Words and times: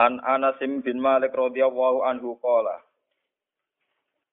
An 0.00 0.20
Anasim 0.24 0.80
bin 0.80 1.00
Malik 1.00 1.36
radhiyallahu 1.36 2.04
anhu 2.08 2.40
qala 2.40 2.80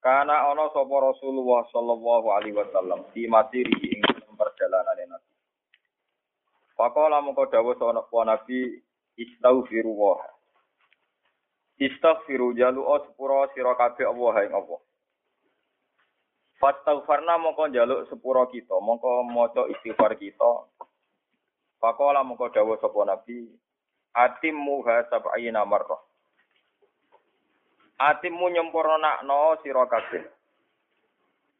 Kana 0.00 0.48
ana 0.48 0.72
sapa 0.72 0.96
Rasulullah 0.96 1.68
sallallahu 1.68 2.32
alaihi 2.32 2.56
wasallam 2.56 3.04
di 3.12 3.28
matiri 3.28 3.68
ing 3.68 4.00
perjalanan 4.32 4.96
Nabi. 4.96 5.32
Faqala 6.72 7.20
mengko 7.20 7.44
dawuh 7.52 7.76
ana 7.76 8.00
Nabi 8.08 8.80
istaghfiru 9.20 9.92
wa. 9.92 10.16
Istaghfiru 11.76 12.56
jalu 12.56 12.80
sepura 13.04 13.52
sira 13.52 13.76
kabeh 13.76 14.08
Allah 14.08 14.34
ing 14.48 14.52
Allah. 14.56 14.80
Fastaghfarna 16.60 17.36
mongko 17.36 17.68
njaluk 17.68 18.08
sepura 18.08 18.48
kita, 18.48 18.80
mongko 18.80 19.28
maca 19.28 19.68
istighfar 19.68 20.16
kita. 20.16 20.64
Faqala 21.76 22.24
mongko 22.24 22.48
dawuh 22.48 22.80
sapa 22.80 23.04
Nabi 23.04 23.52
atimmu 24.14 24.82
ha 24.86 25.06
sab'ina 25.06 25.62
marrah. 25.66 26.02
Atimmu 28.00 28.46
nyempurnakno 28.48 29.60
sira 29.60 29.84
kabeh. 29.86 30.24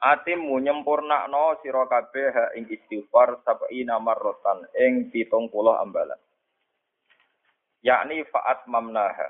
Atimmu 0.01 0.57
nyempurnakno 0.65 1.61
sira 1.61 1.85
kabeh 1.85 2.29
ha 2.33 2.45
ing 2.57 2.67
istighfar 2.73 3.45
sab'ina 3.45 4.01
marratan 4.01 4.65
ing 4.75 5.13
70 5.13 5.53
ambalan. 5.85 6.21
Yakni 7.85 8.25
fa'at 8.29 8.65
mamnaha. 8.69 9.29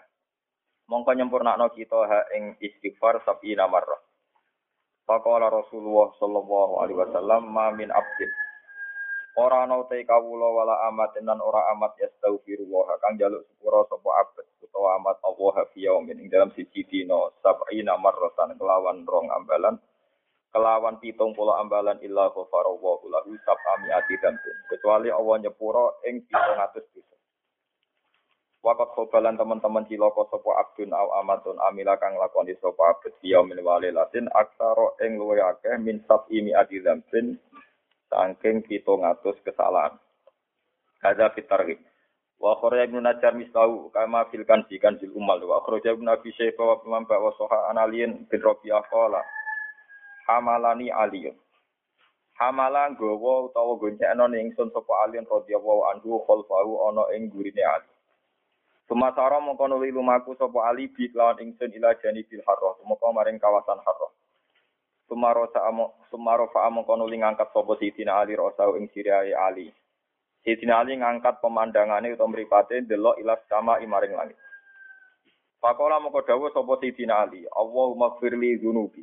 Mongko 0.91 1.11
nyempurnakno 1.14 1.70
kita 1.75 2.00
ha 2.06 2.20
ing 2.34 2.55
istighfar 2.62 3.23
sab'ina 3.27 3.67
marrah. 3.67 3.98
Faqala 5.06 5.50
Rasulullah 5.50 6.14
sallallahu 6.23 6.73
alaihi 6.86 6.98
wasallam 7.02 7.42
ma 7.50 7.75
min 7.75 7.91
abdin 7.91 8.30
Ora 9.39 9.62
ana 9.62 9.78
te 9.86 10.03
kawula 10.03 10.48
wala 10.50 10.75
amat 10.91 11.14
lan 11.23 11.39
ora 11.39 11.70
amat 11.77 11.95
yastaghfirullah 12.03 12.98
kang 12.98 13.14
jaluk 13.14 13.47
sepura 13.47 13.86
sapa 13.86 14.11
abet 14.27 14.47
utawa 14.59 14.98
amat 14.98 15.23
Allah 15.23 15.55
fi 15.70 15.86
yaumin. 15.86 16.19
Ing 16.19 16.27
dalam 16.27 16.50
siji 16.50 16.83
dina 16.91 17.31
sab'ina 17.39 17.95
marratan 17.95 18.58
kelawan 18.58 19.06
rong 19.06 19.31
ambalan. 19.31 19.78
Kelawan 20.51 20.98
pitung 20.98 21.31
puluh 21.39 21.55
ambalan 21.62 22.03
illa 22.03 22.27
ghafarallahu 22.34 23.06
lahu 23.06 23.39
sab'ami 23.47 23.95
ati 23.95 24.19
dambin 24.19 24.56
kecuali 24.67 25.06
Allah 25.14 25.47
nyepura 25.47 26.03
ing 26.11 26.27
700 26.27 26.91
dosa 26.91 27.14
Wakat 28.61 28.92
khobalan 28.92 29.39
teman-teman 29.41 29.86
ciloko 29.89 30.28
sopo 30.28 30.53
abdun 30.53 30.91
aw 30.92 31.23
amatun 31.25 31.56
amila 31.64 31.97
kang 31.97 32.19
lakoni 32.19 32.53
sopo 32.58 32.83
abd 32.83 33.14
yaumin 33.25 33.62
walilatin 33.62 34.27
aksaro 34.27 34.98
ing 35.01 35.17
luwe 35.17 35.39
akeh 35.39 35.78
min 35.78 36.03
sab'imi 36.05 36.53
ati 36.53 36.83
dambin 36.83 37.39
saking 38.11 38.66
ngatus 38.66 39.39
kesalahan. 39.47 39.94
Hadza 41.00 41.33
fitarghib. 41.33 41.78
Wa 42.41 42.56
kharaja 42.56 42.89
ibnu 42.89 43.00
Najjar 43.05 43.36
mislahu 43.36 43.92
kama 43.92 44.25
fil 44.33 44.48
kanzi 44.48 44.80
kanzil 44.80 45.12
umal 45.12 45.41
wa 45.44 45.61
kharaja 45.64 45.92
ibnu 45.92 46.08
Abi 46.08 46.33
Syaibah 46.34 46.77
wa 46.77 46.77
Imam 46.84 47.05
wa 47.05 47.33
Soha 47.36 47.69
analiyin 47.69 48.27
bin 48.28 48.41
Rabi'ah 48.41 48.84
qala 48.89 49.20
hamalani 50.28 50.89
aliyun. 50.89 51.36
Hamalan 52.40 52.96
gowo 52.96 53.52
utawa 53.52 53.77
goncekno 53.77 54.24
ning 54.33 54.48
ingsun 54.48 54.73
sapa 54.73 55.05
aliyun 55.05 55.29
radhiyallahu 55.29 55.83
anhu 55.92 56.24
khalfahu 56.24 56.89
ana 56.89 57.12
ing 57.12 57.29
gurine 57.29 57.61
Ali. 57.61 57.92
Sumasara 58.89 59.36
mongko 59.45 59.68
nuli 59.68 59.92
lumaku 59.92 60.33
sapa 60.40 60.73
Ali 60.73 60.89
bi 60.89 61.12
lawan 61.12 61.36
ingsun 61.36 61.68
ila 61.77 61.92
janibil 62.01 62.40
harrah, 62.48 62.80
mongko 62.89 63.12
maring 63.12 63.36
kawasan 63.36 63.77
harrah. 63.85 64.12
Sumaro 65.11 65.51
sa'amo 65.51 66.07
sumaro 66.07 66.47
fa'amo 66.55 66.87
kono 66.87 67.11
ngangkat 67.11 67.51
sapa 67.51 67.75
Sidina 67.83 68.23
Ali 68.23 68.39
rasa 68.39 68.71
ing 68.79 68.87
sirahe 68.95 69.35
Ali. 69.35 69.67
Sidina 70.47 70.79
Ali 70.79 70.95
ngangkat 70.95 71.43
pemandangane 71.43 72.15
utawa 72.15 72.31
mripate 72.31 72.87
delok 72.87 73.19
ilas 73.19 73.43
sama 73.51 73.83
imaring 73.83 74.15
langit. 74.15 74.39
Pakola 75.59 75.98
moko 75.98 76.23
dawuh 76.23 76.55
sapa 76.55 76.79
Sidina 76.79 77.27
Ali, 77.27 77.43
Allahumma 77.51 78.23
firli 78.23 78.63
dzunubi. 78.63 79.03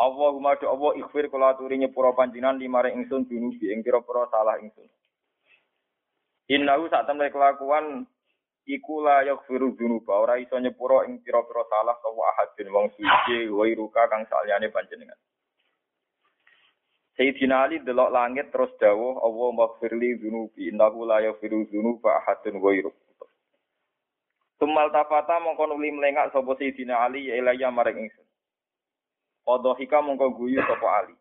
Allahumma 0.00 0.56
do 0.56 0.72
Allah 0.72 1.04
ikhfir 1.04 1.28
kula 1.28 1.52
aturi 1.52 1.76
nyepura 1.76 2.16
panjenengan 2.16 2.56
limaring 2.56 2.96
ingsun 3.04 3.28
dzunubi 3.28 3.68
ing 3.68 3.84
pira-pira 3.84 4.24
salah 4.32 4.56
ingsun. 4.56 4.88
Innahu 6.48 6.88
sak 6.88 7.04
temne 7.04 7.28
kelakuan 7.28 8.08
iku 8.68 9.00
la 9.00 9.24
yaghfiru 9.24 9.72
dzunuba. 9.72 10.20
Ora 10.20 10.36
iso 10.36 10.60
nyepuro 10.60 11.08
ing 11.08 11.24
pira-pira 11.24 11.64
salah 11.72 11.96
sapa 11.96 12.22
ahadin. 12.36 12.68
Wong 12.68 12.86
suci 12.92 13.48
wa 13.48 13.64
iruka 13.64 14.04
kang 14.12 14.28
saliyane 14.28 14.68
panjenengan. 14.68 15.16
Sayyidina 17.16 17.66
Ali 17.66 17.82
delok 17.82 18.14
langit 18.14 18.54
terus 18.54 18.70
dawuh 18.78 19.18
Allah 19.18 19.48
maghfirli 19.50 20.22
dzunubi 20.22 20.70
innahu 20.70 21.02
la 21.02 21.18
yaghfiru 21.24 21.66
dzunuba 21.66 22.22
ahadun 22.22 22.62
ghairu 22.62 22.94
Tumal 24.58 24.90
tafata 24.90 25.38
mongko 25.42 25.66
nuli 25.66 25.90
melengak 25.94 26.30
sapa 26.30 26.54
Sayyidina 26.54 27.02
Ali 27.02 27.30
ya 27.30 27.34
ilaya 27.40 27.70
maring 27.70 28.06
ingsun. 28.06 28.26
Qadhika 29.46 30.02
mongko 30.02 30.34
guyu 30.34 30.62
sapa 30.62 30.88
Ali. 31.02 31.14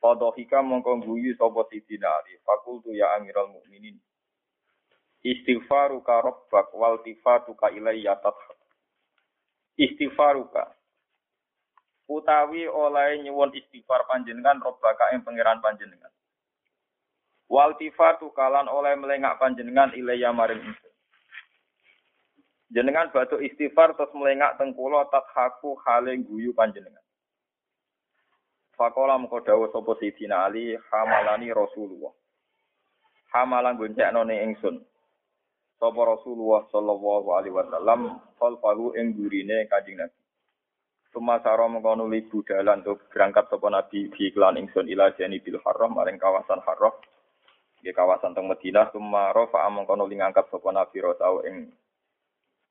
Qadhika 0.00 0.64
mongko 0.64 1.04
guyu 1.04 1.36
sapa 1.36 1.68
Sayyidina 1.68 2.08
Ali. 2.08 2.36
Fakultu 2.44 2.92
ya 2.96 3.12
Amirul 3.16 3.52
Mukminin 3.56 4.00
Istighfaruka 5.20 6.24
rabbak 6.24 6.72
wal 6.72 7.04
tifatuka 7.04 7.68
ilayya. 7.76 8.16
Istighfaruka 9.76 10.80
utawi 12.10 12.66
oleh 12.66 13.22
nyuwun 13.22 13.54
istighfar 13.54 14.02
panjenengan 14.10 14.58
robbaka 14.58 15.14
ing 15.14 15.22
pangeran 15.22 15.62
panjenengan. 15.62 16.10
Wal 17.46 17.78
tifatu 17.78 18.34
kalan 18.34 18.66
oleh 18.66 18.98
melengak 18.98 19.38
panjenengan 19.38 19.94
ilayya 19.94 20.34
maring. 20.34 20.62
Jenengan 22.70 23.10
batu 23.10 23.38
istighfar 23.42 23.98
terus 23.98 24.14
melengak 24.14 24.58
tengkulo 24.58 25.06
tadhaku 25.10 25.78
hale 25.86 26.18
guyu 26.22 26.54
panjenengan. 26.54 27.02
Fakola 28.78 29.18
mengko 29.18 29.42
dawuh 29.42 29.68
sapa 29.68 29.92
Sidina 29.98 30.46
Ali 30.46 30.78
hamalani 30.88 31.50
Rasulullah. 31.52 32.14
Hamalan 33.34 33.78
goncekno 33.78 34.26
ning 34.26 34.54
ingsun 34.54 34.82
sapa 35.80 36.00
Rasulullah 36.04 36.68
sallallahu 36.68 37.28
alaihi 37.32 37.56
wasallam 37.56 38.20
falu 38.36 38.92
ing 38.92 39.16
gurine 39.16 39.64
Kanjeng 39.64 39.96
Nabi. 39.96 40.20
Sumasara 41.10 41.66
mengkono 41.66 42.06
libu 42.06 42.44
dalan 42.44 42.84
untuk 42.84 43.08
berangkat 43.08 43.48
sapa 43.48 43.66
Nabi 43.72 44.12
di 44.12 44.28
iklan 44.28 44.60
ingsun 44.60 44.86
ila 44.92 45.10
jani 45.16 45.40
bil 45.40 45.58
haram 45.64 45.96
maring 45.96 46.20
kawasan 46.20 46.60
haram. 46.62 46.92
Di 47.80 47.96
kawasan 47.96 48.36
teng 48.36 48.44
Madinah. 48.46 48.92
Sumaro 48.92 49.48
fa 49.48 49.66
mengkono 49.72 50.04
ngangkat 50.04 50.52
sapa 50.52 50.68
Nabi 50.68 50.96
rotau 51.00 51.42
ing 51.48 51.72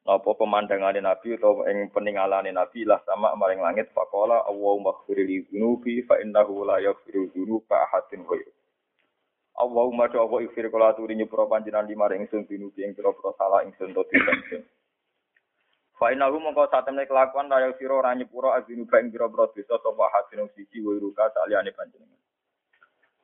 napa 0.06 0.32
pemandangane 0.38 1.02
Nabi 1.04 1.36
atau 1.36 1.66
ing 1.68 1.90
peninggalane 1.92 2.54
Nabi 2.54 2.88
lah 2.88 3.02
sama 3.04 3.34
maring 3.36 3.60
langit 3.60 3.92
faqala 3.92 4.48
Allahumma 4.48 4.96
ighfirli 4.96 5.50
dzunubi 5.50 6.06
fa 6.08 6.22
innahu 6.24 6.64
la 6.64 6.80
yaghfiru 6.80 7.28
dzunuba 7.36 7.84
ahadin 7.90 8.24
ghairu 8.24 8.59
Allahumma 9.58 10.08
do 10.08 10.22
Allah 10.22 10.46
ikhfir 10.46 10.70
kula 10.70 10.94
aturi 10.94 11.18
nyepuro 11.18 11.50
panjenengan 11.50 11.90
lima 11.90 12.08
ring 12.08 12.30
sun 12.30 12.46
binubi 12.46 12.86
ing 12.86 12.94
pira-pira 12.94 13.34
salah 13.36 13.66
ingsun 13.66 13.92
to 13.92 14.06
ingsun. 14.08 14.64
Fa 16.00 16.16
innahu 16.16 16.40
mongko 16.40 16.72
satemene 16.72 17.04
kelakuan 17.04 17.52
raya 17.52 17.76
sira 17.76 18.00
ora 18.00 18.16
nyepuro 18.16 18.56
azinuba 18.56 19.04
ing 19.04 19.12
pira-pira 19.12 19.52
dosa 19.52 19.76
sapa 19.84 20.06
hadin 20.16 20.48
siji 20.56 20.80
wa 20.80 20.96
ruka 20.96 21.28
saliyane 21.36 21.76
panjenengan. 21.76 22.24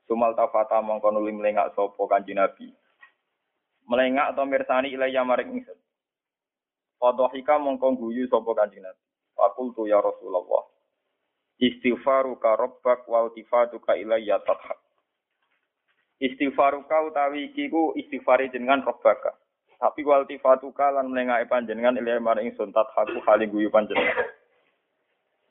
Sumal 0.04 0.36
tafata 0.36 0.84
mongko 0.84 1.08
nuli 1.16 1.32
melengak 1.32 1.72
sapa 1.72 2.04
kanjeng 2.12 2.36
Nabi. 2.36 2.68
Melengak 3.88 4.36
atau 4.36 4.44
mirsani 4.44 4.92
ilaiya 4.92 5.24
maring 5.24 5.56
ingsun. 5.56 5.80
Fadhika 7.00 7.56
mongko 7.64 7.96
guyu 7.96 8.28
sapa 8.28 8.52
kanjeng 8.52 8.84
Nabi. 8.84 9.04
Fakultu 9.40 9.88
ya 9.88 10.04
Rasulullah. 10.04 10.68
Istighfaruka 11.64 12.60
rabbak 12.60 13.08
wa 13.08 13.32
tifatuka 13.32 13.96
ilayya 13.96 14.44
tadhak. 16.16 16.32
Istighfaruka 16.32 16.98
utawi 17.12 17.52
iki 17.52 17.70
ku 17.70 17.92
istighfari 17.96 18.50
jenengan 18.52 18.84
robbaka. 18.84 19.36
Tapi 19.76 20.02
wal 20.08 20.24
tifatuka 20.24 20.92
lan 20.96 21.12
mlengake 21.12 21.52
panjenengan 21.52 22.00
ilih 22.00 22.24
maring 22.24 22.48
ingsun 22.52 22.72
tathaku 22.72 23.20
kali 23.22 23.46
guyu 23.52 23.68
panjenengan. 23.68 24.32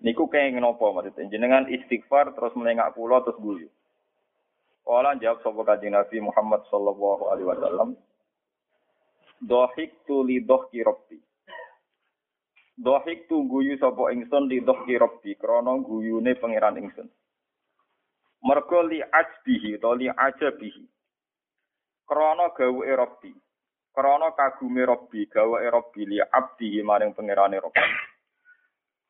Niku 0.01 0.29
kaya 0.29 0.53
ngenopo 0.53 0.93
maksudnya 0.93 1.29
jenengan 1.29 1.69
istighfar 1.69 2.33
terus 2.33 2.57
melengak 2.57 2.93
kula 2.97 3.21
terus 3.25 3.41
guyu. 3.41 3.69
Kala 4.85 5.17
jawab 5.17 5.41
sapa 5.41 5.61
kanjeng 5.65 5.97
Nabi 5.97 6.21
Muhammad 6.21 6.61
sallallahu 6.69 7.33
alaihi 7.33 7.49
wasallam. 7.49 7.89
Dohik 9.41 10.05
tu 10.05 10.25
li 10.25 10.45
dohki 10.45 10.85
robbi. 10.85 11.17
Dohik 12.77 13.25
tu 13.29 13.49
guyu 13.49 13.81
sapa 13.81 14.13
ingsun 14.13 14.45
li 14.49 14.61
dohki 14.61 15.01
robbi 15.01 15.37
krana 15.41 15.81
guyune 15.81 16.37
pangeran 16.37 16.81
ingsun. 16.81 17.09
Mergo 18.45 18.85
li 18.85 19.01
ajbihi 19.01 19.81
to 19.81 19.91
li 19.97 20.07
ajabihi. 20.13 20.85
Krana 22.05 22.53
gawe 22.53 22.89
robbi. 22.97 23.33
Krana 23.95 24.37
kagume 24.37 24.85
robbi, 24.85 25.25
gawe 25.33 25.71
robbi 25.71 26.05
li 26.05 26.19
abdihi 26.21 26.85
maring 26.85 27.17
pangerane 27.17 27.57
robbi. 27.57 27.81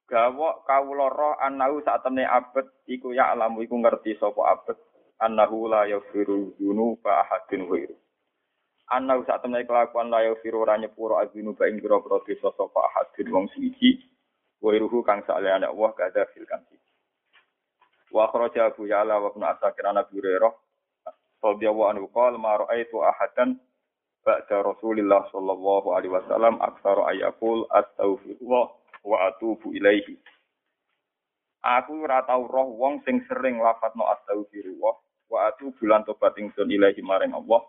Gawa 0.07 0.63
kawula 0.69 1.09
ro 1.09 1.35
annahu 1.41 1.81
sak 1.83 2.05
temne 2.05 2.23
abet 2.29 2.69
iku 2.87 3.17
ya 3.17 3.33
alamu 3.33 3.65
iku 3.65 3.81
ngerti 3.81 4.21
sapa 4.21 4.53
abet 4.53 4.79
annahu 5.19 5.67
la 5.67 5.89
yaghfiru 5.89 6.55
dzunuba 6.61 7.25
ahadin 7.25 7.65
ghairu. 7.67 7.97
Annahu 8.93 9.25
sak 9.25 9.41
temne 9.43 9.65
kelakuan 9.65 10.13
la 10.13 10.23
yaghfiru 10.29 10.61
ora 10.63 10.77
nyepuro 10.77 11.17
adzinuba 11.17 11.67
ing 11.73 11.81
pira-pira 11.81 12.21
dosa 12.21 12.53
sapa 12.53 12.81
ahadin 12.93 13.33
wong 13.33 13.49
suci 13.57 14.05
ghairuhu 14.61 15.01
kang 15.03 15.25
salehane 15.25 15.65
Allah 15.65 15.91
kada 15.97 16.29
fil 16.37 16.45
kanti. 16.45 16.84
Wa 18.15 18.31
kharaja 18.31 18.71
Abu 18.71 18.87
Ya'la 18.87 19.19
wa 19.19 19.35
Ibnu 19.35 19.43
Asakir 19.43 19.83
an 19.91 19.99
Abi 19.99 20.23
Hurairah 20.23 20.55
radhiyallahu 21.43 21.91
anhu 21.91 22.07
qala 22.15 22.39
ma 22.39 22.55
ra'aitu 22.63 23.03
ahadan 23.03 23.59
ba'da 24.23 24.63
Rasulillah 24.63 25.27
sallallahu 25.35 25.99
alaihi 25.99 26.15
wasallam 26.15 26.63
aktsara 26.63 27.11
ayakul 27.11 27.67
astaghfirullah 27.75 28.65
wa 29.03 29.17
atubu 29.27 29.75
ilaihi. 29.75 30.15
Aku 31.67 32.07
ora 32.07 32.23
tau 32.23 32.47
roh 32.47 32.71
wong 32.79 33.03
sing 33.03 33.19
sering 33.27 33.59
lafadzno 33.59 34.07
astaghfirullah 34.07 34.95
wa 35.35 35.39
atubu 35.51 35.83
lan 35.83 36.07
tobat 36.07 36.39
ingsun 36.39 36.71
ilaihi 36.71 37.03
maring 37.03 37.35
Allah. 37.35 37.67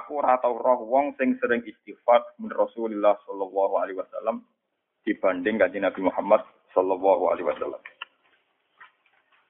Aku 0.00 0.24
ora 0.24 0.40
tau 0.40 0.56
roh 0.56 0.88
wong 0.88 1.12
sing 1.20 1.36
sering 1.36 1.60
istighfar 1.68 2.24
min 2.40 2.48
Rasulillah 2.48 3.20
sallallahu 3.28 3.76
alaihi 3.76 4.00
wasallam 4.00 4.40
dibanding 5.04 5.60
kanjeng 5.60 5.84
Nabi 5.84 6.00
Muhammad 6.00 6.42
sallallahu 6.72 7.28
alaihi 7.28 7.44
wasallam. 7.44 7.82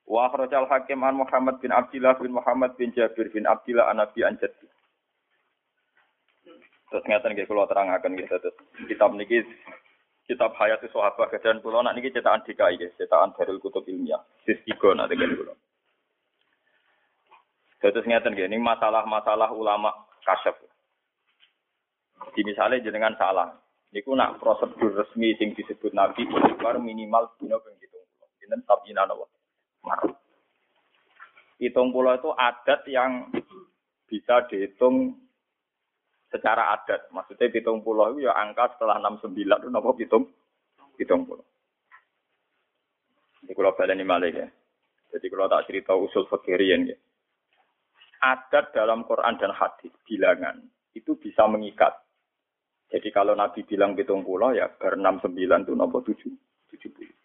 Wa 0.08 0.32
akhrajal 0.32 0.64
hakim 0.72 1.04
an 1.04 1.20
Muhammad 1.20 1.60
bin 1.60 1.68
Abdullah 1.68 2.16
bin 2.16 2.32
Muhammad 2.32 2.72
bin 2.80 2.96
Jabir 2.96 3.28
bin 3.28 3.44
Abdullah 3.44 3.92
an 3.92 4.00
Nabi 4.00 4.24
an 4.24 4.40
Jaddi. 4.40 4.64
Terus 6.88 7.04
ngeten 7.04 7.36
nggih 7.36 7.44
kula 7.44 7.68
terangaken 7.68 8.16
nggih 8.16 8.28
terus 8.32 8.56
kitab 8.88 9.12
niki 9.12 9.44
kitab 10.24 10.56
Hayat 10.56 10.80
Sahabat 10.88 11.36
dan 11.44 11.60
kula 11.60 11.84
nak 11.84 11.92
niki 11.92 12.08
cetakan 12.08 12.40
DKI 12.48 12.80
nggih, 12.80 12.92
cetakan 12.96 13.36
Darul 13.36 13.60
Kutub 13.60 13.84
Ilmiah. 13.84 14.24
Sis 14.48 14.56
3 14.64 14.96
nak 14.96 15.12
dengan 15.12 15.36
kula. 15.36 15.52
Terus 17.84 18.08
ngeten 18.08 18.32
nggih, 18.32 18.48
ini 18.48 18.56
masalah-masalah 18.56 19.52
ulama 19.52 19.92
kasyaf. 20.24 20.56
Jadi 22.32 22.40
misalnya 22.48 22.80
jenengan 22.80 23.14
salah, 23.20 23.52
niku 23.92 24.16
nak 24.16 24.40
prosedur 24.40 24.96
resmi 24.96 25.36
sing 25.36 25.52
disebut 25.52 25.92
Nabi 25.92 26.24
minimal 26.80 27.28
dino 27.36 27.60
ping 27.60 27.76
70. 27.76 28.40
Dinten 28.40 28.60
sabina 28.64 29.04
napa? 29.04 29.37
Hitung 31.58 31.90
pulau 31.90 32.14
itu 32.14 32.30
adat 32.38 32.86
yang 32.86 33.34
bisa 34.06 34.46
dihitung 34.46 35.18
secara 36.30 36.76
adat. 36.78 37.10
Maksudnya 37.10 37.50
hitung 37.50 37.82
pulau 37.82 38.14
itu 38.14 38.30
ya 38.30 38.36
angka 38.36 38.78
setelah 38.78 39.02
69 39.02 39.34
itu 39.34 39.68
nopo 39.68 39.90
hitung 39.98 40.24
hitung 41.00 41.26
pulau. 41.26 41.44
Ini 43.42 43.52
kalau 43.54 43.74
baleni 43.74 44.04
ya. 44.34 44.46
Jadi 45.08 45.26
kalau 45.32 45.48
tak 45.48 45.66
cerita 45.66 45.96
usul 45.96 46.28
fakirian 46.28 46.86
ya. 46.86 46.98
Adat 48.18 48.74
dalam 48.74 49.06
Quran 49.06 49.38
dan 49.38 49.54
hadis 49.54 49.94
bilangan 50.06 50.58
itu 50.94 51.14
bisa 51.18 51.46
mengikat. 51.46 51.94
Jadi 52.88 53.08
kalau 53.10 53.34
Nabi 53.34 53.66
bilang 53.66 53.98
hitung 53.98 54.22
pulau 54.22 54.54
ya 54.54 54.70
ber 54.70 54.94
69 54.94 55.34
itu 55.38 55.72
nopo 55.74 56.06
7 56.06 56.22
70. 56.70 57.17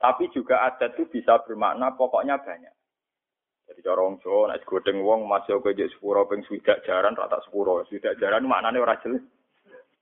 Tapi 0.00 0.32
juga 0.32 0.64
adat 0.64 0.96
itu 0.96 1.04
bisa 1.12 1.44
bermakna 1.44 1.92
pokoknya 1.92 2.40
banyak. 2.40 2.72
Jadi 3.68 3.86
cara 3.86 4.00
wong 4.00 4.18
Jawa 4.24 4.50
nek 4.50 4.66
wong 4.98 5.28
masih 5.28 5.60
oke 5.60 5.76
jek 5.76 5.92
sepuro 5.94 6.26
ping 6.26 6.42
swidak 6.48 6.82
jaran 6.88 7.14
rata 7.14 7.38
sepuro. 7.44 7.84
Swidak 7.86 8.16
jaran 8.16 8.48
maknane 8.48 8.80
ora 8.80 8.96
jelas. 9.04 9.22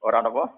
Ora 0.01 0.23
apa? 0.23 0.49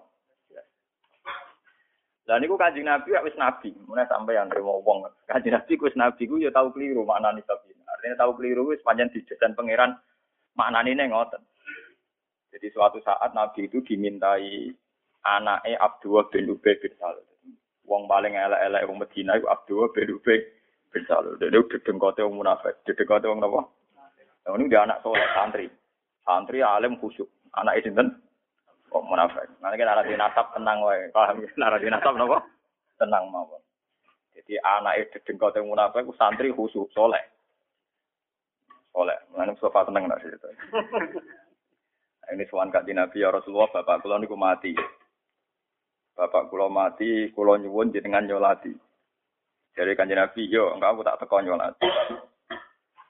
Lah 2.29 2.37
niku 2.37 2.55
Kanjeng 2.55 2.85
Nabi 2.85 3.11
wis 3.25 3.35
nabi, 3.35 3.73
mulai 3.89 4.07
sampai 4.07 4.37
yang 4.37 4.47
nrimo 4.47 4.79
wong. 4.85 5.03
Kanjeng 5.25 5.57
Nabi 5.57 5.73
wis 5.75 5.97
nabi 5.97 6.29
ku 6.29 6.37
ya 6.37 6.53
tau 6.53 6.69
keliru 6.71 7.03
maknane 7.03 7.41
tapi. 7.43 7.73
Artinya 7.83 8.23
tau 8.23 8.31
keliru 8.37 8.71
wis 8.71 8.79
pancen 8.85 9.11
dijejen 9.11 9.57
pangeran 9.57 9.97
maknane 10.53 10.95
ngoten. 10.95 11.41
Jadi 12.53 12.67
suatu 12.71 13.03
saat 13.03 13.33
Nabi 13.35 13.67
itu 13.67 13.83
dimintai 13.83 14.69
anaknya 15.25 15.81
Abdullah 15.81 16.27
bin 16.29 16.51
Ubay 16.51 16.79
bin 16.79 16.93
Salul. 16.95 17.30
Wong 17.85 18.05
paling 18.05 18.37
elek-elek 18.37 18.85
wong 18.87 18.97
Medina 19.01 19.37
iku 19.37 19.47
Abdullah 19.49 19.89
bin 19.91 20.13
Ubay 20.15 20.39
bin 20.93 21.03
Salul. 21.09 21.39
Dene 21.41 21.63
dedengkote 21.65 22.21
wong 22.21 22.39
munafik, 22.39 22.77
dedengkote 22.85 23.25
wong 23.27 23.41
napa? 23.41 23.65
Nah, 24.41 24.57
ini 24.57 24.69
dia 24.69 24.85
anak 24.85 25.01
soleh 25.05 25.21
santri. 25.37 25.67
Santri 26.25 26.65
alim 26.65 26.97
khusyuk. 26.97 27.29
Anak 27.57 27.81
sinten? 27.81 28.21
Wong 28.89 29.03
munafik. 29.09 29.49
Nanti 29.61 29.77
kita 29.81 29.91
arah 29.93 30.05
nasab 30.05 30.47
tenang 30.53 30.81
wae. 30.81 31.09
Paham 31.13 31.41
ya? 31.41 31.49
Arah 31.61 31.79
nasab 31.79 32.13
napa? 32.17 32.37
Tenang 32.97 33.29
mawon. 33.29 33.61
Jadi 34.37 34.57
anak 34.61 35.13
dedengkote 35.13 35.61
munafik 35.61 36.05
ku 36.05 36.13
santri 36.17 36.53
khusyuk 36.53 36.89
soleh. 36.93 37.21
Soleh. 38.93 39.17
Mana 39.33 39.55
sofa 39.57 39.87
tenang 39.87 40.05
nak 40.09 40.21
cerita. 40.21 40.47
Ini 42.31 42.47
suan 42.47 42.71
kanjeng 42.71 42.95
Nabi 42.95 43.19
ya 43.19 43.27
Rasulullah, 43.27 43.67
bapak 43.75 44.07
kula 44.07 44.15
niku 44.15 44.39
mati. 44.39 44.71
Bapak 46.21 46.53
kula 46.53 46.69
mati, 46.69 47.33
kula 47.33 47.57
nyuwun 47.57 47.89
jenengan 47.89 48.29
nyolati. 48.29 48.69
Jadi 49.73 49.97
kanjeng 49.97 50.21
Nabi, 50.21 50.45
yo 50.53 50.69
enggak 50.77 50.93
aku 50.93 51.01
tak 51.01 51.17
teko 51.25 51.41
nyolati. 51.41 51.89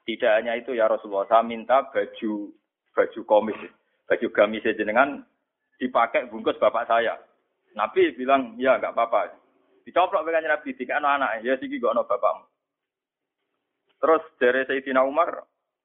Tidak 0.08 0.32
hanya 0.32 0.56
itu 0.56 0.72
ya 0.72 0.88
Rasulullah, 0.88 1.28
saya 1.28 1.44
minta 1.44 1.84
baju 1.92 2.48
baju 2.96 3.20
komis, 3.28 3.60
baju 4.08 4.26
gamis 4.32 4.64
jenengan 4.64 5.20
dipakai 5.76 6.32
bungkus 6.32 6.56
bapak 6.56 6.88
saya. 6.88 7.20
Nabi 7.76 8.16
bilang, 8.16 8.56
ya 8.56 8.80
enggak 8.80 8.96
apa-apa. 8.96 9.36
Dicoplok 9.84 10.24
dengan 10.24 10.56
Nabi, 10.56 10.72
tiga 10.72 10.96
anak 10.96 11.12
anak, 11.20 11.30
ya 11.44 11.52
sih 11.60 11.68
gak 11.68 11.92
ono 11.92 12.08
bapakmu. 12.08 12.44
Terus 14.00 14.22
dari 14.40 14.64
Sayyidina 14.64 15.04
Umar, 15.04 15.36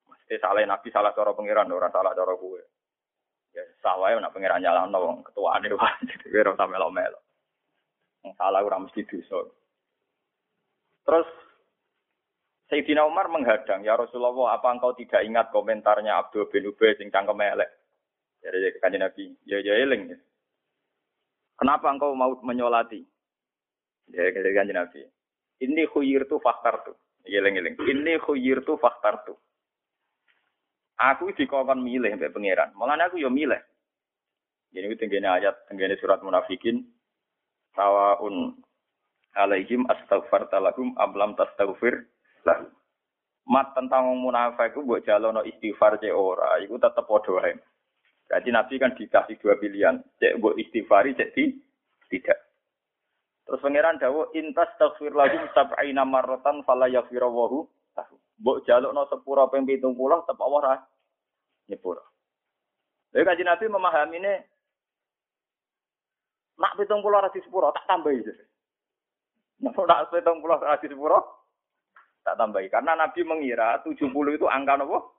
mesti 0.08 0.40
salah 0.40 0.64
Nabi 0.64 0.88
salah 0.96 1.12
cara 1.12 1.36
pengiran, 1.36 1.76
orang 1.76 1.92
salah 1.92 2.16
cara 2.16 2.34
gue. 2.40 2.77
Ya 3.58 3.66
salah 3.82 4.14
ya 4.14 4.22
nak 4.22 4.38
jalan 4.38 4.94
wong 4.94 5.26
ketua 5.26 5.58
ini 5.58 5.74
wah 5.74 5.90
jadi 6.06 6.46
ora 6.46 6.54
usah 6.54 6.70
melo-melo. 6.70 7.20
Wong 8.22 8.38
salah 8.38 8.62
ora 8.62 8.78
mesti 8.78 9.02
dosa. 9.10 9.50
Terus 11.02 11.28
Sayyidina 12.68 13.08
Umar 13.08 13.32
menghadang, 13.32 13.82
"Ya 13.82 13.96
Rasulullah, 13.96 14.60
apa 14.60 14.76
engkau 14.76 14.92
tidak 14.94 15.24
ingat 15.24 15.50
komentarnya 15.56 16.20
Abdul 16.20 16.52
bin 16.52 16.68
Ubay 16.68 16.94
sing 17.00 17.10
cangkem 17.10 17.40
elek?" 17.40 17.72
Jadi 18.44 18.78
kanjeng 18.78 19.02
Nabi, 19.02 19.34
"Ya 19.48 19.58
ya 19.64 19.74
eling." 19.82 20.14
Ya. 20.14 20.20
Kenapa 21.58 21.90
engkau 21.90 22.14
mau 22.14 22.38
menyolati? 22.44 23.02
Ya 24.14 24.30
kanjeng 24.30 24.78
Nabi. 24.78 25.02
Ini 25.64 25.90
khuyir 25.90 26.30
tu 26.30 26.38
faktar 26.38 26.86
tu. 26.86 26.94
Eling-eling. 27.26 27.76
Ini 27.82 28.22
khuyir 28.22 28.62
tu 28.62 28.78
faktar 28.78 29.26
tu. 29.26 29.34
Aku 30.98 31.30
dikongkon 31.30 31.86
milih 31.86 32.10
sampai 32.10 32.34
pangeran. 32.34 32.74
Malah 32.74 32.98
aku 33.06 33.22
yo 33.22 33.30
milih. 33.30 33.62
Jadi 34.74 34.86
itu 34.90 34.98
tenggene 34.98 35.30
ayat, 35.30 35.54
tenggene 35.70 35.94
surat 36.02 36.20
munafikin. 36.26 36.82
Tawaun 37.78 38.58
alaihim 39.38 39.86
astaghfar 39.86 40.50
lahum 40.58 40.98
ablam 40.98 41.38
tastaghfir 41.38 42.10
lah. 42.50 42.66
Mat 43.48 43.72
tentang 43.78 44.12
munafik 44.18 44.76
ku 44.76 44.84
mbok 44.84 45.08
jalono 45.08 45.40
istighfar 45.46 46.02
cek 46.02 46.12
ora, 46.12 46.60
iku 46.60 46.82
padha 46.82 47.32
wae. 47.32 47.56
Jadi 48.28 48.50
Nabi 48.52 48.76
kan 48.76 48.92
dikasih 48.92 49.40
dua 49.40 49.56
pilihan, 49.56 50.04
cek 50.20 50.42
mbok 50.42 50.60
istighfari 50.60 51.16
cek 51.16 51.32
di 51.32 51.56
tidak. 52.12 52.44
Terus 53.48 53.64
pangeran 53.64 53.96
dawuh 54.04 54.36
intas 54.36 54.68
taghfir 54.76 55.16
lahum 55.16 55.48
sab'ina 55.56 56.04
marratan 56.04 56.68
fala 56.68 56.92
yaghfirullahu 56.92 57.64
Mbok 58.38 58.64
jalukno 58.70 59.10
sepura 59.10 59.50
ping 59.50 59.66
70 59.66 59.98
tetep 59.98 60.38
Allah 60.38 60.60
ra 60.62 60.74
nyepura. 61.68 62.04
Lha 63.14 63.26
kanjeng 63.26 63.50
Nabi 63.50 63.66
memahami 63.66 64.18
ini 64.22 64.34
nak 66.62 66.78
70 66.78 67.02
ra 67.02 67.30
sepura 67.34 67.74
tak 67.74 67.86
tambahi. 67.90 68.22
Nah, 69.66 69.74
nak 69.74 70.14
70 70.14 70.22
ra 70.46 70.78
sepura 70.78 71.18
tak 72.22 72.38
tambahi 72.38 72.70
karena 72.70 72.94
Nabi 72.94 73.22
mengira 73.26 73.82
70 73.82 74.14
itu 74.38 74.46
angka 74.46 74.78
nopo? 74.78 75.18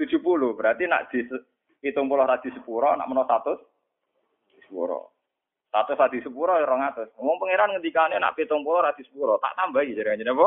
70 0.00 0.18
berarti 0.56 0.88
nak 0.88 1.12
di 1.12 1.28
70 1.84 1.92
ra 2.16 2.40
sepura 2.40 2.96
nak 2.96 3.08
menawa 3.08 3.28
100 3.28 4.64
sepura. 4.64 5.14
Satu 5.74 5.98
satu 5.98 6.22
sepura 6.22 6.62
ya 6.62 6.70
orang 6.70 6.86
atas. 6.86 7.10
Ngomong 7.18 7.42
pangeran 7.42 7.74
ngendikane 7.74 8.14
nak 8.22 8.38
pitung 8.38 8.62
puluh 8.62 8.78
radis 8.78 9.02
sepuro, 9.10 9.42
tak 9.42 9.58
tambahi 9.58 9.90
jadi 9.90 10.22
apa? 10.22 10.46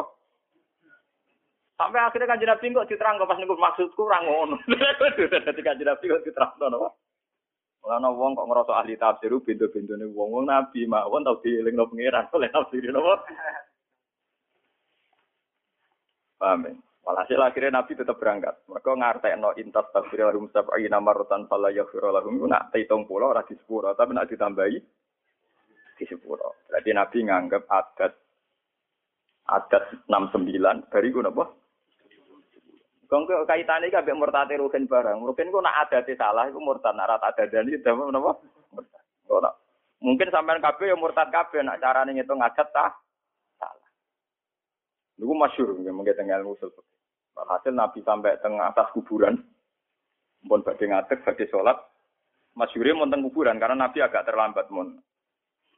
Sampai 1.77 2.01
akhirnya 2.01 2.25
kanjeng 2.25 2.49
Nabi 2.49 2.73
kok 2.73 2.89
diterang 2.89 3.21
pas 3.21 3.37
niku 3.37 3.53
maksudku 3.53 4.01
ora 4.09 4.17
ngono. 4.25 4.57
Dadi 5.45 5.61
kanjeng 5.61 5.85
Nabi 5.85 6.09
kok 6.09 6.25
diterang 6.25 6.57
apa? 6.57 6.89
Mulane 7.85 8.09
wong 8.17 8.31
kok 8.33 8.47
ngerasa 8.49 8.73
ahli 8.81 8.97
tafsir 8.97 9.31
beda-bedane 9.31 10.09
wong 10.09 10.27
wong 10.33 10.45
nabi 10.49 10.83
mawon 10.89 11.23
tau 11.23 11.39
dielingno 11.39 11.87
pangeran 11.87 12.27
oleh 12.35 12.49
tafsir 12.49 12.83
napa. 12.89 13.15
Paham 16.41 16.65
ya? 16.65 16.73
Walhasil 17.07 17.39
akhirnya 17.39 17.79
Nabi 17.79 17.95
tetap 17.95 18.19
berangkat. 18.19 18.67
Mereka 18.67 18.91
ngartekno 18.91 19.55
intas 19.55 19.87
tafsir 19.95 20.27
lahum 20.27 20.51
sab'ina 20.51 20.99
marratan 20.99 21.47
fala 21.47 21.71
yaghfir 21.71 22.03
lahum. 22.03 22.43
Nak 22.43 22.75
hitung 22.75 23.07
pulau 23.07 23.31
ora 23.31 23.47
di 23.47 23.55
sepuro, 23.55 23.95
tapi 23.95 24.11
nak 24.11 24.27
ditambahi 24.27 24.75
di 25.95 26.03
sepuro. 26.03 26.67
Berarti 26.67 26.91
Nabi 26.91 27.17
nganggap 27.23 27.63
adat 27.71 28.13
adat 29.47 29.83
69 30.11 30.91
dari 30.91 31.07
ku 31.15 31.23
napa? 31.23 31.47
Kong 33.07 33.23
kaitane 33.23 33.87
iki 33.87 33.95
ambek 33.95 34.19
murtate 34.19 34.59
ruhin 34.59 34.83
barang. 34.83 35.23
Ruhin 35.23 35.51
ku 35.51 35.63
nak 35.63 35.87
adate 35.87 36.19
salah 36.19 36.51
iku 36.51 36.59
murtad, 36.59 36.91
nak 36.91 37.07
rata 37.07 37.31
adadani 37.31 37.79
dama 37.85 38.11
napa? 38.11 38.35
Murtad. 38.75 39.03
Ora. 39.31 39.51
Mungkin 40.03 40.27
sampean 40.29 40.59
kabeh 40.59 40.91
ya 40.91 40.95
murtad 40.99 41.31
kabeh 41.31 41.63
nak 41.63 41.79
carane 41.79 42.11
ngitung 42.11 42.43
adat 42.43 42.67
ta 42.75 42.91
salah. 43.55 43.89
Niku 45.15 45.33
masyhur 45.33 45.71
nggih 45.79 45.95
mengke 45.95 46.19
teng 46.19 46.27
ilmu 46.27 46.59
fikih. 46.59 46.83
Hasil 47.37 47.71
Nabi 47.71 48.01
sampai 48.03 48.41
teng 48.41 48.57
atas 48.57 48.89
kuburan, 48.97 49.37
pun 50.41 50.65
badhe 50.65 50.89
ngadeg, 50.89 51.21
badhe 51.21 51.45
sholat, 51.53 51.77
masyure 52.57 52.97
mon 52.97 53.13
teng 53.13 53.21
kuburan 53.21 53.61
karena 53.61 53.87
Nabi 53.87 54.01
agak 54.01 54.25
terlambat 54.25 54.67
mon. 54.73 54.99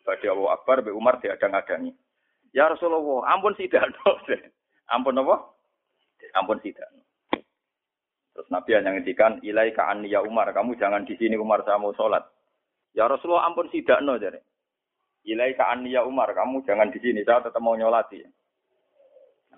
Badhe 0.07 0.25
Abu 0.31 0.47
Akbar, 0.47 0.81
Be 0.81 0.95
Umar 0.95 1.19
diadang-adangi. 1.19 1.91
Ya 2.55 2.65
Rasulullah, 2.71 3.29
ampun 3.29 3.53
sidano. 3.53 4.17
ampun 4.95 5.19
apa? 5.21 5.35
Ampun 6.33 6.57
sidano. 6.63 6.98
Terus 8.39 8.55
Nabi 8.55 8.71
hanya 8.71 8.95
ngendikan, 8.95 9.43
ilai 9.43 9.75
ka 9.75 9.91
ya 10.07 10.23
Umar, 10.23 10.47
kamu 10.55 10.79
jangan 10.79 11.03
di 11.03 11.11
sini 11.19 11.35
Umar 11.35 11.59
saya 11.67 11.75
mau 11.75 11.91
sholat. 11.91 12.23
Ya 12.95 13.03
Rasulullah 13.03 13.43
ampun 13.51 13.67
sidano 13.67 14.15
jadi. 14.15 14.39
Ilai 15.27 15.59
ka 15.59 15.75
ya 15.83 16.07
Umar, 16.07 16.31
kamu 16.31 16.63
jangan 16.63 16.87
di 16.87 17.03
sini, 17.03 17.27
saya 17.27 17.43
tetap 17.43 17.59
mau 17.59 17.75
nyolati. 17.75 18.23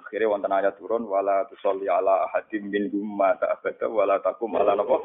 Akhirnya 0.02 0.34
wonten 0.34 0.50
ayat 0.50 0.82
turun 0.82 1.06
wala 1.06 1.46
tusolli 1.46 1.86
ala 1.86 2.26
ahadim 2.26 2.74
min 2.74 2.90
gumma 2.90 3.38
ta'abada 3.38 3.86
wala 3.86 4.18
takum 4.18 4.50
ala 4.58 4.74
napa. 4.74 4.98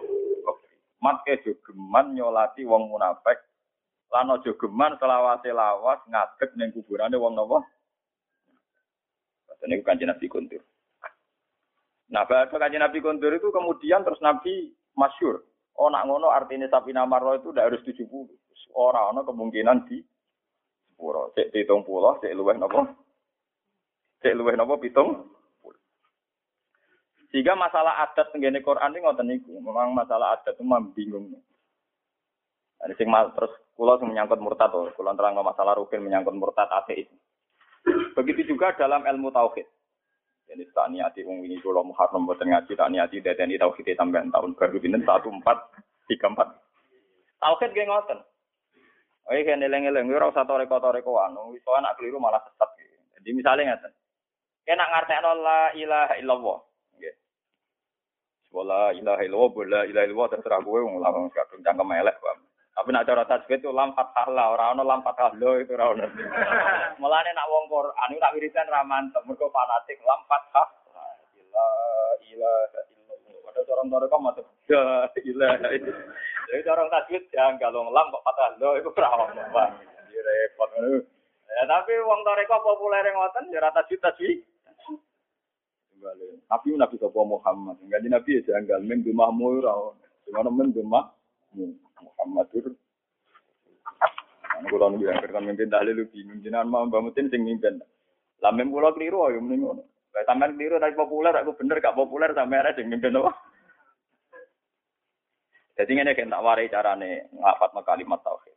Matke 1.05 1.45
jogeman 1.45 2.17
nyolati 2.17 2.65
wong 2.65 2.89
munafik. 2.89 3.45
Lan 4.09 4.33
aja 4.33 4.57
geman 4.57 4.97
selawase 4.97 5.53
lawas 5.53 6.01
ngadeg 6.09 6.49
ning 6.57 6.73
kuburane 6.73 7.21
wong 7.21 7.37
napa. 7.37 7.61
Ini 9.69 9.85
kanjeng 9.85 10.09
Nabi 10.09 10.33
Kuntur. 10.33 10.65
Nah, 12.07 12.23
bahasa 12.27 12.55
kanjeng 12.55 12.83
Nabi 12.83 13.03
Kuntur 13.03 13.35
itu 13.35 13.51
kemudian 13.51 14.07
terus 14.07 14.23
Nabi 14.23 14.71
masyur. 14.95 15.43
Oh, 15.77 15.93
nak 15.93 16.09
ngono 16.09 16.33
artinya 16.33 16.71
sapi 16.71 16.95
namarro 16.95 17.37
itu 17.37 17.53
tidak 17.53 17.75
harus 17.75 17.83
70. 17.85 18.09
Orang 18.73 19.17
ono 19.17 19.21
kemungkinan 19.27 19.85
di 19.89 20.01
sepuro. 20.89 21.33
Cek 21.37 21.53
hitung 21.53 21.85
pulau, 21.85 22.17
cek 22.25 22.33
luweh 22.33 22.57
napa? 22.57 22.97
Cek 24.25 24.33
luweh 24.33 24.57
napa 24.57 24.81
pitung? 24.81 25.29
Sehingga 27.29 27.53
masalah 27.53 28.01
adat 28.01 28.33
tenggene 28.33 28.65
Quran 28.65 28.97
ini 28.97 29.05
ngoten 29.05 29.29
niku. 29.29 29.53
Memang 29.61 29.93
masalah 29.93 30.41
adat 30.41 30.57
itu 30.57 30.65
memang 30.65 30.97
bingung. 30.97 31.37
Ada 32.81 32.97
sing 32.97 33.13
terus 33.13 33.53
kula 33.77 34.01
sing 34.01 34.09
menyangkut 34.09 34.41
murtad 34.41 34.73
to, 34.73 34.89
kula 34.97 35.13
terang 35.13 35.37
masalah 35.45 35.77
rukun 35.77 36.01
menyangkut 36.01 36.33
murtad 36.33 36.69
ateis. 36.73 37.09
Begitu 38.17 38.57
juga 38.57 38.73
dalam 38.73 39.05
ilmu 39.05 39.29
tauhid. 39.29 39.69
Jadi 40.47 40.63
tak 40.71 40.95
niati 40.95 41.27
wong 41.27 41.43
ini 41.43 41.59
kula 41.59 41.83
Muharram 41.83 42.23
mboten 42.23 42.55
ngaji 42.55 42.79
tak 42.79 42.91
niati 42.95 43.19
dadeni 43.19 43.59
tauhid 43.59 43.99
sampean 43.99 44.31
tahun 44.31 44.55
baru 44.55 44.79
pinten 44.79 45.03
1434. 45.03 47.43
Tauhid 47.43 47.71
ge 47.75 47.85
ngoten. 47.85 48.19
Oke, 49.27 49.43
kene 49.43 49.67
eleng-eleng 49.67 50.07
ora 50.15 50.31
usah 50.31 50.47
toreko-toreko 50.47 51.19
anu, 51.19 51.51
iso 51.59 51.75
anak 51.75 51.99
keliru 51.99 52.23
malah 52.23 52.39
sesat. 52.47 52.71
Jadi 53.19 53.35
misalnya 53.35 53.75
ngaten. 53.75 53.91
Kena 54.63 54.87
ngartekno 54.87 55.31
la 55.43 55.75
ilaha 55.75 56.15
illallah. 56.23 56.59
Nggih. 56.95 57.15
Wala 58.55 58.95
ilaha 58.95 59.27
illallah, 59.27 59.51
wala 59.51 59.81
ilaha 59.83 60.07
illallah 60.07 60.31
terserah 60.31 60.63
kowe 60.63 60.79
wong 60.79 61.03
langsung 61.03 61.27
kadung 61.35 61.63
cangkem 61.67 61.99
elek, 61.99 62.23
Pak. 62.23 62.46
Tapi 62.77 62.93
nak 62.93 63.09
cara 63.09 63.25
tajwid 63.25 63.65
itu 63.65 63.73
lam 63.73 63.97
fathah 63.97 64.29
la, 64.29 64.53
ora 64.53 64.77
ono 64.77 64.85
lam 64.85 65.01
fathah 65.01 65.33
lo 65.41 65.57
itu 65.57 65.73
ora 65.73 65.97
ono. 65.97 66.05
Mulane 67.01 67.33
nak 67.33 67.49
wong 67.49 67.73
Quran 67.73 68.21
tak 68.21 68.35
wiridan 68.37 68.69
ra 68.69 68.85
mantep, 68.85 69.25
mergo 69.25 69.49
fanatik 69.49 69.97
lam 70.05 70.21
fathah 70.29 70.69
la 70.93 71.09
ilaha 72.29 72.81
illallah. 72.93 73.37
Padahal 73.49 73.73
orang 73.81 73.89
mereka 73.89 74.17
mati 74.21 74.43
la 74.77 75.09
ilaha 75.17 75.69
illallah. 75.73 76.05
Jadi 76.53 76.69
orang 76.69 76.89
tajwid 76.93 77.23
jangan 77.33 77.57
galong 77.57 77.89
lam 77.97 78.13
kok 78.13 78.25
fathah 78.29 78.49
lo 78.61 78.77
itu 78.77 78.93
ora 78.93 79.09
ono, 79.25 79.43
Pak. 79.57 79.69
Repot. 80.17 80.71
Ya, 81.49 81.63
tapi 81.65 81.93
wong 82.05 82.21
toreko 82.29 82.57
populer 82.61 83.09
ngoten 83.09 83.57
ya 83.57 83.65
rata 83.65 83.89
juta 83.89 84.13
sih. 84.21 84.37
Nabi 86.53 86.77
Nabi 86.77 87.01
Sopo 87.01 87.25
Muhammad. 87.25 87.81
Enggak 87.81 88.05
Nabi 88.05 88.37
ya 88.37 88.53
janggal 88.53 88.85
men 88.85 89.01
dumahmu 89.01 89.65
ora. 89.65 89.97
Gimana 90.29 90.53
men 90.53 90.77
dumah 90.77 91.17
Muhammad 92.03 92.47
itu. 92.53 92.71
Kulo 94.67 94.89
nunggu 94.89 95.07
yang 95.13 95.21
kertas 95.21 95.45
mimpin 95.45 95.69
tahlil 95.69 95.95
lu 96.01 96.05
bingung 96.09 96.41
jenengan 96.41 96.67
mau 96.67 96.89
Mbak 96.89 97.03
Mutin 97.05 97.29
sing 97.29 97.45
mimpin. 97.45 97.77
Lah 98.41 98.51
mem 98.53 98.73
kulo 98.73 98.93
keliru 98.97 99.29
ayo 99.29 99.39
mending 99.45 99.63
ngono. 99.63 99.83
Lah 100.17 100.25
sampean 100.25 100.57
keliru 100.57 100.81
tapi 100.81 100.97
populer 100.97 101.37
aku 101.37 101.53
bener 101.61 101.77
gak 101.79 101.97
populer 101.97 102.33
sampe 102.33 102.57
arek 102.57 102.81
sing 102.81 102.89
mimpin 102.89 103.21
apa? 103.21 103.37
Jadi 105.77 105.93
ngene 105.93 106.17
kan 106.17 106.33
tak 106.33 106.41
warai 106.41 106.73
carane 106.73 107.29
ngafat 107.37 107.71
kalimat 107.85 108.21
tauhid. 108.25 108.57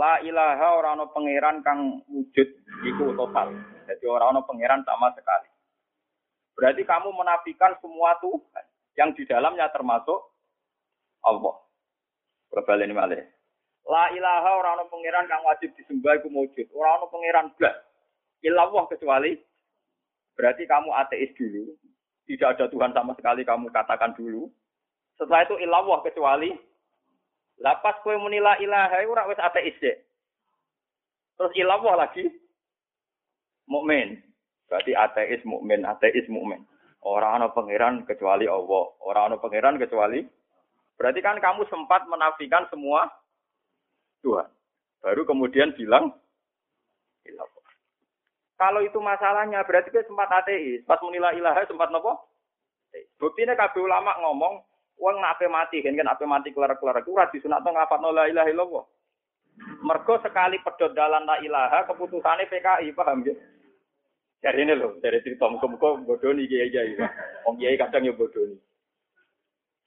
La 0.00 0.16
ilaha 0.24 0.68
ora 0.80 0.96
pangeran 1.12 1.60
kang 1.60 2.00
wujud 2.08 2.48
iku 2.88 3.12
total. 3.12 3.52
Jadi 3.84 4.04
ora 4.08 4.32
ana 4.32 4.40
pangeran 4.40 4.80
sama 4.88 5.12
sekali. 5.12 5.52
Berarti 6.56 6.82
kamu 6.88 7.12
menafikan 7.12 7.76
semua 7.84 8.16
Tuhan 8.18 8.64
yang 8.96 9.12
di 9.12 9.28
dalamnya 9.28 9.68
termasuk 9.70 10.18
Allah. 11.22 11.67
Ini 12.52 12.94
malih. 12.96 13.20
La 13.88 14.12
ilaha 14.12 14.50
ora 14.60 14.70
ana 14.76 14.84
pangeran 14.88 15.24
kang 15.28 15.44
wajib 15.48 15.72
disembah 15.76 16.20
iku 16.20 16.28
wujud. 16.28 16.66
Ora 16.76 17.00
ana 17.00 17.06
pangeran 17.08 17.52
blas. 17.56 17.76
Ilallah 18.44 18.84
kecuali 18.88 19.32
berarti 20.36 20.68
kamu 20.68 20.90
ateis 20.92 21.32
dulu. 21.34 21.72
Tidak 22.28 22.44
ada 22.44 22.68
Tuhan 22.68 22.92
sama 22.92 23.16
sekali 23.16 23.48
kamu 23.48 23.72
katakan 23.72 24.12
dulu. 24.12 24.52
Setelah 25.16 25.48
itu 25.48 25.56
ilallah 25.64 26.04
kecuali 26.04 26.52
lapas 27.58 27.96
kue 28.04 28.14
menila 28.20 28.60
ilaha 28.60 29.00
ora 29.08 29.24
wis 29.26 29.40
ateis 29.40 29.74
deh. 29.80 29.96
Terus 31.40 31.52
ilallah 31.56 32.04
lagi 32.04 32.28
mukmin. 33.64 34.20
Berarti 34.68 34.92
ateis 34.92 35.40
mukmin, 35.48 35.88
ateis 35.88 36.28
mukmin. 36.28 36.60
Orang 37.00 37.40
ana 37.40 37.48
pangeran 37.56 38.04
kecuali 38.04 38.44
Allah, 38.44 38.84
orang 39.00 39.32
ana 39.32 39.36
pangeran 39.40 39.80
kecuali 39.80 40.28
Berarti 40.98 41.22
kan 41.22 41.38
kamu 41.38 41.62
sempat 41.70 42.04
menafikan 42.10 42.66
semua 42.68 43.06
Tuhan. 44.26 44.50
Baru 44.98 45.22
kemudian 45.22 45.70
bilang. 45.78 46.10
Kalau 48.58 48.82
itu 48.82 48.98
masalahnya 48.98 49.62
berarti 49.62 49.94
dia 49.94 50.02
sempat 50.02 50.26
ateis. 50.34 50.82
Pas 50.82 50.98
menilai 51.06 51.38
ilaha 51.38 51.62
sempat 51.70 51.94
nopo? 51.94 52.18
Buktinya 53.22 53.54
kabeh 53.54 53.78
ulama 53.78 54.18
ngomong, 54.18 54.58
wong 54.98 55.16
nak 55.22 55.38
mati, 55.46 55.84
kan 55.84 55.94
kan 55.94 56.10
mati 56.26 56.50
kelar-kelar 56.50 56.98
iku 56.98 57.14
ora 57.14 57.30
disunatno 57.30 57.70
ngapatno 57.70 58.10
la 58.10 58.26
ilaha 58.26 58.50
illallah. 58.50 58.84
Mergo 59.86 60.18
sekali 60.22 60.58
pedot 60.62 60.96
dalan 60.96 61.22
la 61.28 61.38
ilaha 61.38 61.86
keputusannya 61.86 62.50
PKI, 62.50 62.94
paham 62.94 63.22
ya? 63.26 63.34
Dari 64.38 64.62
ini 64.62 64.74
loh, 64.78 64.94
dari 65.02 65.18
cerita 65.22 65.50
muka-muka 65.50 65.98
bodoni 66.06 66.46
kiai 66.46 66.70
kiai. 66.70 66.94
Om 67.46 67.58
kiai 67.58 67.74
kadang 67.74 68.06
ya 68.06 68.14
bodoni. 68.14 68.54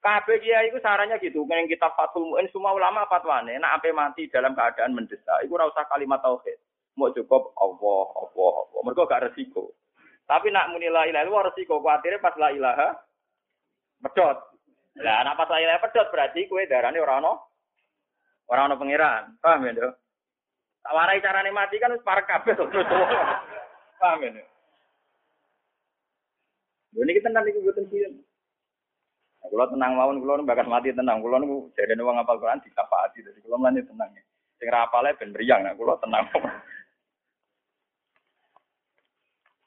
Kabeh 0.02 0.42
kiai 0.42 0.74
itu 0.74 0.82
sarannya 0.82 1.22
gitu, 1.22 1.46
yang 1.46 1.70
kita 1.70 1.94
fatul 1.94 2.26
muin 2.26 2.50
semua 2.50 2.74
ulama 2.74 3.06
fatwane, 3.06 3.54
nak 3.62 3.78
sampai 3.78 3.94
mati 3.94 4.26
dalam 4.34 4.58
keadaan 4.58 4.98
mendesak, 4.98 5.46
itu 5.46 5.54
ora 5.54 5.70
usah 5.70 5.86
kalimat 5.86 6.18
tauhid. 6.26 6.58
Mau 6.98 7.14
cukup 7.14 7.54
Allah, 7.54 8.06
Allah, 8.18 8.54
Allah. 8.66 8.82
Mereka 8.82 9.06
gak 9.06 9.24
resiko. 9.30 9.78
Tapi 10.26 10.50
nak 10.50 10.74
muni 10.74 10.90
la 10.90 11.06
ilaha 11.06 11.22
illallah 11.22 11.54
resiko, 11.54 11.78
khawatirnya 11.86 12.18
pas 12.18 12.34
la 12.42 12.50
ilaha 12.50 12.88
pedot. 14.02 14.38
Lah 15.06 15.22
nak 15.22 15.38
pas 15.38 15.50
la 15.54 15.60
ilaha 15.62 15.84
pedot 15.86 16.08
berarti 16.10 16.50
kue 16.50 16.66
darane 16.66 16.98
ora 16.98 17.22
ono 17.22 17.34
ora 18.50 18.66
ono 18.66 18.82
pangeran. 18.82 19.38
Paham 19.38 19.70
ya, 19.70 19.86
Dok? 19.86 19.94
Tak 20.82 20.96
warai 20.98 21.22
carane 21.22 21.52
mati 21.54 21.78
kan 21.78 21.94
para 22.02 22.26
kabeh 22.26 22.58
terus. 22.58 22.90
Paham 24.02 24.24
ya? 24.26 24.44
Ini 26.92 27.12
kita 27.16 27.30
nanti 27.30 27.54
buatan 27.56 27.86
kalau 29.52 29.68
tenang 29.68 30.00
mawon, 30.00 30.24
kalau 30.24 30.48
bakas 30.48 30.64
mati 30.64 30.96
tenang. 30.96 31.20
Kalau 31.20 31.36
nu 31.44 31.68
jadi 31.76 32.00
nuang 32.00 32.24
apal 32.24 32.40
Quran 32.40 32.64
hati. 32.64 33.20
Jadi 33.20 33.44
kalau 33.44 33.60
nanti 33.60 33.84
tenang. 33.84 34.08
Sing 34.56 34.72
rapale 34.72 35.12
ben 35.20 35.36
meriang. 35.36 35.68
Nah, 35.68 35.76
tenang. 35.76 36.24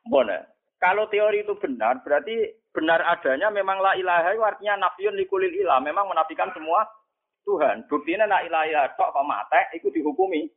Bona. 0.09 0.41
Kalau 0.81 1.09
teori 1.09 1.45
itu 1.45 1.57
benar, 1.61 2.01
berarti 2.01 2.65
benar 2.73 3.01
adanya 3.09 3.49
memang 3.49 3.81
la 3.81 3.97
ilaha 3.97 4.37
itu 4.37 4.45
artinya 4.45 4.89
nafiun 4.89 5.17
likulil 5.17 5.53
ilah. 5.53 5.81
Memang 5.85 6.09
menafikan 6.09 6.49
semua 6.57 6.89
Tuhan. 7.45 7.85
Buktinya 7.85 8.25
nak 8.25 8.49
ilah 8.49 8.65
ilah 8.69 8.85
tok 8.97 9.13
apa 9.13 9.21
mate, 9.21 9.61
itu 9.77 9.93
dihukumi. 9.93 10.49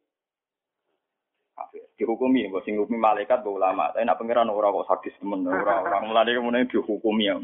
Dihukumi, 2.00 2.48
mbok 2.48 2.64
sing 2.64 2.80
malaikat 2.80 3.44
mbok 3.44 3.60
ulama. 3.60 3.92
Tapi 3.92 4.08
nak 4.08 4.20
pangeran 4.20 4.52
ora 4.52 4.72
kok 4.72 4.88
sadis 4.88 5.16
temen, 5.20 5.48
ora 5.48 5.84
ora 5.84 6.00
mulane 6.04 6.32
kemudian 6.32 6.68
dihukumi 6.72 7.28
ya. 7.28 7.36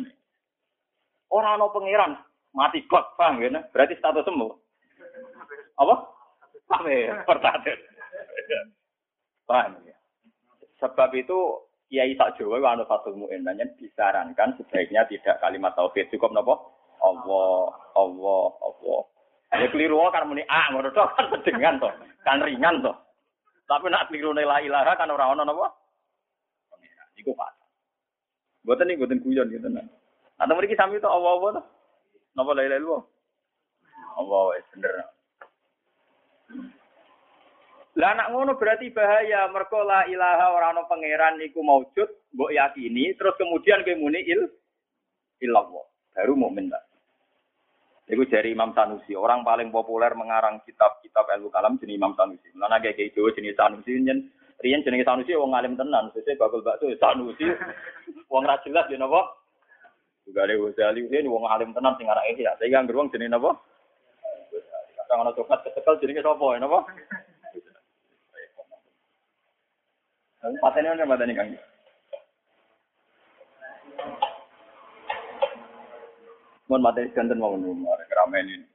Ora 1.33 1.57
ana 1.57 1.65
pangeran, 1.73 2.13
mati 2.53 2.85
kok, 2.85 3.17
paham 3.17 3.41
ya? 3.41 3.49
Berarti 3.73 3.97
status 3.97 4.21
sembuh. 4.21 4.53
Apa? 5.81 5.95
Kafir, 6.69 7.09
pertanyaan. 7.25 7.79
Paham 9.49 9.81
ya? 9.81 9.97
Sebab 10.77 11.09
itu 11.17 11.37
Kiai 11.93 12.17
sak 12.17 12.41
Jawa 12.41 12.57
wa 12.57 12.73
anu 12.73 12.89
fatul 12.89 13.13
mu'in 13.13 13.45
disarankan 13.77 14.57
sebaiknya 14.57 15.05
tidak 15.05 15.37
kalimat 15.37 15.77
tauhid 15.77 16.09
cukup 16.09 16.33
napa? 16.33 16.57
Allah, 17.05 17.69
Allah, 17.93 18.45
Allah. 18.65 19.01
Ya 19.53 19.69
keliru 19.69 20.01
kan 20.09 20.25
muni 20.25 20.41
ah 20.49 20.73
ngono 20.73 20.89
tok 20.89 21.13
kan 21.13 21.29
sedengan 21.29 21.77
to. 21.77 21.89
Kan 22.25 22.41
ringan 22.41 22.81
to. 22.81 22.89
Tapi 23.69 23.93
nak 23.93 24.09
keliru 24.09 24.33
la 24.33 24.57
ilaha 24.57 24.97
kan 24.97 25.13
ora 25.13 25.37
ono 25.37 25.45
napa? 25.45 25.69
Iku 27.21 27.37
Pak. 27.37 27.51
Mboten 28.65 28.89
iki 28.89 28.97
mboten 28.97 29.21
guyon 29.21 29.53
gitu 29.53 29.69
nah. 29.69 29.85
Atau 30.43 30.59
mriki 30.59 30.75
sami 30.75 30.99
to 30.99 31.07
Allah 31.07 31.31
Allah 31.39 31.49
to. 31.55 31.61
Napa 32.35 32.51
la 32.51 32.67
ilaha 32.67 32.79
illallah? 32.83 33.03
Allah 34.19 34.41
wis 34.51 34.67
bener. 34.75 34.93
Lah 37.93 38.09
anak 38.17 38.27
ngono 38.33 38.57
berarti 38.57 38.89
bahaya 38.91 39.47
mergo 39.53 39.85
la 39.87 40.03
ilaha 40.09 40.45
ora 40.51 40.73
ana 40.75 40.83
pangeran 40.89 41.39
niku 41.39 41.63
maujud, 41.63 42.09
mbok 42.35 42.51
yakini 42.51 43.13
terus 43.15 43.37
kemudian 43.39 43.85
kowe 43.85 43.95
muni 43.95 44.19
il 44.27 44.49
illallah. 45.45 45.85
Baru 46.11 46.33
mukmin 46.35 46.73
tak. 46.73 46.83
Itu 48.03 48.27
dari 48.27 48.51
Imam 48.51 48.75
Sanusi, 48.75 49.15
orang 49.15 49.47
paling 49.47 49.71
populer 49.71 50.11
mengarang 50.11 50.59
kitab-kitab 50.67 51.23
ilmu 51.39 51.47
kalam 51.53 51.79
jenis 51.79 51.95
Imam 51.95 52.11
Sanusi. 52.19 52.51
Mana 52.51 52.83
kayak 52.83 52.99
gitu 52.99 53.31
jenis 53.31 53.55
Sanusi 53.55 53.95
nyen 53.95 54.27
Rian 54.59 54.83
jenis 54.83 55.07
Sanusi 55.07 55.33
wong 55.39 55.55
alim 55.55 55.79
tenan, 55.79 56.11
sesuai 56.11 56.35
bakul 56.35 56.65
bakso 56.65 56.91
Sanusi 56.99 57.47
wong 58.27 58.43
ra 58.43 58.59
jelas 58.65 58.89
ya 58.91 58.99
napa? 58.99 59.42
Juga 60.23 60.47
ada 60.47 60.55
Ghazali 60.55 61.03
ini 61.03 61.27
wong 61.27 61.43
alim 61.51 61.75
tenan 61.75 61.99
sing 61.99 62.07
arek 62.07 62.39
ya. 62.39 62.55
Saya 62.55 62.71
kan 62.71 62.87
beruang 62.87 63.11
jenis 63.11 63.27
napa? 63.27 63.59
Kadang 65.03 65.27
ana 65.27 65.35
coklat 65.35 65.61
ketekel 65.67 65.99
jenenge 65.99 66.23
sapa 66.23 66.45
ya 66.55 66.59
napa? 66.63 66.79
Patene 70.43 70.95
ono 70.95 71.03
matane 71.07 71.33
Kang. 71.35 71.49
Mohon 76.67 76.83
materi 76.83 77.11
ganten 77.11 77.39
mau 77.39 77.55
nomor 77.59 77.99
keramen 78.07 78.47
ini. 78.47 78.67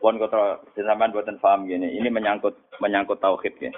Pun 0.00 0.16
kota 0.16 0.64
sampean 0.74 1.12
buatan 1.12 1.36
paham 1.38 1.68
gini, 1.68 1.92
ini 1.92 2.08
menyangkut 2.08 2.56
menyangkut 2.80 3.20
tauhid 3.20 3.52
ya. 3.60 3.72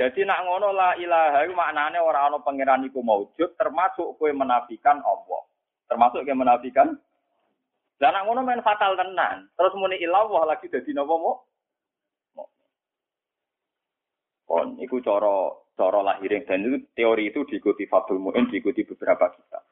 Jadi 0.00 0.24
nak 0.24 0.48
ngono 0.48 0.72
la 0.72 0.96
ilaha 0.96 1.44
iku 1.44 1.54
maknane 1.56 1.98
ora 2.00 2.26
ana 2.26 2.40
pangeran 2.40 2.88
iku 2.88 3.04
maujud 3.04 3.54
termasuk 3.60 4.16
kowe 4.16 4.30
menafikan 4.32 4.98
Allah. 5.04 5.42
Termasuk 5.88 6.24
kowe 6.24 6.36
menafikan 6.36 6.96
Lah 8.02 8.10
nak 8.10 8.26
ngono 8.26 8.42
main 8.42 8.58
fatal 8.66 8.98
tenan. 8.98 9.46
Terus 9.54 9.78
muni 9.78 9.94
ilallah 10.02 10.42
lagi 10.42 10.66
dadi 10.66 10.90
napa 10.90 11.14
mau? 11.14 11.38
Kon 14.42 14.74
iku 14.82 14.98
cara 14.98 15.54
cara 15.78 16.02
lahirin 16.02 16.42
dan 16.42 16.66
itu 16.66 16.82
teori 16.98 17.30
itu 17.30 17.46
diikuti 17.46 17.86
Fabul 17.86 18.18
Mu'in, 18.18 18.50
diikuti 18.50 18.82
beberapa 18.82 19.30
kita. 19.30 19.62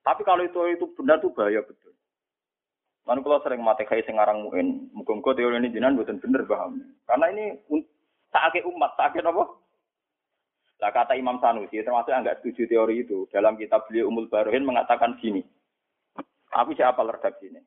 Tapi 0.00 0.24
kalau 0.24 0.40
itu 0.40 0.56
itu 0.72 0.88
benar 0.96 1.20
tuh 1.20 1.36
bahaya 1.36 1.60
betul. 1.60 1.92
Lalu 3.04 3.20
kalau 3.20 3.40
sering 3.44 3.60
mati 3.60 3.84
kayak 3.84 4.08
sengarang 4.08 4.48
Mu'in, 4.48 4.88
muka 4.96 5.36
teori 5.36 5.60
ini 5.60 5.68
jinan 5.68 6.00
bukan 6.00 6.16
bener 6.24 6.48
paham. 6.48 6.80
Karena 7.04 7.28
ini 7.28 7.44
sakit 8.34 8.66
umat, 8.66 8.98
sakit 8.98 9.22
apa? 9.22 9.44
Lah 10.82 10.90
kata 10.90 11.14
Imam 11.14 11.38
Sanusi 11.38 11.78
termasuk 11.86 12.10
yang 12.10 12.26
setuju 12.26 12.66
teori 12.66 13.06
itu 13.06 13.30
dalam 13.30 13.54
kitab 13.54 13.86
beliau 13.86 14.10
Umul 14.10 14.26
Baruhin 14.26 14.66
mengatakan 14.66 15.14
gini. 15.22 15.40
Aku 16.50 16.74
siapa 16.74 16.98
redaksi 17.02 17.50
ini? 17.50 17.62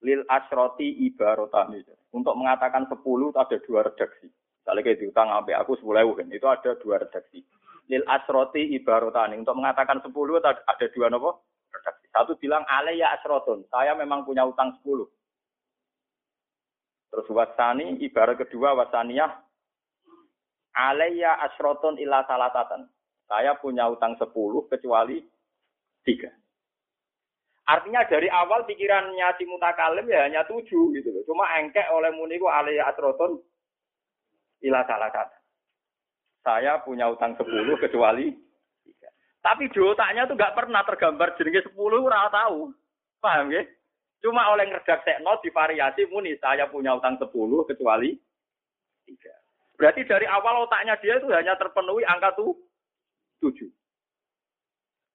Lil 0.00 0.24
asroti 0.24 1.04
ibarotani. 1.04 1.84
Untuk 2.16 2.32
mengatakan 2.36 2.88
sepuluh 2.88 3.32
ada 3.36 3.56
dua 3.60 3.84
redaksi. 3.84 4.28
Misalnya 4.28 4.80
kayak 4.84 4.98
diutang 5.00 5.28
sampai 5.28 5.56
aku 5.56 5.76
sepuluh 5.76 6.16
kan, 6.16 6.28
itu 6.32 6.46
ada 6.48 6.70
dua 6.80 6.96
redaksi. 7.00 7.44
Lil 7.88 8.04
asroti 8.08 8.72
ibarotani. 8.76 9.36
Untuk 9.36 9.56
mengatakan 9.56 10.00
sepuluh 10.00 10.40
ada 10.40 10.86
dua 10.96 11.06
nopo 11.12 11.44
redaksi. 11.68 12.06
Satu 12.12 12.32
bilang 12.40 12.64
ya 12.96 13.14
asroton, 13.20 13.68
saya 13.68 13.92
memang 13.94 14.24
punya 14.24 14.44
utang 14.44 14.74
sepuluh. 14.80 15.06
Terus 17.10 17.26
wasani, 17.30 17.98
ibarat 18.00 18.38
kedua 18.38 18.74
wasaniyah, 18.74 19.49
ya 21.14 21.36
asroton 21.48 22.00
illa 22.00 22.24
salatatan. 22.24 22.88
Saya 23.30 23.54
punya 23.58 23.86
utang 23.86 24.18
sepuluh 24.18 24.66
kecuali 24.66 25.22
tiga. 26.02 26.30
Artinya 27.70 28.02
dari 28.10 28.26
awal 28.26 28.66
pikirannya 28.66 29.38
si 29.38 29.46
mutakalim 29.46 30.10
ya 30.10 30.26
hanya 30.26 30.42
tujuh 30.50 30.90
gitu 30.90 31.08
loh. 31.14 31.22
Cuma 31.22 31.46
engkek 31.62 31.86
oleh 31.94 32.10
muniku 32.10 32.50
ya 32.74 32.90
asroton 32.90 33.38
ila 34.66 34.82
salah 34.90 35.10
kata. 35.14 35.38
Saya 36.40 36.80
punya 36.82 37.06
utang 37.06 37.38
sepuluh 37.38 37.78
kecuali 37.78 38.34
tiga. 38.82 39.08
Tapi 39.44 39.70
di 39.70 39.78
otaknya 39.78 40.26
tuh 40.26 40.34
gak 40.34 40.56
pernah 40.56 40.82
tergambar 40.82 41.36
jenenge 41.38 41.68
sepuluh 41.68 42.02
ora 42.02 42.26
tahu. 42.32 42.72
Paham 43.20 43.52
ya? 43.52 43.62
Cuma 44.20 44.52
oleh 44.52 44.68
sekno 44.84 45.40
di 45.40 45.48
variasi 45.48 46.04
muni 46.12 46.36
saya 46.36 46.68
punya 46.68 46.92
utang 46.96 47.16
sepuluh 47.16 47.64
kecuali 47.64 48.12
tiga. 49.08 49.39
Berarti 49.80 50.04
dari 50.04 50.28
awal 50.28 50.68
otaknya 50.68 50.92
dia 51.00 51.16
itu 51.16 51.32
hanya 51.32 51.56
terpenuhi 51.56 52.04
angka 52.04 52.36
tuh 52.36 52.52
tujuh. 53.40 53.72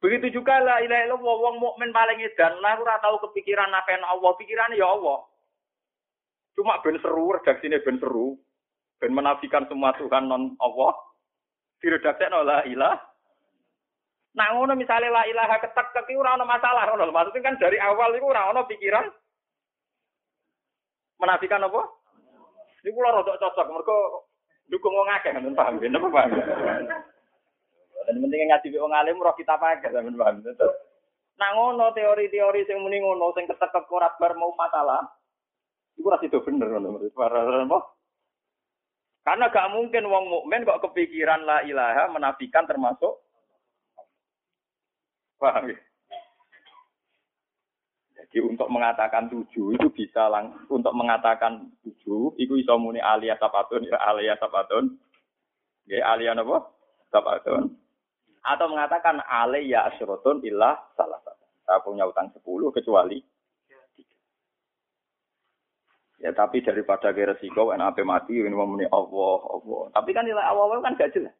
Begitu 0.01 0.41
juga 0.41 0.57
lah 0.57 0.81
ilaha 0.81 1.05
illallah 1.05 1.37
wong 1.37 1.55
mukmin 1.61 1.93
paling 1.93 2.17
edan 2.25 2.57
lah 2.65 2.73
ora 2.81 2.97
tahu 2.97 3.29
kepikiran 3.29 3.69
nafen 3.69 4.01
Allah, 4.01 4.33
pikirannya 4.41 4.81
ya 4.81 4.89
Allah. 4.89 5.21
Cuma 6.57 6.81
ben 6.81 6.97
seru, 6.97 7.29
redaksine 7.37 7.77
ben 7.85 8.01
seru. 8.01 8.41
Ben 8.97 9.13
menafikan 9.13 9.69
semua 9.69 9.93
Tuhan 10.01 10.25
non 10.25 10.57
Allah. 10.57 10.97
Diredaksekno 11.77 12.41
la 12.41 12.65
ilah. 12.65 12.97
Nah 14.33 14.49
ngono 14.57 14.73
misalnya 14.73 15.13
la 15.13 15.29
ilaha 15.29 15.61
ketek 15.61 15.93
keki 15.93 16.17
ora 16.17 16.41
ono 16.41 16.49
masalah 16.49 16.89
ngono. 16.89 17.13
Maksudnya 17.13 17.53
kan 17.53 17.61
dari 17.61 17.77
awal 17.77 18.17
itu 18.17 18.25
ora 18.25 18.65
pikiran 18.65 19.05
menafikan 21.21 21.69
apa? 21.69 21.81
Ini 22.81 22.89
kula 22.93 23.13
rada 23.13 23.37
cocok 23.37 23.69
mergo 23.69 24.24
dukung 24.69 24.93
wong 24.97 25.09
akeh 25.13 25.31
ngono 25.33 25.53
paham 25.53 25.77
ben 25.81 25.95
apa 25.97 26.07
paham. 26.09 26.31
Dan 28.05 28.21
penting 28.21 28.49
ngaji 28.49 28.67
wong 28.77 28.93
alim 28.93 29.21
roh 29.21 29.35
kita 29.37 29.57
pakai 29.57 29.93
sampean 29.93 30.17
paham. 30.17 30.41
Nah 31.35 31.49
ngono 31.53 31.91
teori-teori 31.93 32.65
sing 32.65 32.79
muni 32.81 33.01
ngono 33.01 33.33
sing 33.35 33.45
ketek 33.45 33.89
ora 33.91 34.09
bar 34.17 34.33
mau 34.37 34.53
masalah. 34.57 35.03
Iku 35.95 36.09
ora 36.09 36.21
sido 36.21 36.41
bener 36.41 36.69
ngono 36.69 36.99
apa? 37.01 37.79
Karena 39.25 39.49
gak 39.49 39.73
mungkin 39.73 40.05
wong 40.05 40.29
mukmin 40.29 40.61
kok 40.69 40.85
kepikiran 40.85 41.49
la 41.49 41.65
ilaha 41.65 42.13
menafikan 42.13 42.69
termasuk 42.69 43.25
paham 45.41 45.73
ya? 45.73 45.77
Jadi 48.35 48.51
untuk 48.51 48.67
mengatakan 48.67 49.31
tujuh 49.31 49.79
itu 49.79 49.87
bisa 49.95 50.27
lang 50.27 50.51
untuk 50.67 50.91
mengatakan 50.91 51.71
tujuh 51.87 52.35
itu 52.35 52.59
bisa 52.59 52.75
muni 52.75 52.99
alia 52.99 53.39
sapatun 53.39 53.87
ya 53.87 53.95
alia 53.95 54.35
sapatun 54.35 54.91
ya 55.87 56.03
alia 56.03 56.35
apa 56.35 56.67
sapatun 57.15 57.71
atau 58.43 58.67
mengatakan 58.67 59.23
alia 59.23 59.87
asyrotun 59.87 60.43
ilah 60.43 60.75
salah 60.99 61.15
satu 61.23 61.47
saya 61.63 61.79
punya 61.79 62.03
utang 62.03 62.27
sepuluh 62.35 62.75
kecuali 62.75 63.23
Ya 66.19 66.35
tapi 66.35 66.59
daripada 66.59 67.15
ke 67.15 67.23
resiko 67.23 67.71
kan 67.71 67.79
apa 67.79 68.03
mati 68.03 68.35
ini 68.35 68.51
mau 68.51 68.67
muni 68.67 68.83
Allah 68.89 69.39
Allah. 69.45 69.93
Tapi 69.93 70.09
kan 70.09 70.25
nilai 70.25 70.47
awal 70.47 70.81
kan 70.81 70.97
gak 70.97 71.13
jelas. 71.13 71.35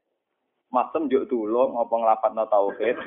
Masem 0.69 1.09
juk 1.09 1.25
dulu 1.25 1.73
ngapa 1.73 1.95
nglapat 1.95 2.31
no 2.35 2.45
tauhid. 2.45 2.93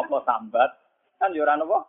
apa 0.00 0.16
sambat 0.26 0.87
kan 1.18 1.34
yo 1.34 1.42
ora 1.42 1.58
napa. 1.58 1.84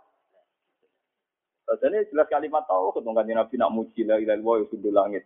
Jadi 1.69 2.09
jelas 2.09 2.25
kalimat 2.33 2.65
tauhid 2.65 3.05
dong 3.05 3.13
kan 3.13 3.29
Nabi 3.29 3.55
nak 3.61 3.69
muji 3.69 4.01
la 4.01 4.17
ilaha 4.17 4.41
illallah 4.41 4.65
sudah 4.73 4.91
langit. 4.91 5.23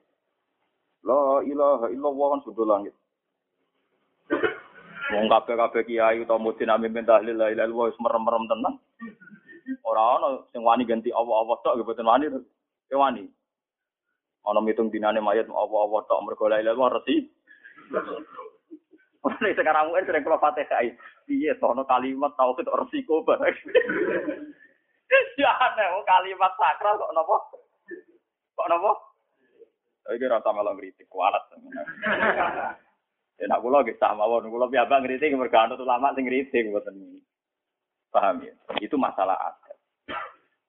La 1.08 1.40
ilaha 1.48 1.88
illallah 1.88 2.28
kan 2.36 2.42
sudah 2.44 2.66
langit. 2.68 2.94
Wong 5.14 5.32
kabeh-kabeh 5.32 5.88
kiai 5.88 6.20
utawa 6.20 6.44
mudin 6.44 6.68
amin 6.68 7.08
tahlil 7.08 7.40
la 7.40 7.48
ilaha 7.48 7.68
illallah 7.72 7.96
merem-merem 7.96 8.44
tenang. 8.52 8.76
Ora 9.88 10.20
ana 10.20 10.44
sing 10.52 10.68
wani 10.68 10.84
ganti 10.84 11.16
Allah-Allah 11.16 11.56
tok 11.64 11.80
nggih 11.80 11.88
boten 11.88 12.08
wani. 12.12 12.28
Ke 12.92 12.96
wani. 13.00 13.24
Ana 14.44 14.60
mitung 14.60 14.92
dinane 14.92 15.24
mayat 15.24 15.48
Allah-Allah 15.48 16.04
tok 16.12 16.22
mergo 16.28 16.52
la 16.52 16.60
ilaha 16.60 16.76
illallah 16.76 16.92
resi. 17.00 17.32
Ini 19.24 19.56
sekarang 19.56 19.88
mungkin 19.88 20.04
sering 20.04 20.28
kalau 20.28 20.44
Fatihah. 20.44 20.92
Piye 21.24 21.56
sono 21.60 21.88
kalimat 21.88 22.36
tauhid 22.36 22.68
resiko 22.68 23.24
bareng. 23.24 23.56
ya 25.40 25.52
aneh 25.56 25.88
oh, 25.96 26.04
kalimat 26.04 26.52
sakral 26.60 27.00
kok 27.00 27.14
napa? 27.16 27.38
Kok 28.56 28.68
napa? 28.70 28.92
Iki 30.12 30.26
rasa 30.28 30.50
malah 30.52 30.76
ngritik 30.76 31.08
kualat. 31.08 31.44
Ya 33.42 33.50
nak 33.50 33.66
kula 33.66 33.82
nggih 33.82 33.98
sama 33.98 34.30
mawon, 34.30 34.52
kula 34.52 34.70
piyambak 34.70 35.02
ngritik 35.04 35.34
mergo 35.34 35.58
anut 35.58 35.82
ulama 35.82 36.14
sing 36.14 36.30
ngritik 36.30 36.70
mboten. 36.70 37.18
Paham 38.14 38.46
ya? 38.46 38.54
Itu 38.78 39.00
masalah 39.00 39.34
adat. 39.34 39.78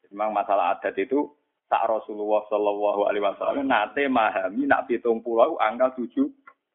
Memang 0.08 0.32
masalah 0.32 0.72
adat 0.72 0.96
itu 0.96 1.28
tak 1.68 1.84
Rasulullah 1.90 2.40
Shallallahu 2.48 3.00
Alaihi 3.04 3.24
Wasallam 3.24 3.68
nate 3.68 4.08
memahami 4.08 4.64
nak 4.64 4.88
pitung 4.88 5.20
pulau 5.20 5.60
angka 5.60 5.92
tujuh 5.98 6.30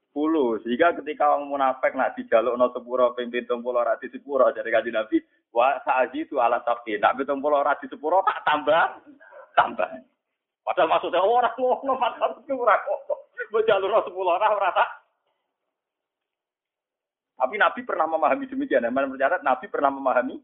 puluh 0.10 0.58
sehingga 0.66 0.98
ketika 0.98 1.38
orang 1.38 1.50
munafik 1.50 1.94
nak 1.94 2.18
dijaluk 2.18 2.58
no 2.58 2.74
sepuro 2.74 3.14
pimpin 3.14 3.46
pulau 3.46 3.86
rati 3.86 4.10
sepuro 4.10 4.50
dari 4.50 4.74
kaji 4.74 4.90
nabi 4.90 5.22
wah 5.54 5.78
saat 5.86 6.10
itu 6.18 6.42
alat 6.42 6.66
tapi 6.66 6.98
nak 6.98 7.16
pitung 7.18 7.40
pulau 7.40 7.62
rati 7.62 7.86
sepuro 7.86 8.26
tak 8.26 8.42
tambah. 8.46 8.86
Tambah. 9.58 9.90
Padahal 10.64 10.88
maksudnya 10.88 11.20
oh, 11.26 11.42
orang 11.42 11.56
ngono 11.58 11.94
masalah 11.98 12.38
itu 12.38 12.54
orang 12.54 12.80
kok. 12.86 13.00
Mau 13.50 13.66
jalur 13.66 13.90
no 13.90 14.02
sepuluh 14.06 14.38
orang 14.38 14.58
rata 14.58 14.86
tapi 17.40 17.56
Nabi 17.56 17.88
pernah 17.88 18.04
memahami 18.04 18.52
demikian. 18.52 18.84
Yang 18.84 19.16
percaya 19.16 19.40
Nabi 19.40 19.66
pernah 19.72 19.92
memahami. 19.96 20.36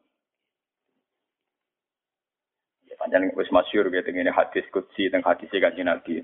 Panjang 2.96 3.28
wis 3.36 3.52
masyur 3.52 3.92
gitu 3.92 4.08
ini 4.08 4.32
hadis 4.32 4.64
kutsi 4.72 5.12
dan 5.12 5.20
hadis 5.20 5.52
kanjeng 5.52 5.92
Nabi. 5.92 6.24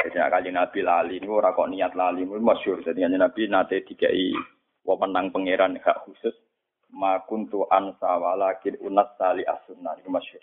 Jadi 0.00 0.16
kali 0.16 0.48
Nabi 0.48 0.80
lali 0.80 1.14
ini 1.20 1.28
orang 1.28 1.52
kok 1.52 1.68
niat 1.68 1.92
lali 1.92 2.24
itu 2.24 2.40
masyur. 2.40 2.80
Jadi 2.80 3.04
Nabi 3.04 3.52
nate 3.52 3.84
dikai 3.84 4.32
wewenang 4.80 5.28
pangeran 5.28 5.76
hak 5.76 6.08
khusus 6.08 6.32
ma 6.96 7.20
kuntu 7.28 7.68
ansa 7.68 8.16
walakin 8.16 8.80
unas 8.80 9.12
sali 9.20 9.44
asunna 9.44 9.92
itu 10.00 10.08
masyur. 10.08 10.40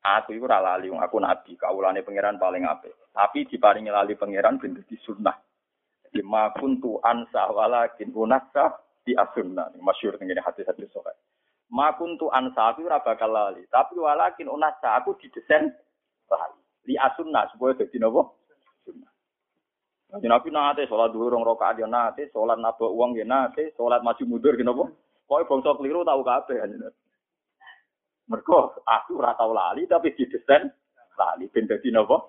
Aku 0.00 0.32
itu 0.32 0.46
ora 0.46 0.62
lali 0.62 0.86
aku 0.86 1.18
nabi, 1.18 1.58
kaulane 1.58 2.00
pangeran 2.06 2.38
paling 2.38 2.62
apik. 2.62 2.94
Tapi 3.10 3.44
diparingi 3.50 3.90
lali 3.90 4.14
pangeran 4.14 4.56
ben 4.56 4.78
di 4.78 4.96
sunnah. 5.02 5.34
Jadi 6.06 6.22
ma 6.24 6.54
kuntu 6.54 6.96
ansa 7.02 7.52
walakin 7.52 8.14
unas 8.16 8.48
di 9.04 9.12
asunna. 9.12 9.68
Masyur 9.76 10.16
tengene 10.16 10.40
hadis-hadis 10.40 10.88
sahih. 10.90 11.14
Makuntu 11.66 12.30
ansabi 12.30 12.86
ora 12.86 13.02
bakal 13.02 13.34
lali. 13.34 13.66
Tapi 13.66 13.98
walakin 13.98 14.46
unasa 14.46 15.02
aku 15.02 15.18
didesain 15.18 15.66
lali. 16.30 16.60
Li 16.86 16.94
asunna 16.94 17.50
supaya 17.50 17.74
dadi 17.74 17.98
napa? 17.98 18.22
Jadi 20.06 20.26
Nabi 20.30 20.48
nate 20.54 20.86
sholat 20.86 21.10
dulu 21.10 21.34
rong 21.34 21.42
rokaat 21.42 21.82
ya 21.82 21.90
nate, 21.90 22.30
sholat 22.30 22.62
nabok 22.62 22.94
uang 22.94 23.18
ya 23.18 23.26
nate, 23.26 23.74
sholat 23.74 24.06
maju 24.06 24.22
mundur 24.22 24.54
gitu 24.54 24.70
apa? 24.70 24.84
Pokoknya 25.26 25.48
bangsa 25.50 25.70
keliru 25.74 26.06
tahu 26.06 26.22
kabeh. 26.22 26.56
Mereka 28.26 28.58
aku 28.86 29.12
ora 29.18 29.34
lali 29.34 29.90
tapi 29.90 30.14
didesain 30.14 30.70
lali 31.18 31.50
ben 31.50 31.66
dadi 31.66 31.90
napa? 31.90 32.22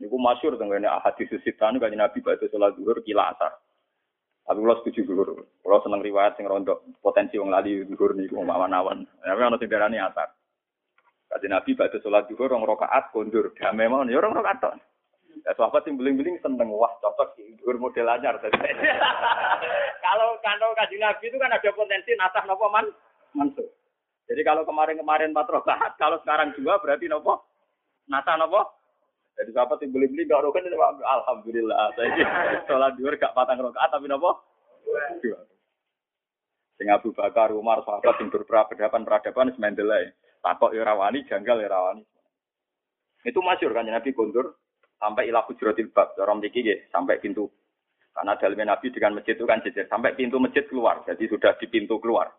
Niku 0.00 0.16
masyhur 0.16 0.56
teng 0.56 0.72
ngene 0.72 0.88
ahadis 0.88 1.28
sitan 1.44 1.76
kanjeng 1.76 2.00
Nabi 2.00 2.24
badhe 2.24 2.48
sholat 2.48 2.72
zuhur 2.80 3.04
kila 3.04 3.36
asar. 3.36 3.52
Tapi 4.46 4.62
kalau 4.62 4.78
setuju 4.78 5.02
dulu, 5.10 5.42
kalau 5.58 5.82
seneng 5.82 6.06
riwayat 6.06 6.38
sing 6.38 6.46
rondo 6.46 6.86
potensi 7.02 7.34
wong 7.34 7.50
lali 7.50 7.82
dhuwur 7.82 8.14
niku 8.14 8.38
awan-awan. 8.46 9.02
Tapi 9.18 9.42
ana 9.42 9.58
sing 9.58 9.66
darani 9.66 9.98
atar. 9.98 10.30
Kaji 11.26 11.50
Nabi 11.50 11.74
badhe 11.74 11.98
salat 11.98 12.30
dhuwur 12.30 12.54
rong 12.54 12.62
rakaat 12.62 13.10
kondur. 13.10 13.50
Damai 13.58 13.90
mawon 13.90 14.06
ya 14.06 14.22
rong 14.22 14.38
rakaat. 14.38 14.78
Ya 15.46 15.54
sahabat 15.54 15.86
sing 15.86 15.94
beling-beling 15.94 16.42
seneng 16.42 16.74
wah 16.74 16.90
cocok 16.98 17.38
dhuwur 17.62 17.78
model 17.78 18.10
anyar 18.10 18.34
Kalau 20.06 20.28
kalau 20.42 20.68
kaji 20.74 20.98
Nabi 20.98 21.30
itu 21.30 21.38
kan 21.38 21.54
ada 21.54 21.70
potensi 21.70 22.18
natah 22.18 22.42
nopo 22.50 22.66
man 22.66 22.90
mansuh. 23.30 23.66
Jadi 24.26 24.42
kalau 24.42 24.66
kemarin-kemarin 24.66 25.30
empat 25.30 25.46
rakaat, 25.46 25.94
kalau 26.02 26.18
sekarang 26.26 26.50
dua 26.58 26.82
berarti 26.82 27.06
nopo? 27.06 27.46
Natah 28.10 28.42
nopo? 28.42 28.74
Jadi 29.38 29.54
sahabat 29.54 29.78
yang 29.86 29.94
beli-beli 29.94 30.26
gak 30.26 30.42
rokan 30.42 30.66
alhamdulillah. 30.98 31.78
Saya 31.94 32.10
sholat 32.66 32.98
dua 32.98 33.14
gak 33.14 33.34
patang 33.38 33.62
rokaat 33.62 33.94
tapi 33.94 34.10
nopo 34.10 34.42
dua. 35.22 35.38
Sing 36.76 36.90
Abu 36.90 37.14
Bakar, 37.14 37.54
Umar, 37.54 37.86
sahabat 37.86 38.18
yang 38.18 38.34
berperadaban 38.34 39.06
peradaban 39.06 39.54
semendelai. 39.54 40.10
Takok 40.42 40.74
ya 40.74 40.82
rawani, 40.82 41.22
janggal 41.24 41.62
ya 41.62 41.70
rawani. 41.70 42.02
Itu 43.22 43.40
masyur 43.40 43.72
kan 43.72 43.86
Nabi 43.86 44.10
kondur 44.10 44.58
sampai 45.00 45.28
ilah 45.28 45.44
hujratil 45.44 45.92
bab. 45.92 46.16
Orang 46.20 46.40
diki 46.40 46.64
sampai 46.92 47.20
pintu. 47.20 47.48
Karena 48.16 48.32
dalamnya 48.40 48.72
Nabi 48.72 48.88
dengan 48.88 49.20
masjid 49.20 49.36
itu 49.36 49.44
kan 49.44 49.60
jejer. 49.60 49.84
Sampai 49.92 50.16
pintu 50.16 50.40
masjid 50.40 50.64
keluar. 50.64 51.04
Jadi 51.04 51.28
sudah 51.28 51.52
di 51.60 51.68
pintu 51.68 52.00
keluar. 52.00 52.32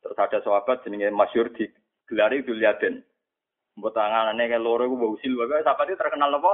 Terus 0.00 0.16
ada 0.16 0.38
sahabat 0.46 0.86
jenenge 0.86 1.10
masyur 1.10 1.50
di 1.52 1.66
gelari 2.06 2.46
Duliaden. 2.46 3.02
Mbok 3.78 3.90
tanganane 3.94 4.46
kayak 4.46 4.62
loro 4.62 4.86
mbok 4.86 5.18
usil 5.18 5.34
wae 5.34 5.62
sapa 5.66 5.86
itu 5.86 5.98
terkenal 5.98 6.30
apa? 6.38 6.52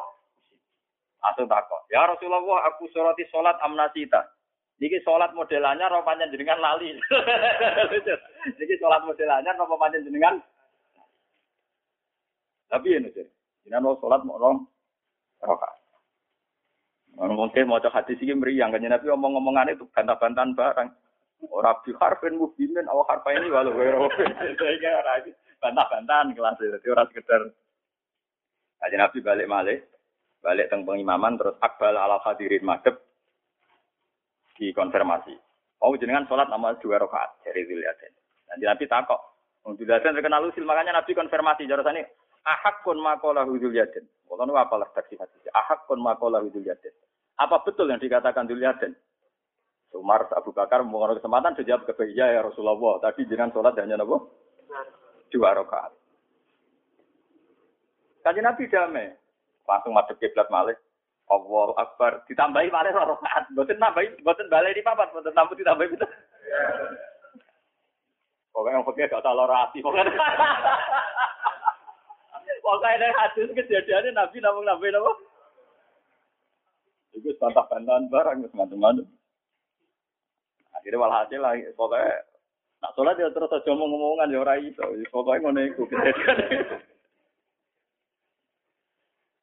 Atau 1.32 1.48
takok. 1.48 1.88
Ya 1.92 2.04
Rasulullah, 2.08 2.68
aku 2.72 2.88
surati 2.92 3.24
salat 3.32 3.56
amnasita. 3.60 4.32
Niki 4.76 5.00
salat 5.00 5.32
modelannya 5.32 5.88
roh 5.88 6.04
jenengan 6.04 6.60
lali. 6.60 6.92
Niki 8.60 8.74
salat 8.76 9.02
modelannya 9.04 9.52
roh 9.56 9.80
jenengan. 9.92 10.36
Tapi 12.68 12.88
ini 12.96 13.08
sih. 13.12 13.24
Jenengan 13.64 13.92
mau 13.92 14.00
salat 14.00 14.22
mau 14.24 14.36
rong 14.36 14.75
rakaat. 15.42 15.76
Mungkin 17.16 17.64
mau 17.64 17.80
cek 17.80 17.96
hati 17.96 18.12
sih 18.20 18.28
meriang 18.36 18.76
kan 18.76 18.84
Nabi 18.84 19.08
omong-omongan 19.08 19.72
itu 19.72 19.88
bantah-bantahan 19.88 20.52
barang. 20.52 20.88
Orang 21.48 21.80
bi 21.84 21.92
harfin 21.96 22.36
mubinin 22.36 22.88
awal 22.88 23.08
harfa 23.08 23.32
ini 23.32 23.48
walau 23.52 23.72
wero. 23.72 24.08
Saya 24.60 25.24
bantah-bantahan 25.60 26.36
kelas 26.36 26.60
itu. 26.60 26.76
Jadi 26.76 26.88
orang 26.92 27.08
sekedar 27.12 27.42
Kajian 28.76 29.00
Nabi 29.00 29.18
balik 29.24 29.48
malih, 29.48 29.78
balik 30.44 30.68
teng 30.68 30.84
pengimaman 30.84 31.40
terus 31.40 31.56
akbal 31.64 31.96
ala 31.96 32.20
hadirin 32.20 32.60
madep 32.60 33.00
dikonfirmasi. 34.60 35.32
Oh 35.80 35.92
jenengan 35.96 36.28
sholat 36.28 36.48
nama 36.48 36.76
dua 36.80 37.00
rakaat 37.00 37.40
dari 37.44 37.64
Zulyaden. 37.64 38.12
Nanti 38.52 38.64
Nabi 38.64 38.84
takok. 38.88 39.20
Zulyaden 39.66 40.14
terkenal 40.16 40.46
usil 40.48 40.64
makanya 40.64 41.00
Nabi 41.00 41.12
konfirmasi 41.16 41.68
jarasane 41.68 42.04
ahak 42.44 42.84
pun 42.84 43.00
makola 43.00 43.48
Zulyaden. 43.48 44.04
Kalau 44.26 44.42
nu 44.42 44.58
apalah 44.58 44.90
saksi 44.92 45.14
hadis. 45.16 45.38
Ahak 45.54 45.86
pun 45.86 46.02
makola 46.02 46.42
Zulyaden. 46.50 46.94
Apa 47.38 47.62
betul 47.62 47.88
yang 47.88 48.02
dikatakan 48.02 48.50
Zulyaden? 48.50 48.92
Umar 49.96 50.28
Abu 50.34 50.52
Bakar 50.52 50.84
mengenai 50.84 51.16
kesempatan 51.16 51.56
sejawab 51.56 51.88
ke 51.88 52.12
ya, 52.12 52.28
ya 52.34 52.44
Rasulullah. 52.44 53.00
Tadi 53.00 53.24
jenengan 53.24 53.54
sholat 53.54 53.78
hanya 53.80 53.96
nabo 54.02 54.28
dua 55.32 55.56
rakaat. 55.56 55.92
Kaji 58.26 58.40
Nabi 58.42 58.66
damai, 58.68 59.14
langsung 59.64 59.94
masuk 59.94 60.18
kiblat 60.18 60.50
malih. 60.50 60.76
Allah 61.26 61.68
Akbar 61.80 62.26
ditambahi 62.28 62.68
malih 62.68 62.92
rakaat. 62.92 63.48
Boten 63.56 63.80
tambahi, 63.80 64.20
boten 64.20 64.50
balik 64.52 64.76
di 64.76 64.84
papat, 64.84 65.08
boten 65.16 65.32
tambah 65.32 65.56
ditambahi 65.56 65.88
itu. 65.88 66.06
Pokoknya 68.52 68.80
yang 68.80 68.88
pakai 68.88 69.12
gak 69.12 69.24
rasi, 69.24 69.84
pokoknya. 69.84 70.12
Pokoknya 72.66 72.98
dari 72.98 73.14
hadis 73.14 73.54
kejadiannya 73.54 74.10
Nabi 74.10 74.42
namun 74.42 74.66
Nabi 74.66 74.90
nama. 74.90 75.12
Itu 77.14 77.30
bantah-bantahan 77.38 78.10
barang, 78.10 78.50
semacam-macam. 78.50 79.06
Akhirnya 80.74 80.98
walhasil 80.98 81.38
lah, 81.38 81.54
pokoknya 81.78 82.26
Nak 82.76 82.92
sholat 82.92 83.16
ya 83.16 83.32
terus 83.32 83.48
aja 83.48 83.72
ngomong-ngomongan 83.72 84.32
ya 84.36 84.38
ora 84.44 84.54
iso. 84.60 84.84
Pokoke 85.08 85.40
ngono 85.40 85.60
iku 85.64 85.88
kejadian. 85.88 86.36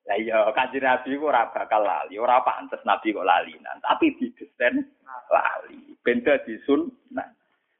Lah 0.04 0.18
iya 0.20 0.38
kanjeng 0.54 0.86
Nabi 0.86 1.18
ku 1.18 1.32
ora 1.32 1.50
bakal 1.50 1.82
lali, 1.82 2.20
ora 2.20 2.44
pantes 2.46 2.84
Nabi 2.86 3.16
kok 3.16 3.26
lalinan, 3.26 3.80
tapi 3.82 4.14
didesain 4.22 4.86
lali. 5.32 5.98
Benda 6.06 6.38
disun 6.46 6.92
nah. 7.10 7.26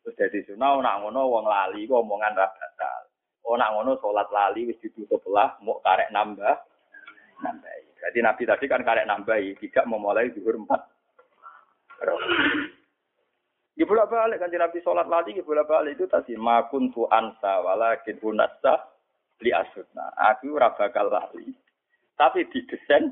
Terus 0.04 0.20
dadi 0.20 0.40
sunah 0.44 0.84
nak 0.84 1.00
ngono 1.00 1.32
wong 1.32 1.46
lali 1.48 1.88
ku 1.88 2.02
omongan 2.02 2.36
ra 2.36 2.48
batal. 2.50 3.13
Oh 3.44 3.60
nak 3.60 3.76
ngono 3.76 4.00
salat 4.00 4.32
lali 4.32 4.72
wis 4.72 4.80
ditutup 4.80 5.20
lah, 5.28 5.60
mau 5.60 5.84
karek 5.84 6.12
nambah 6.16 6.56
nambahi. 7.44 7.84
Jadi 8.00 8.20
Nabi 8.24 8.44
tadi 8.48 8.66
kan 8.72 8.84
karek 8.88 9.08
nambahi, 9.08 9.60
tidak 9.60 9.88
memulai 9.88 10.32
zuhur 10.32 10.56
empat. 10.56 10.82
Ya 13.74 13.90
bolak 13.90 14.14
balik 14.14 14.38
kan 14.38 14.54
Nabi 14.54 14.86
sholat 14.86 15.10
lagi 15.10 15.34
ya 15.34 15.42
bolak 15.42 15.66
balik 15.66 15.98
itu 15.98 16.06
tadi 16.06 16.38
makun 16.38 16.94
tu 16.94 17.10
ansa 17.10 17.58
walakin 17.66 18.22
unasa 18.22 18.94
li 19.42 19.50
asutna. 19.50 20.14
Aku 20.14 20.54
ora 20.54 20.72
bakal 20.78 21.10
lali. 21.10 21.52
Tapi 22.14 22.46
didesain 22.54 23.10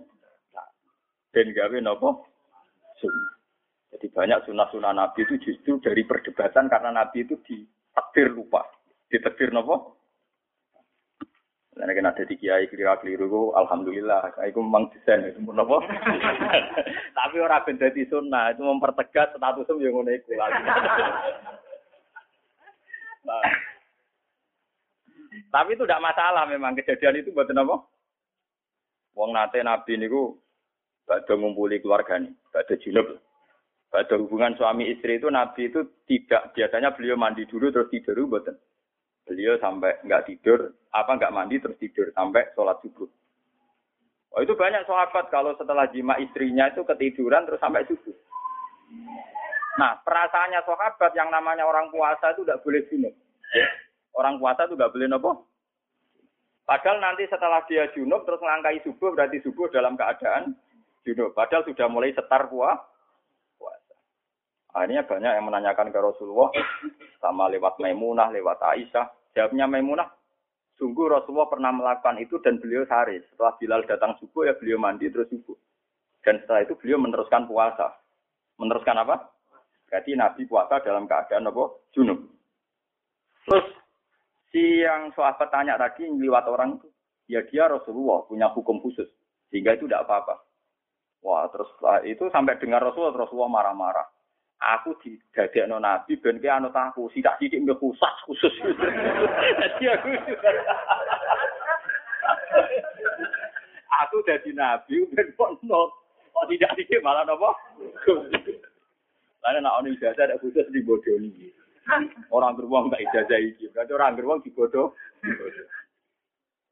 dan 1.33 1.47
gawe 1.55 1.77
nopo 1.81 2.27
sunnah. 3.01 3.33
Jadi 3.91 4.07
banyak 4.07 4.47
sunnah-sunnah 4.47 4.93
Nabi 4.95 5.27
itu 5.27 5.35
justru 5.43 5.81
dari 5.83 6.07
perdebatan 6.07 6.71
karena 6.71 6.95
Nabi 6.95 7.27
itu 7.27 7.35
ditakdir 7.43 8.31
lupa. 8.31 8.63
Ditakdir 9.11 9.51
nopo? 9.51 9.99
Karena 11.71 11.95
kan 11.95 12.11
ada 12.11 12.27
di 12.27 12.35
kiai 12.35 12.67
keliru 12.67 12.99
keliru, 12.99 13.55
alhamdulillah. 13.55 14.35
Saya 14.35 14.51
memang 14.51 14.91
desain 14.91 15.23
itu 15.23 15.39
pun 15.39 15.55
apa. 15.55 15.79
Tapi 17.17 17.39
orang 17.39 17.63
benda 17.63 17.87
di 17.95 18.03
sunnah 18.11 18.51
itu 18.51 18.59
mempertegas 18.59 19.31
status 19.31 19.71
yang 19.79 19.95
ngono 19.95 20.11
iku. 20.11 20.35
Nah. 20.35 20.51
Tapi 25.51 25.75
itu 25.75 25.83
tidak 25.87 26.03
masalah 26.03 26.43
memang 26.43 26.75
kejadian 26.75 27.23
itu 27.23 27.31
buat 27.31 27.47
apa? 27.47 27.75
Wong 29.15 29.35
nate 29.35 29.63
nabi 29.63 29.99
niku 29.99 30.39
badhe 31.07 31.33
ngumpuli 31.35 31.83
keluarga 31.83 32.19
nih, 32.19 32.31
badhe 32.51 32.75
junub. 32.83 33.07
Badhe 33.91 34.15
hubungan 34.19 34.55
suami 34.55 34.87
istri 34.87 35.19
itu 35.19 35.27
nabi 35.27 35.67
itu 35.67 35.83
tidak 36.07 36.55
biasanya 36.55 36.95
beliau 36.95 37.19
mandi 37.19 37.43
dulu 37.47 37.71
terus 37.71 37.91
tidur 37.91 38.27
buatan. 38.27 38.55
Beliau 39.25 39.55
sampai 39.61 40.01
nggak 40.03 40.25
tidur, 40.27 40.73
apa 40.91 41.11
nggak 41.15 41.33
mandi 41.33 41.61
terus 41.61 41.77
tidur 41.77 42.09
sampai 42.11 42.49
sholat 42.57 42.77
subuh. 42.81 43.07
Oh 44.31 44.39
itu 44.39 44.55
banyak 44.55 44.87
sahabat 44.87 45.27
kalau 45.27 45.51
setelah 45.59 45.91
jima 45.91 46.15
istrinya 46.19 46.71
itu 46.71 46.87
ketiduran 46.87 47.43
terus 47.43 47.59
sampai 47.59 47.83
subuh. 47.85 48.15
Nah 49.79 49.99
perasaannya 50.03 50.61
sahabat 50.63 51.11
yang 51.15 51.31
namanya 51.31 51.67
orang 51.67 51.91
puasa 51.91 52.31
itu 52.35 52.43
tidak 52.43 52.63
boleh 52.63 52.81
junub. 52.87 53.13
Orang 54.15 54.39
puasa 54.39 54.67
itu 54.67 54.75
nggak 54.75 54.91
boleh 54.91 55.07
nopo. 55.07 55.31
Padahal 56.63 57.03
nanti 57.03 57.27
setelah 57.27 57.63
dia 57.67 57.91
junub 57.91 58.23
terus 58.23 58.39
melangkai 58.39 58.79
subuh 58.83 59.11
berarti 59.11 59.43
subuh 59.43 59.67
dalam 59.71 59.99
keadaan 59.99 60.55
junub. 61.03 61.35
Padahal 61.35 61.67
sudah 61.67 61.87
mulai 61.91 62.15
setar 62.15 62.47
puasa. 62.47 62.90
Akhirnya 64.71 65.03
banyak 65.03 65.31
yang 65.35 65.45
menanyakan 65.51 65.91
ke 65.91 65.99
Rasulullah 65.99 66.47
sama 67.19 67.51
lewat 67.51 67.75
Maimunah, 67.83 68.31
lewat 68.31 68.63
Aisyah. 68.63 69.35
Jawabnya 69.35 69.67
Maimunah, 69.67 70.07
sungguh 70.79 71.11
Rasulullah 71.11 71.51
pernah 71.51 71.75
melakukan 71.75 72.23
itu 72.23 72.39
dan 72.39 72.55
beliau 72.63 72.87
sehari. 72.87 73.19
Setelah 73.31 73.59
Bilal 73.59 73.83
datang 73.83 74.15
subuh 74.23 74.47
ya 74.47 74.55
beliau 74.55 74.79
mandi 74.79 75.11
terus 75.11 75.27
subuh. 75.27 75.55
Dan 76.23 76.39
setelah 76.43 76.63
itu 76.63 76.79
beliau 76.79 77.03
meneruskan 77.03 77.51
puasa. 77.51 77.99
Meneruskan 78.55 78.95
apa? 79.03 79.15
Berarti 79.91 80.15
Nabi 80.15 80.47
puasa 80.47 80.79
dalam 80.79 81.03
keadaan 81.03 81.51
apa? 81.51 81.63
Junub. 81.91 82.19
Terus 83.43 83.67
si 84.55 84.87
yang 84.87 85.11
sahabat 85.11 85.51
tanya 85.51 85.75
tadi 85.75 86.07
lewat 86.07 86.47
orang 86.47 86.79
itu, 86.79 86.87
ya 87.27 87.43
dia 87.43 87.67
Rasulullah 87.67 88.23
punya 88.23 88.47
hukum 88.55 88.79
khusus. 88.79 89.09
Sehingga 89.51 89.75
itu 89.75 89.83
tidak 89.83 90.07
apa-apa. 90.07 90.47
Wah, 91.27 91.43
terus 91.51 91.67
itu 92.07 92.23
sampai 92.31 92.55
dengar 92.55 92.79
Rasulullah, 92.79 93.27
Rasulullah 93.27 93.51
marah-marah 93.51 94.20
aku 94.61 94.93
didadekno 95.01 95.81
nabi 95.81 96.13
ben 96.21 96.37
ki 96.37 96.45
anut 96.45 96.73
aku 96.77 97.09
sidak 97.17 97.41
sithik 97.41 97.65
mbek 97.65 97.81
khusus 97.81 98.15
khusus 98.29 98.53
dadi 99.57 99.85
aku 99.89 100.09
aku 103.89 104.17
dadi 104.29 104.53
nabi 104.53 105.09
ben 105.17 105.33
pono 105.33 105.89
kok 106.29 106.45
tidak 106.53 106.73
sithik 106.77 107.01
malah 107.01 107.25
napa 107.25 107.49
Lalu 109.41 109.57
nak 109.65 109.81
ono 109.81 109.89
ijazah 109.89 110.29
ada 110.29 110.37
khusus 110.37 110.69
di 110.69 110.85
bodoni. 110.85 111.49
Orang 112.29 112.61
beruang 112.61 112.93
tak 112.93 113.01
ijazah 113.09 113.41
iki. 113.41 113.73
Berarti 113.73 113.89
orang 113.97 114.13
beruang 114.13 114.39
di 114.45 114.53
bodoh. 114.53 114.93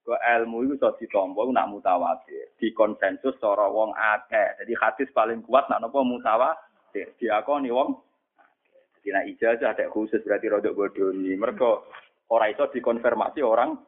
Ke 0.06 0.14
ilmu 0.38 0.70
itu 0.70 0.78
sudah 0.78 0.94
ditompo 1.02 1.50
nak 1.50 1.66
mutawatir. 1.74 2.54
Di 2.62 2.70
konsensus 2.78 3.42
cara 3.42 3.66
wong 3.74 3.90
akeh. 3.98 4.62
Jadi 4.62 4.74
hadis 4.78 5.10
paling 5.18 5.42
kuat 5.42 5.66
nak 5.66 5.82
napa 5.82 5.98
mutawatir 6.06 6.69
diakoni 6.94 7.70
wong 7.72 8.10
jadi 9.00 9.16
nak 9.16 9.28
ijazah 9.32 9.70
ada 9.72 9.88
khusus 9.88 10.20
berarti 10.28 10.52
rodok 10.52 10.76
bodoni. 10.76 11.32
Mereka 11.32 11.70
orang 12.36 12.52
itu 12.52 12.64
dikonfirmasi 12.80 13.40
orang. 13.40 13.80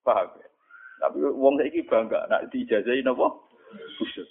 Paham 0.00 0.28
ya? 0.40 0.48
tapi 1.00 1.16
wong 1.20 1.56
saiki 1.60 1.84
bangga 1.88 2.24
nak 2.28 2.48
diijazahi 2.48 3.04
napa? 3.04 3.28
Khusus. 4.00 4.28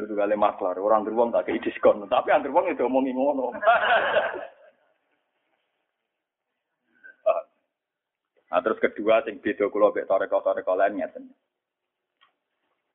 Itu 0.00 0.12
kali 0.16 0.36
maklar 0.40 0.80
orang 0.80 1.04
beruang 1.04 1.30
tak 1.36 1.52
kayak 1.52 1.60
diskon. 1.60 2.00
Tapi 2.08 2.32
yang 2.32 2.40
beruang 2.40 2.72
itu 2.72 2.84
omongin 2.88 3.16
ngono. 3.16 3.52
Nah, 8.50 8.58
terus 8.66 8.82
kedua 8.82 9.22
sing 9.22 9.38
beda 9.38 9.70
kula 9.70 9.94
mek 9.94 10.10
toreko-toreko 10.10 10.74
lain 10.74 10.98
ngeten 10.98 11.30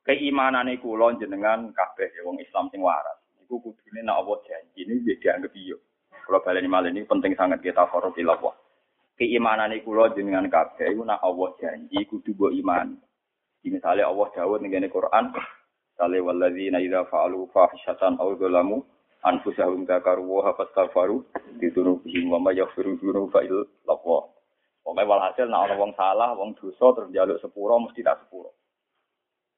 keimanane 0.06 0.78
kula 0.78 1.18
jenengan 1.18 1.74
kabeh 1.74 2.14
wong 2.22 2.38
Islam 2.38 2.70
sing 2.70 2.80
waras. 2.80 3.18
Iku 3.42 3.58
kudune 3.58 4.00
nek 4.06 4.22
Allah 4.22 4.38
janji 4.46 4.86
ini 4.86 5.02
dia 5.02 5.18
dianggap 5.18 5.52
iyo. 5.58 5.82
Kula 6.22 6.38
baleni 6.46 6.70
malih 6.70 6.94
ini 6.94 7.02
penting 7.02 7.34
sangat 7.34 7.58
kita 7.60 7.90
faro 7.90 8.14
Allah. 8.14 8.54
Keimanane 9.18 9.82
kula 9.82 10.14
jenengan 10.14 10.46
kabeh 10.46 10.94
iku 10.94 11.02
nek 11.02 11.18
Allah 11.18 11.48
janji 11.58 12.06
kudu 12.06 12.32
mbok 12.38 12.54
iman. 12.62 12.88
Misalnya 13.66 14.06
Allah 14.06 14.30
dawuh 14.30 14.62
ning 14.62 14.70
Quran, 14.86 15.34
Sale 15.96 16.20
walladzina 16.20 16.78
idza 16.78 17.08
fa'alu 17.08 17.48
fahishatan 17.50 18.20
aw 18.20 18.36
dzalamu 18.36 18.84
anfusahum 19.24 19.88
dzakaru 19.88 20.22
wa 20.28 20.52
fastaghfaru 20.52 21.24
bi 21.56 21.72
dzunubihim 21.72 22.28
wa 22.28 22.38
may 22.38 22.60
yaghfiru 22.60 23.00
dzunuba 23.00 23.40
illa 23.42 23.64
Allah. 23.88 24.22
Pokoke 24.84 25.02
walhasil 25.02 25.48
nek 25.50 25.60
ana 25.66 25.74
wong 25.80 25.96
salah, 25.96 26.36
wong 26.36 26.54
dosa 26.60 26.94
terus 26.94 27.10
njaluk 27.10 27.40
sepuro 27.42 27.80
mesti 27.82 28.04
tak 28.06 28.22
sepuro. 28.22 28.54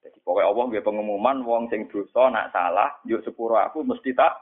Jadi 0.02 0.18
pokoknya 0.22 0.48
Allah 0.50 0.64
nggih 0.70 0.84
pengumuman 0.86 1.36
wong 1.42 1.66
sing 1.70 1.90
dosa 1.90 2.30
nak 2.30 2.54
salah, 2.54 2.98
yuk 3.04 3.22
sepuro 3.26 3.58
aku 3.58 3.82
mesti 3.82 4.14
tak. 4.14 4.34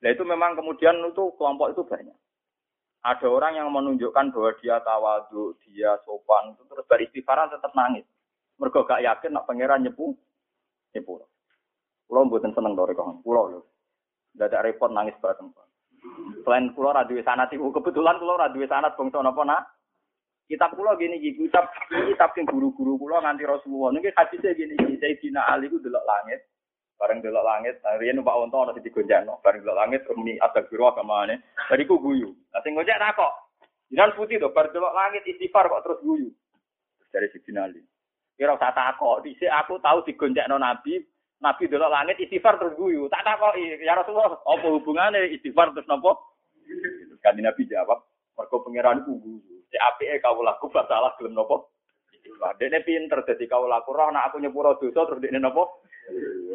Nah 0.00 0.08
itu 0.08 0.22
memang 0.24 0.56
kemudian 0.56 0.96
itu 1.04 1.24
kelompok 1.36 1.76
itu 1.76 1.82
banyak. 1.84 2.16
Ada 3.00 3.26
orang 3.28 3.56
yang 3.56 3.68
menunjukkan 3.72 4.32
bahwa 4.32 4.52
dia 4.60 4.76
tawadu, 4.84 5.56
dia 5.64 5.96
sopan, 6.04 6.52
itu 6.52 6.62
terus 6.68 6.84
beristighfar 6.84 7.48
tetap 7.48 7.72
nangis. 7.72 8.04
Mereka 8.60 8.84
gak 8.84 9.00
yakin 9.00 9.32
nak 9.32 9.48
pangeran 9.48 9.80
nyepu, 9.80 10.12
nyepu. 10.92 11.24
Pulau 12.04 12.28
buatan 12.28 12.52
seneng 12.52 12.76
kawan, 12.76 13.24
pulau 13.24 13.48
loh. 13.48 13.64
Gak 14.36 14.52
ada 14.52 14.68
repot 14.68 14.92
nangis 14.92 15.16
bareng. 15.16 15.48
Selain 16.44 16.72
pulau 16.72 16.92
radio 16.92 17.20
sanat 17.24 17.52
ibu 17.52 17.72
kebetulan 17.72 18.16
pulau 18.16 18.40
radio 18.40 18.64
sanat 18.68 18.96
bangsa 18.96 19.20
napa 19.20 19.42
nak 19.44 19.62
Kitab 20.50 20.74
kula 20.74 20.98
gini 20.98 21.14
iki, 21.22 21.46
kitab 21.46 21.70
kitab 21.86 22.34
sing 22.34 22.42
guru-guru 22.42 22.98
kula 22.98 23.22
nganti 23.22 23.46
Rasulullah. 23.46 23.94
Niki 23.94 24.10
hadise 24.10 24.50
gini 24.58 24.74
iki, 24.74 24.98
Sayyidina 24.98 25.46
Ali 25.46 25.70
ku 25.70 25.78
delok 25.78 26.02
langit. 26.02 26.42
Bareng 26.98 27.22
delok 27.22 27.46
langit, 27.46 27.78
nah, 27.86 27.94
riyen 28.02 28.18
numpak 28.18 28.34
unta 28.34 28.58
ana 28.58 28.74
sing 28.74 28.82
digonjakno. 28.82 29.38
Bareng 29.46 29.62
delok 29.62 29.78
langit 29.78 30.02
muni 30.10 30.42
astagfirullah 30.42 30.98
kamane. 30.98 31.38
Bariku 31.70 32.02
guyu. 32.02 32.34
Lah 32.50 32.66
sing 32.66 32.74
gonjak 32.74 32.98
takok. 32.98 33.30
Jinan 33.94 34.10
putih 34.18 34.42
to, 34.42 34.50
bar 34.50 34.74
delok 34.74 34.90
langit 34.90 35.22
istighfar 35.22 35.70
kok 35.70 35.86
terus 35.86 36.02
guyu. 36.02 36.34
Dari 37.14 37.30
Sayyidina 37.30 37.70
Ali. 37.70 37.86
Kira 38.34 38.58
usah 38.58 38.74
takok, 38.74 39.22
dhisik 39.22 39.54
aku 39.54 39.78
tahu 39.78 40.02
digonjakno 40.02 40.58
Nabi, 40.58 40.98
Nabi 41.38 41.62
delok 41.70 41.94
langit 41.94 42.18
istighfar 42.18 42.58
terus 42.58 42.74
guyu. 42.74 43.06
Tak 43.06 43.22
takoki, 43.22 43.86
ya 43.86 43.94
Rasulullah, 43.94 44.34
apa 44.34 44.66
hubungane 44.66 45.30
istighfar 45.30 45.70
terus 45.78 45.86
napa? 45.86 46.18
Kan 47.22 47.38
Nabi 47.38 47.70
jawab, 47.70 48.02
mergo 48.34 48.66
pangeran 48.66 49.06
ku 49.06 49.14
guyu. 49.22 49.59
Si 49.70 49.78
api 49.78 50.04
eh 50.10 50.18
kau 50.18 50.42
laku 50.42 50.66
salah 50.90 51.14
gelem 51.16 51.38
nopo. 51.38 51.70
Dene 52.58 52.82
pinter 52.82 53.22
jadi 53.24 53.46
kau 53.46 53.64
laku 53.70 53.94
roh 53.94 54.10
nak 54.10 54.34
aku 54.34 54.42
nyepuro 54.42 54.76
dosa 54.76 55.06
terus 55.06 55.22
dene 55.22 55.38
nopo. 55.38 55.86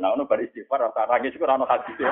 Nah, 0.04 0.12
ono 0.12 0.28
bar 0.28 0.43
istighfar 0.43 0.91
rasa 0.91 1.08
rangis 1.08 1.32
iku 1.32 1.47
ono 1.47 1.63
hadis. 1.63 1.95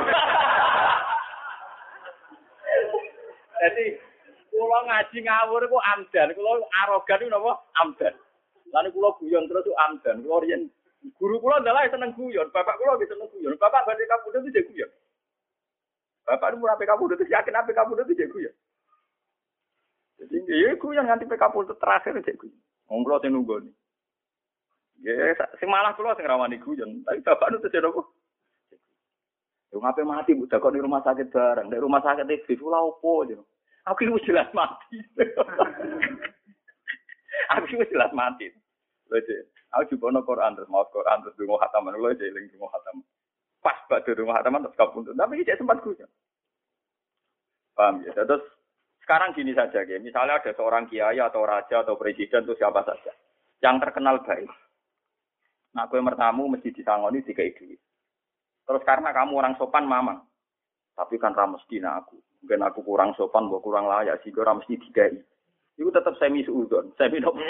Jadi 3.64 3.96
kula 4.52 4.80
ngaji 4.88 5.18
ngawur 5.24 5.64
iku 5.64 5.80
amdan, 5.96 6.36
kula 6.36 6.64
arogan 6.84 7.24
iku 7.24 7.32
napa? 7.32 7.52
Amdan. 7.80 8.16
Lan 8.72 8.92
kula 8.92 9.16
guyon 9.20 9.48
terus 9.48 9.68
amdan. 9.88 10.24
Kula 10.24 10.44
riyen 10.44 10.72
guru 11.20 11.40
kula 11.40 11.60
adalah 11.60 11.88
seneng 11.88 12.16
guyon, 12.16 12.48
bapak 12.52 12.76
kula 12.80 13.00
bisa 13.00 13.16
seneng 13.16 13.32
guyon. 13.32 13.56
Bapak 13.60 13.84
badhe 13.88 14.04
kabudut 14.08 14.48
itu 14.48 14.64
guyon. 14.72 14.92
Bapak 16.24 16.56
itu 16.56 16.60
murah 16.60 16.80
kamu 16.80 17.20
itu 17.20 17.28
yakin 17.28 17.56
apa 17.56 17.72
kamu 17.76 18.00
itu 18.00 18.16
guyon. 18.32 18.54
Jadi 20.22 20.38
ya 20.46 20.78
iku 20.78 20.94
yang 20.94 21.10
nganti 21.10 21.26
PK 21.26 21.44
Pultut 21.50 21.78
terakhir 21.82 22.14
cek 22.22 22.38
gue. 22.38 22.54
Wong 22.90 23.02
kula 23.02 23.18
sing 23.24 23.34
nunggu. 23.34 23.66
Ya 25.02 25.34
sing 25.58 25.68
malah 25.68 25.98
kula 25.98 26.14
sing 26.16 26.30
rawani 26.30 26.62
guyon, 26.62 27.02
tapi 27.04 27.26
bapak 27.26 27.50
nu 27.52 27.60
tesih 27.60 27.82
apa? 27.82 28.02
Yo 29.74 29.82
ngapain 29.82 30.06
mati 30.06 30.38
bu 30.38 30.46
kok 30.46 30.70
di 30.70 30.78
rumah 30.78 31.02
sakit 31.02 31.34
bareng, 31.34 31.74
di 31.74 31.82
rumah 31.82 31.98
sakit 32.06 32.30
itu 32.30 32.62
kula 32.62 32.78
opo 32.78 33.26
aja. 33.26 33.42
Aku 33.90 34.06
itu 34.06 34.30
jelas 34.30 34.48
mati. 34.54 35.02
aku 37.58 37.66
itu 37.74 37.90
jelas 37.90 38.14
mati. 38.14 38.54
Lho 39.10 39.18
aku 39.74 39.98
juga 39.98 40.14
no 40.14 40.22
Quran 40.22 40.54
terus 40.54 40.70
mau 40.70 40.86
Quran 40.94 41.26
terus 41.26 41.36
dungo 41.36 41.58
khataman 41.58 41.98
lho 41.98 42.14
cek 42.14 42.30
eling 42.30 42.46
dungo 42.54 42.70
khataman. 42.70 43.04
Pas 43.66 43.78
badhe 43.90 44.14
dungo 44.14 44.32
khataman 44.32 44.62
terus 44.62 44.78
kapuntut. 44.78 45.18
Tapi 45.18 45.42
cek 45.42 45.58
sempat 45.58 45.82
guyon. 45.82 46.10
Paham 47.74 48.06
ya? 48.06 48.14
Terus 48.14 48.46
sekarang 49.04 49.36
gini 49.36 49.52
saja, 49.52 49.84
ya. 49.84 50.00
misalnya 50.00 50.40
ada 50.40 50.52
seorang 50.56 50.88
kiai 50.88 51.20
atau 51.20 51.44
raja 51.44 51.84
atau 51.84 52.00
presiden 52.00 52.48
atau 52.48 52.56
siapa 52.56 52.88
saja 52.88 53.12
yang 53.60 53.80
terkenal 53.84 54.24
baik. 54.24 54.48
Nah, 55.74 55.90
kue 55.90 56.00
mertamu 56.00 56.48
mesti 56.48 56.72
disangoni 56.72 57.26
tiga 57.26 57.44
duit. 57.58 57.82
Terus 58.64 58.84
karena 58.88 59.12
kamu 59.12 59.34
orang 59.36 59.56
sopan, 59.60 59.90
mamang. 59.90 60.24
Tapi 60.94 61.18
kan 61.18 61.34
ramus 61.34 61.66
dina 61.66 61.98
aku. 62.00 62.16
Mungkin 62.46 62.62
aku 62.64 62.80
kurang 62.86 63.18
sopan, 63.18 63.50
gue 63.50 63.60
kurang 63.60 63.90
layak, 63.90 64.22
sih 64.22 64.30
gue 64.30 64.46
mesti 64.46 64.78
digai. 64.78 65.18
Iku 65.80 65.90
tetap 65.90 66.14
semi 66.22 66.46
suudon, 66.46 66.94
semi 66.96 67.18
nopo. 67.18 67.42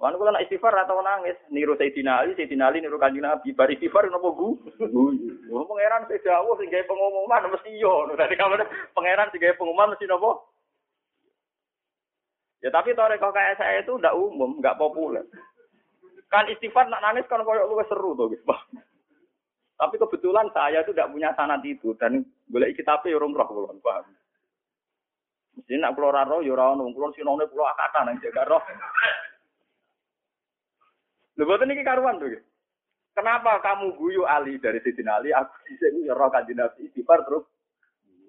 Wan 0.00 0.16
kula 0.16 0.32
nak 0.32 0.48
istighfar 0.48 0.72
atau 0.80 1.04
nangis, 1.04 1.36
niru 1.52 1.76
Sayyidina 1.76 2.24
Ali, 2.24 2.32
Sayyidina 2.32 2.72
Ali 2.72 2.80
niru 2.80 2.96
Kanjeng 2.96 3.20
Nabi, 3.20 3.52
bar 3.52 3.68
istighfar 3.68 4.08
napa 4.08 4.32
gu? 4.32 4.56
Guyu. 4.80 5.60
pangeran 5.68 6.08
sing 6.08 6.24
dawuh 6.24 6.56
sing 6.56 6.72
gawe 6.72 6.88
pengumuman 6.88 7.52
mesti 7.52 7.76
yo. 7.76 8.08
Dadi 8.16 8.32
kamane 8.32 8.64
pangeran 8.96 9.28
sing 9.28 9.44
gawe 9.44 9.60
pengumuman 9.60 9.92
mesti 9.92 10.08
napa? 10.08 10.40
Ya 12.64 12.72
tapi 12.72 12.96
toreko 12.96 13.28
kayak 13.28 13.60
saya 13.60 13.84
itu 13.84 13.92
ndak 14.00 14.16
umum, 14.16 14.56
nggak 14.64 14.80
populer. 14.80 15.28
Kan 16.32 16.48
istighfar 16.48 16.88
nak 16.88 17.04
nangis 17.04 17.28
kan 17.28 17.44
koyo 17.44 17.68
lu 17.68 17.76
seru 17.84 18.16
tuh, 18.16 18.32
gitu. 18.32 18.44
Tapi 19.80 19.96
kebetulan 19.96 20.48
saya 20.52 20.84
itu 20.84 20.92
tidak 20.92 21.08
punya 21.08 21.32
sanad 21.32 21.64
itu 21.64 21.96
dan 21.96 22.20
boleh 22.52 22.68
kitabnya 22.76 23.16
orang 23.16 23.32
roh 23.32 23.48
kulon, 23.48 23.80
paham? 23.80 24.04
Mesti 25.56 25.80
nak 25.80 25.96
pulau 25.96 26.12
raro, 26.12 26.44
yo 26.44 26.52
ora 26.52 26.76
ono, 26.76 26.84
kulon 26.92 27.16
sinone 27.16 27.48
pulau 27.48 27.64
akatan 27.64 28.12
nang 28.12 28.20
jaga 28.20 28.44
roh. 28.44 28.60
Lho 31.40 31.48
boten 31.48 31.72
iki 31.72 31.80
karuan 31.80 32.20
tuh. 32.20 32.36
Kenapa 33.16 33.64
kamu 33.64 33.96
guyu 33.96 34.28
Ali 34.28 34.60
dari 34.60 34.76
Siti 34.84 35.00
Ali? 35.08 35.32
Aku 35.32 35.56
di 35.64 35.72
sini 35.80 36.04
ya 36.04 36.12
roh 36.12 36.28
kanjeng 36.28 36.60
Nabi 36.60 36.84
istighfar 36.84 37.24
terus. 37.24 37.48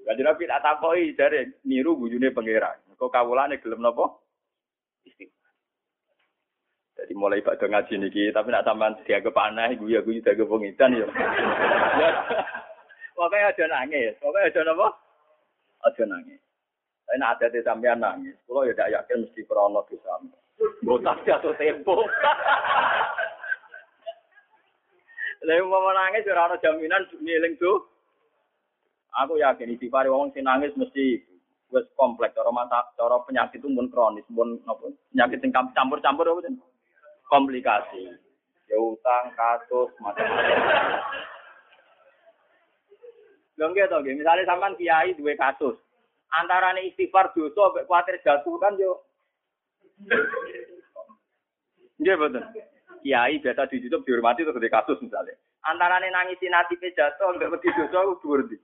Kanjeng 0.08 0.32
Nabi 0.32 0.48
tak 0.48 0.64
takoki 0.64 1.12
dari 1.20 1.44
niru 1.68 2.00
guyune 2.00 2.32
pangeran. 2.32 2.80
Kok 2.96 3.12
kawulane 3.12 3.60
gelem 3.60 3.84
napa? 3.84 4.16
Jadi 7.02 7.12
mulai 7.18 7.44
pada 7.44 7.66
ngaji 7.66 7.98
niki, 7.98 8.30
tapi 8.30 8.54
nak 8.54 8.62
sampean 8.62 8.94
dianggap 9.04 9.34
aneh, 9.34 9.74
guyu 9.74 10.06
guyu 10.06 10.22
dianggap 10.22 10.48
pengidan 10.48 11.02
ya. 11.02 11.08
Pokoknya 13.18 13.54
aja 13.54 13.66
nangis, 13.70 14.14
pokoknya 14.22 14.50
aja 14.50 14.62
napa? 14.66 14.88
Aja 15.82 16.04
nangis. 16.06 16.42
Tapi 17.10 17.18
nak 17.18 17.42
ada 17.42 17.60
sampean 17.66 18.00
nangis, 18.00 18.38
kalau 18.46 18.70
ya 18.70 18.74
tidak 18.78 19.02
yakin 19.02 19.18
mesti 19.26 19.42
krono 19.50 19.82
dosa. 19.90 20.14
Botak 20.86 21.26
jatuh 21.26 21.58
tempo. 21.58 22.06
Lalu 25.42 25.66
mau 25.66 25.90
nangis 25.90 26.30
ora 26.30 26.54
ana 26.54 26.62
jaminan 26.62 27.10
ngiling 27.18 27.58
tuh. 27.58 27.82
Aku 29.26 29.42
yakin 29.42 29.74
istighfar 29.74 30.08
wong 30.08 30.32
sing 30.32 30.46
nangis 30.46 30.72
mesti 30.78 31.20
wis 31.74 31.88
kompleks 31.98 32.36
cara 32.38 32.52
mata 32.54 32.94
cara 32.96 33.20
penyakit 33.26 33.60
itu 33.60 33.68
pun 33.68 33.88
kronis 33.92 34.28
pun 34.32 34.62
penyakit 35.12 35.42
sing 35.42 35.52
campur-campur 35.52 36.30
apa 36.30 36.40
itu 36.46 36.52
komplikasi. 37.28 38.12
Ya 38.72 38.80
utang, 38.80 39.36
kasus, 39.36 39.92
macam-macam. 40.00 40.56
Lho 43.60 43.66
nggih 43.68 43.88
to 43.92 43.98
nggih, 44.00 44.16
misale 44.16 44.48
sampean 44.48 44.80
kiai 44.80 45.12
duwe 45.12 45.36
kasus. 45.36 45.76
Antarane 46.32 46.88
istighfar 46.88 47.36
dosa 47.36 47.76
mek 47.76 47.88
kuwatir 47.90 48.16
jatuh 48.24 48.56
kan 48.62 48.80
yo 48.80 49.04
Nggih 52.00 52.16
betul. 52.16 52.44
Kiai 53.02 53.42
biasa 53.42 53.66
di 53.66 53.82
YouTube 53.82 54.06
dihormati 54.06 54.46
terus 54.46 54.62
di 54.62 54.70
kasus 54.70 55.02
misalnya. 55.02 55.34
Antarane 55.66 56.10
nangisi 56.14 56.50
nasibe 56.50 56.94
jatuh 56.94 57.34
enggak 57.34 57.54
wedi 57.54 57.70
dosa 57.74 58.00
dhuwur 58.22 58.46
ndi. 58.46 58.58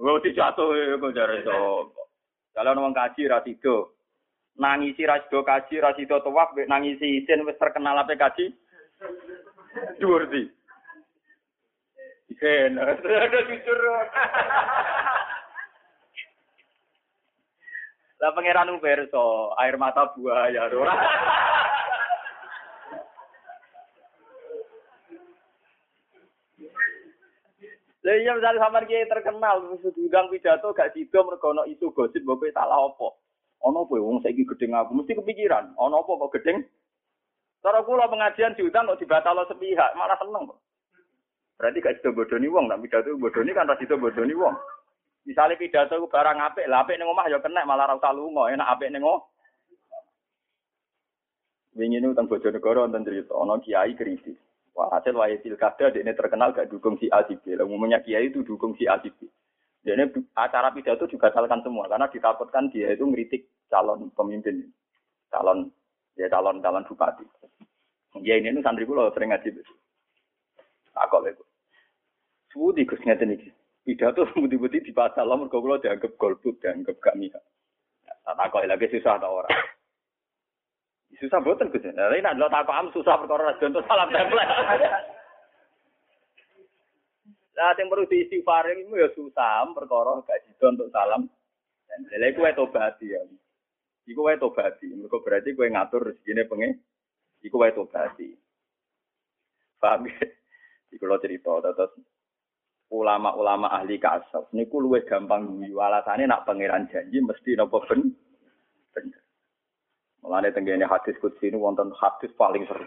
Wedi 0.00 0.30
jatuh 0.32 0.68
kok 1.00 1.14
jare 1.16 1.44
to. 1.44 1.92
Kalau 2.52 2.76
wong 2.76 2.92
kaji 2.92 3.28
ra 3.28 3.40
sido. 3.44 3.96
Nangisi 4.60 5.08
ra 5.08 5.20
sido 5.24 5.44
kaji 5.44 5.80
ra 5.80 5.96
sido 5.96 6.20
tuwak 6.20 6.52
nangisi 6.68 7.24
isin 7.24 7.44
wis 7.48 7.56
terkenal 7.56 8.00
ape 8.00 8.16
kaji. 8.16 8.52
Dhuwur 10.00 10.28
ndi. 10.28 10.48
Isin. 12.32 12.76
Ada 12.80 13.40
jujur. 13.48 13.80
Lah 18.22 18.30
pangeran 18.30 18.70
Uberso, 18.78 19.50
air 19.58 19.74
mata 19.74 20.14
buaya 20.14 20.70
ora. 20.70 20.94
Lah 28.02 28.18
iya 28.18 28.34
misalnya 28.34 28.62
sampean 28.62 28.86
kiai 28.86 29.06
terkenal 29.06 29.78
diundang 29.94 30.26
pidato 30.30 30.74
gak 30.74 30.90
sida 30.90 31.22
mergo 31.22 31.54
ana 31.54 31.62
isu 31.70 31.94
gosip 31.94 32.22
mbok 32.26 32.46
salah 32.50 32.90
apa. 32.90 33.14
Ana 33.62 33.86
apa 33.86 33.94
wong 33.94 34.22
saiki 34.26 34.42
gedeng 34.42 34.74
aku 34.74 35.02
mesti 35.02 35.14
kepikiran, 35.18 35.74
ana 35.78 36.02
apa 36.02 36.10
kok 36.10 36.34
gedeng? 36.34 36.66
Cara 37.62 37.82
kula 37.86 38.10
pengajian 38.10 38.58
diundang 38.58 38.90
kok 38.90 38.98
dibatalo 38.98 39.46
sepihak, 39.46 39.94
malah 39.94 40.18
seneng 40.18 40.50
kok. 40.50 40.58
Berarti 41.58 41.78
gak 41.78 41.94
sida 41.98 42.10
bodoni 42.10 42.50
wong, 42.50 42.66
nek 42.70 42.82
pidato 42.86 43.14
bodoni 43.18 43.54
kan 43.54 43.70
ra 43.70 43.78
bodoni 43.78 44.34
wong. 44.34 44.54
Misalnya 45.22 45.54
pidato 45.54 45.94
ku 46.02 46.10
barang 46.10 46.38
apik, 46.38 46.66
lah 46.66 46.82
apik 46.82 46.98
ning 46.98 47.06
omah 47.06 47.30
ya 47.30 47.38
kena 47.38 47.62
malah 47.62 47.86
ra 47.86 47.94
usah 47.94 48.10
enak 48.50 48.70
apik 48.74 48.90
ning. 48.90 49.06
Wingi 51.72 52.04
ini 52.04 52.12
utang 52.12 52.28
Bojonegoro 52.28 52.84
wonten 52.84 53.06
cerita 53.06 53.32
ana 53.32 53.56
kiai 53.56 53.96
kritis. 53.96 54.36
Wah, 54.76 54.92
hasil 54.92 55.16
wae 55.16 55.40
pilkada 55.40 55.88
ini 55.92 56.12
terkenal 56.12 56.52
gak 56.52 56.68
dukung 56.68 57.00
si 57.00 57.08
A. 57.08 57.24
Umumnya 57.64 58.04
kiai 58.04 58.28
itu 58.28 58.44
dukung 58.44 58.76
si 58.76 58.84
A 58.84 59.00
B. 59.00 59.08
Ini 59.82 60.04
acara 60.36 60.70
pidato 60.70 61.08
juga 61.08 61.32
salahkan 61.32 61.64
semua 61.64 61.88
karena 61.88 62.06
ditakutkan 62.12 62.70
dia 62.70 62.92
itu 62.94 63.02
ngeritik 63.02 63.50
calon 63.66 64.12
pemimpin, 64.14 64.68
calon 65.32 65.72
ya 66.14 66.28
calon 66.28 66.60
calon 66.60 66.86
bupati. 66.86 67.24
Ya 68.20 68.36
ini 68.36 68.60
santri 68.60 68.84
kula 68.84 69.08
sering 69.16 69.32
ngaji. 69.32 69.64
Takut 70.92 71.24
itu. 71.24 71.44
Suudi 72.52 72.84
Gus 72.84 73.00
ngeten 73.00 73.32
pidato 73.82 74.26
budi-budi 74.38 74.82
di 74.82 74.92
pasal 74.94 75.26
lah 75.26 75.36
mergo 75.38 75.58
kula 75.58 75.82
dianggap 75.82 76.14
golput 76.18 76.58
dianggap 76.62 76.96
gak 77.02 77.18
mihak. 77.18 77.42
Tak 78.22 78.38
takoki 78.38 78.70
lagi 78.70 78.86
susah 78.90 79.18
ta 79.18 79.26
ora. 79.26 79.50
Susah 81.18 81.38
boten 81.38 81.70
Gus. 81.70 81.86
Nah, 81.86 82.10
ini 82.14 82.26
adalah 82.26 82.50
takok 82.50 82.74
am 82.74 82.88
susah 82.90 83.14
perkara 83.18 83.54
contoh 83.58 83.82
salam 83.86 84.10
template. 84.10 84.50
Lah 87.52 87.76
sing 87.76 87.86
perlu 87.86 88.08
diistighfar 88.08 88.64
itu 88.74 88.96
ya 88.96 89.12
susah 89.12 89.68
perkara 89.76 90.24
gak 90.24 90.40
jido 90.48 90.66
untuk 90.72 90.88
salam. 90.90 91.28
Dan 91.84 92.08
lha 92.08 92.32
iku 92.32 92.48
wae 92.48 92.56
tobat 92.56 92.96
ya. 93.04 93.20
Iku 94.08 94.24
wae 94.24 94.40
tobat. 94.40 94.80
Mergo 94.80 95.20
berarti 95.20 95.52
kowe 95.52 95.68
ngatur 95.68 96.10
rezekine 96.10 96.48
penge. 96.48 96.80
Iku 97.44 97.60
wae 97.60 97.76
tobat. 97.76 98.16
Paham? 99.78 100.08
Iku 100.94 101.04
lo 101.04 101.20
cerita 101.20 101.60
terus 101.60 101.92
ulama-ulama 102.92 103.72
ahli 103.72 103.96
kasab 103.96 104.52
niku 104.52 104.76
luwih 104.84 105.00
gampang 105.08 105.48
guyu 105.48 105.80
nak 105.80 106.44
pangeran 106.44 106.84
janji 106.92 107.24
mesti 107.24 107.56
napa 107.56 107.80
ben 107.88 108.12
bener. 108.92 109.22
Mulane 110.20 110.52
tenggene 110.52 110.84
hadis 110.84 111.16
kudsi 111.18 111.48
ini 111.48 111.56
wonten 111.56 111.90
hadis 111.96 112.30
paling 112.36 112.68
seru. 112.68 112.84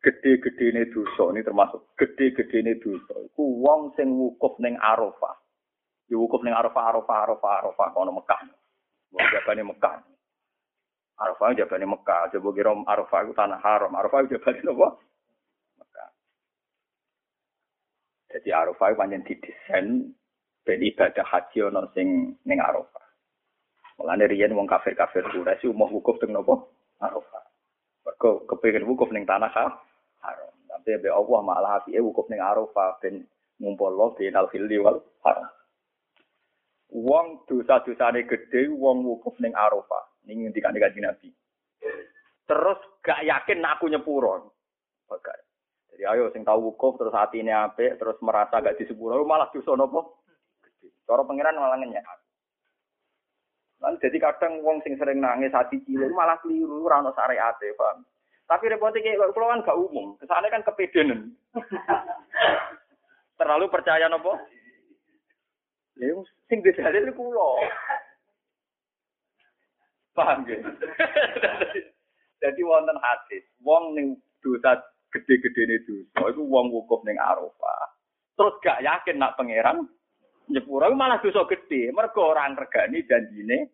Gede-gedene 0.00 0.88
dosa 0.88 1.28
ini 1.30 1.44
termasuk 1.44 1.92
gede-gedene 1.94 2.80
dosa. 2.80 3.20
Iku 3.30 3.60
wong 3.60 3.92
sing 3.94 4.16
wukuf 4.16 4.56
ning 4.58 4.80
Arafah. 4.80 5.36
Di 6.08 6.16
wukuf 6.16 6.40
ning 6.40 6.56
Arafah, 6.56 6.96
Arafah, 6.96 7.18
Arafah, 7.28 7.52
Arafah 7.62 7.88
kono 7.92 8.16
Mekah. 8.16 8.40
Wong 9.12 9.26
jabane 9.28 9.62
Mekah. 9.62 10.00
Arafah 11.20 11.52
jabane 11.52 11.84
Mekah, 11.84 12.32
coba 12.32 12.48
kira 12.56 12.72
Arafah 12.88 13.20
itu 13.28 13.32
tanah 13.36 13.60
haram. 13.60 13.92
Arafah 13.92 14.24
jabane 14.24 14.64
napa? 14.64 14.96
Jadi 18.30 18.48
Arafah 18.54 18.94
panjang 18.94 19.26
didesain 19.26 20.06
ben 20.62 20.80
ibadah 20.80 21.26
haji 21.26 21.66
ono 21.66 21.90
sing 21.90 22.38
ning 22.46 22.58
Arafah. 22.62 23.02
Mulane 23.98 24.30
riyen 24.30 24.54
wong 24.54 24.70
kafir-kafir 24.70 25.26
Quraisy 25.28 25.66
umum 25.66 25.90
wukuf 25.90 26.16
teng 26.22 26.30
nopo? 26.30 26.70
Arafah. 27.02 27.42
Mergo 28.06 28.46
kepengin 28.46 28.86
wukuf 28.86 29.10
ning 29.10 29.26
tanah 29.26 29.50
haram. 29.50 30.54
Tapi 30.70 31.02
be 31.02 31.10
Allah 31.10 31.40
malah 31.42 31.82
apike 31.82 31.98
wukuf 31.98 32.30
ning 32.30 32.38
Arafah 32.38 33.02
ben 33.02 33.26
ngumpul 33.58 33.92
lo 33.92 34.14
binal 34.14 34.46
hilli 34.54 34.78
wal 34.78 35.02
haram. 35.26 35.50
Wong 36.94 37.44
dosa-dosane 37.50 38.30
gede 38.30 38.70
wong 38.70 39.02
wukuf 39.02 39.34
ning 39.42 39.52
Arafah. 39.58 40.06
Ning 40.30 40.46
ngendikane 40.46 40.78
Kanjeng 40.78 41.10
Nabi. 41.10 41.28
Terus 42.46 42.78
gak 43.02 43.26
yakin 43.26 43.62
aku 43.66 43.90
nyepuro. 43.90 44.54
Bagai. 45.10 45.49
Jadi 46.00 46.16
ayo 46.16 46.32
sing 46.32 46.48
tahu 46.48 46.72
wukuf 46.72 46.96
terus 46.96 47.12
hati 47.12 47.44
ini 47.44 47.52
apik 47.52 48.00
terus 48.00 48.16
merasa 48.24 48.56
gak 48.64 48.80
disepuro 48.80 49.20
malah 49.20 49.52
dosa 49.52 49.76
nopo. 49.76 50.24
Cara 51.04 51.20
pangeran 51.28 51.60
malah 51.60 51.76
ngenyek. 51.76 52.00
Lan 53.84 54.00
jadi 54.00 54.16
kadang 54.16 54.64
wong 54.64 54.80
sing 54.80 54.96
sering 54.96 55.20
nangis 55.20 55.52
hati 55.52 55.76
cilik 55.84 56.08
malah 56.16 56.40
keliru 56.40 56.88
ora 56.88 57.04
ono 57.04 57.12
syariate, 57.12 57.76
paham. 57.76 58.00
Tapi 58.48 58.72
repotnya 58.72 59.04
kayak 59.04 59.28
kalau 59.36 59.52
kan 59.52 59.60
gak 59.60 59.76
umum, 59.76 60.16
kesannya 60.16 60.48
kan 60.48 60.64
kepedenan. 60.64 61.20
Terlalu 63.44 63.68
percaya 63.68 64.08
nopo? 64.08 64.40
Ya, 66.00 66.16
sing 66.48 66.64
dalil 66.64 67.12
kulo. 67.12 67.60
Paham 70.16 70.48
gak? 70.48 70.64
Jadi 72.40 72.60
wonten 72.64 72.96
hadis, 73.04 73.44
wong 73.60 73.92
ning 73.92 74.16
dosa 74.40 74.80
gede-gede 75.10 75.60
ini 75.66 75.76
dosa, 75.86 76.30
itu 76.30 76.42
wong 76.46 76.70
wukuf 76.70 77.02
ning 77.02 77.18
Arafah. 77.18 77.82
Terus 78.38 78.54
gak 78.62 78.80
yakin 78.80 79.20
nak 79.20 79.36
pangeran 79.36 79.84
Nyepuro 80.50 80.90
malah 80.98 81.22
dosa 81.22 81.46
gede, 81.46 81.94
mergo 81.94 82.34
ora 82.34 82.50
ngregani 82.50 83.06
janjine. 83.06 83.70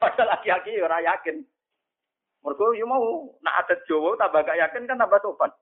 Padahal 0.00 0.32
laki-laki 0.32 0.80
ya 0.80 0.88
ora 0.88 1.04
yakin. 1.04 1.44
Mergo 2.40 2.72
yo 2.72 2.88
mau 2.88 3.36
nak 3.44 3.64
adat 3.64 3.84
Jawa 3.84 4.16
tambah 4.16 4.48
gak 4.48 4.56
yakin 4.56 4.88
kan 4.88 4.96
tambah 4.96 5.20
sopan. 5.20 5.52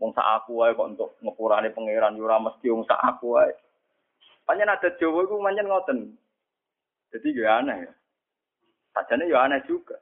Wong 0.00 0.10
sak 0.16 0.24
aku 0.40 0.64
wae 0.64 0.72
kok 0.72 0.88
untuk 0.96 1.10
ngepurane 1.20 1.68
pangeran 1.76 2.16
yo 2.16 2.24
ora 2.24 2.40
mesti 2.40 2.72
wong 2.72 2.88
sak 2.88 3.00
aku 3.04 3.36
wae. 3.36 3.52
Panjen 4.48 4.72
adat 4.72 4.96
Jawa 4.96 5.20
iku 5.28 5.36
pancen 5.36 5.68
ngoten. 5.68 5.98
Jadi 7.12 7.28
ya 7.36 7.60
aneh 7.60 7.76
ya. 7.84 7.92
Sajane 8.96 9.28
ya 9.28 9.38
aneh 9.44 9.60
juga. 9.68 10.00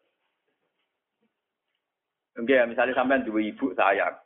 Enggak 2.33 2.57
ya, 2.57 2.65
misalnya 2.65 2.97
sampean 2.97 3.29
dua 3.29 3.45
ibu 3.45 3.77
sayang. 3.77 4.17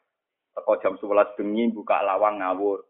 Teko 0.55 0.79
jam 0.79 0.95
11 0.95 1.37
bengi 1.37 1.75
buka 1.75 2.07
lawang 2.07 2.39
ngawur. 2.39 2.87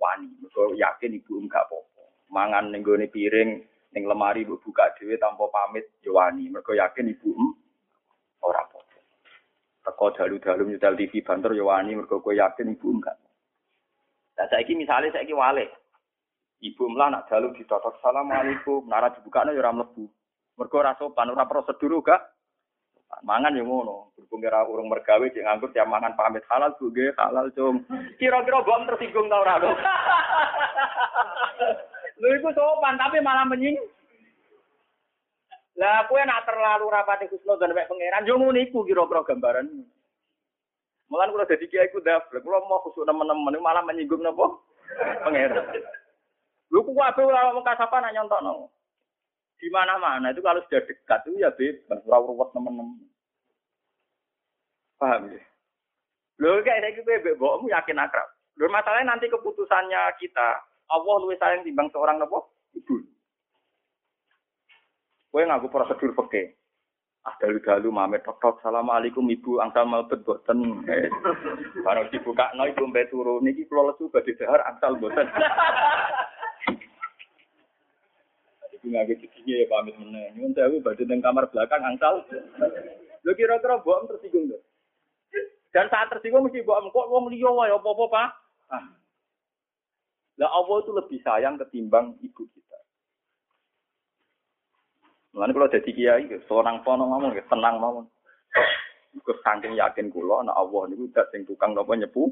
Wani, 0.00 0.30
mergo 0.40 0.72
yakin 0.72 1.20
ibu 1.20 1.42
enggak 1.42 1.68
apa-apa. 1.68 2.04
Mangan 2.32 2.72
ning 2.72 2.80
gone 2.80 3.10
piring 3.10 3.60
ning 3.90 4.02
lemari 4.06 4.46
mbok 4.46 4.62
buka 4.62 4.94
dhewe 4.96 5.18
tanpa 5.20 5.44
pamit 5.50 5.90
yo 6.00 6.16
wani. 6.16 6.48
Yakin 6.48 7.12
ibu 7.12 7.28
em 7.34 7.44
ora 8.40 8.62
apa-apa. 8.64 8.98
Teko 9.84 10.06
dalu-dalu 10.16 10.72
nyetel 10.72 10.96
TV 10.96 11.20
banter 11.20 11.52
yo 11.52 11.68
wani 11.68 11.98
mergo 11.98 12.22
yakin 12.22 12.72
ibu 12.72 12.88
enggak. 12.94 13.18
Nah 14.38 14.46
saiki 14.48 14.72
misalnya 14.78 15.12
saiki 15.12 15.36
wale. 15.36 15.68
Ibu 16.60 16.92
mlah 16.92 17.08
nak 17.12 17.26
dalu 17.28 17.52
ditotok 17.56 18.00
assalamualaikum, 18.00 18.84
nara 18.88 19.12
dibukane 19.12 19.52
yo 19.52 19.60
ora 19.60 19.76
mlebu. 19.76 20.08
Mergo 20.56 20.76
ora 20.80 20.96
sopan, 20.96 21.32
ora 21.32 21.44
prosedur 21.44 22.00
gak 22.00 22.20
mangan 23.26 23.58
yang 23.58 23.66
ngono. 23.66 24.14
Berhubung 24.14 24.40
kira 24.42 24.62
urung 24.66 24.88
mergawe 24.88 25.26
cek 25.26 25.42
nganggur 25.42 25.70
tiap 25.74 25.90
mangan 25.90 26.14
pamit 26.14 26.46
halal 26.46 26.70
bu 26.78 26.94
ge 26.94 27.10
halal 27.18 27.50
cum. 27.52 27.82
Kira-kira 28.16 28.62
bom 28.62 28.86
tersinggung 28.86 29.26
tau 29.26 29.42
ora 29.42 29.58
lho. 29.58 29.70
Lho 32.20 32.36
iku 32.36 32.52
sopan 32.52 33.00
tapi 33.00 33.16
malah 33.24 33.48
menying. 33.48 33.80
Lah 35.80 36.04
kowe 36.04 36.20
nak 36.20 36.44
terlalu 36.44 36.92
rapati 36.92 37.32
dan 37.32 37.72
mek 37.72 37.88
pangeran 37.88 38.28
yo 38.28 38.36
ngono 38.36 38.60
iku 38.60 38.84
kira-kira 38.84 39.24
gambaran. 39.24 39.66
Mulan 41.10 41.32
kula 41.34 41.48
dadi 41.48 41.66
kiai 41.66 41.90
ku 41.90 41.98
daf, 41.98 42.30
kula 42.30 42.62
mau 42.70 42.78
khusuk 42.86 43.02
nemen-nemen 43.02 43.58
malah 43.58 43.82
menyinggung 43.82 44.22
napa? 44.22 44.46
Pangeran. 45.26 45.64
Lu 46.70 46.86
ku 46.86 46.94
kabeh 46.94 47.24
ora 47.26 47.50
mau 47.50 47.66
kasapan 47.66 48.06
nak 48.06 48.14
nyontokno 48.14 48.70
di 49.60 49.68
mana-mana 49.68 50.32
itu 50.32 50.40
kalau 50.40 50.64
sudah 50.64 50.80
dekat 50.88 51.20
itu 51.28 51.36
ya 51.44 51.52
bebas, 51.52 52.00
ora 52.08 52.18
ruwet 52.24 52.48
teman-teman. 52.56 52.96
Paham 54.96 55.28
ya? 55.28 55.40
Lho 56.40 56.64
kayak 56.64 56.80
saya 56.80 56.96
gitu 56.96 57.04
bebek 57.04 57.36
kamu 57.36 57.68
yakin 57.68 58.00
akrab. 58.00 58.28
Lho 58.56 58.66
masalahnya 58.72 59.12
nanti 59.12 59.28
keputusannya 59.28 60.16
kita, 60.16 60.48
Allah 60.88 61.14
luwih 61.20 61.36
sayang 61.36 61.60
timbang 61.68 61.92
seorang 61.92 62.16
nopo 62.16 62.56
ibu. 62.72 63.04
Kowe 65.30 65.44
ngaku 65.44 65.68
prosedur 65.68 66.16
peke. 66.16 66.56
Ah 67.20 67.36
dalu-dalu 67.36 67.92
mame 67.92 68.16
tok-tok 68.24 68.64
assalamualaikum 68.64 69.28
ibu 69.28 69.60
angsal 69.60 69.84
malbet 69.84 70.24
boten. 70.24 70.80
Baru 71.84 72.08
dibuka 72.08 72.48
no 72.56 72.64
ibu 72.64 72.88
mbak 72.88 73.12
turun 73.12 73.44
niki 73.44 73.68
kula 73.68 73.92
lesu 73.92 74.08
badhe 74.08 74.32
dahar 74.40 74.64
angsal 74.64 74.96
boten. 74.96 75.28
ibu 78.80 78.96
ngake 78.96 79.20
cicinnya 79.20 79.60
ya 79.60 79.66
pamit 79.68 79.92
meneng. 80.00 80.32
Nyun 80.40 80.56
sewu 80.56 80.80
badhe 80.80 81.04
nang 81.04 81.20
kamar 81.20 81.52
belakang 81.52 81.84
angsal. 81.84 82.24
Lho 83.20 83.32
kira-kira 83.36 83.76
mbok 83.76 84.08
tersinggung 84.08 84.48
lho. 84.48 84.58
Dan 85.68 85.92
saat 85.92 86.08
tersinggung 86.08 86.48
mesti 86.48 86.64
mbok 86.64 86.88
kok 86.88 87.10
wong 87.12 87.28
liya 87.28 87.52
wae 87.52 87.68
apa-apa, 87.68 88.04
Pak. 88.08 88.28
Ah. 88.72 88.84
Lah 90.40 90.48
Allah 90.56 90.76
itu 90.80 90.90
lebih 90.96 91.20
sayang 91.20 91.60
ketimbang 91.60 92.16
ibu 92.24 92.48
kita. 92.48 92.78
Mulane 95.36 95.52
kalau 95.52 95.68
jadi 95.68 95.90
kiai, 95.92 96.24
seorang 96.48 96.80
pono 96.80 97.04
ngomong, 97.04 97.36
tenang 97.36 97.76
ngomong. 97.76 98.08
Iku 99.20 99.36
saking 99.44 99.76
yakin 99.76 100.08
kula 100.08 100.46
nek 100.46 100.56
Allah 100.56 100.82
niku 100.88 101.10
dak 101.12 101.28
sing 101.34 101.44
tukang 101.44 101.76
napa 101.76 101.92
nyepu. 101.92 102.30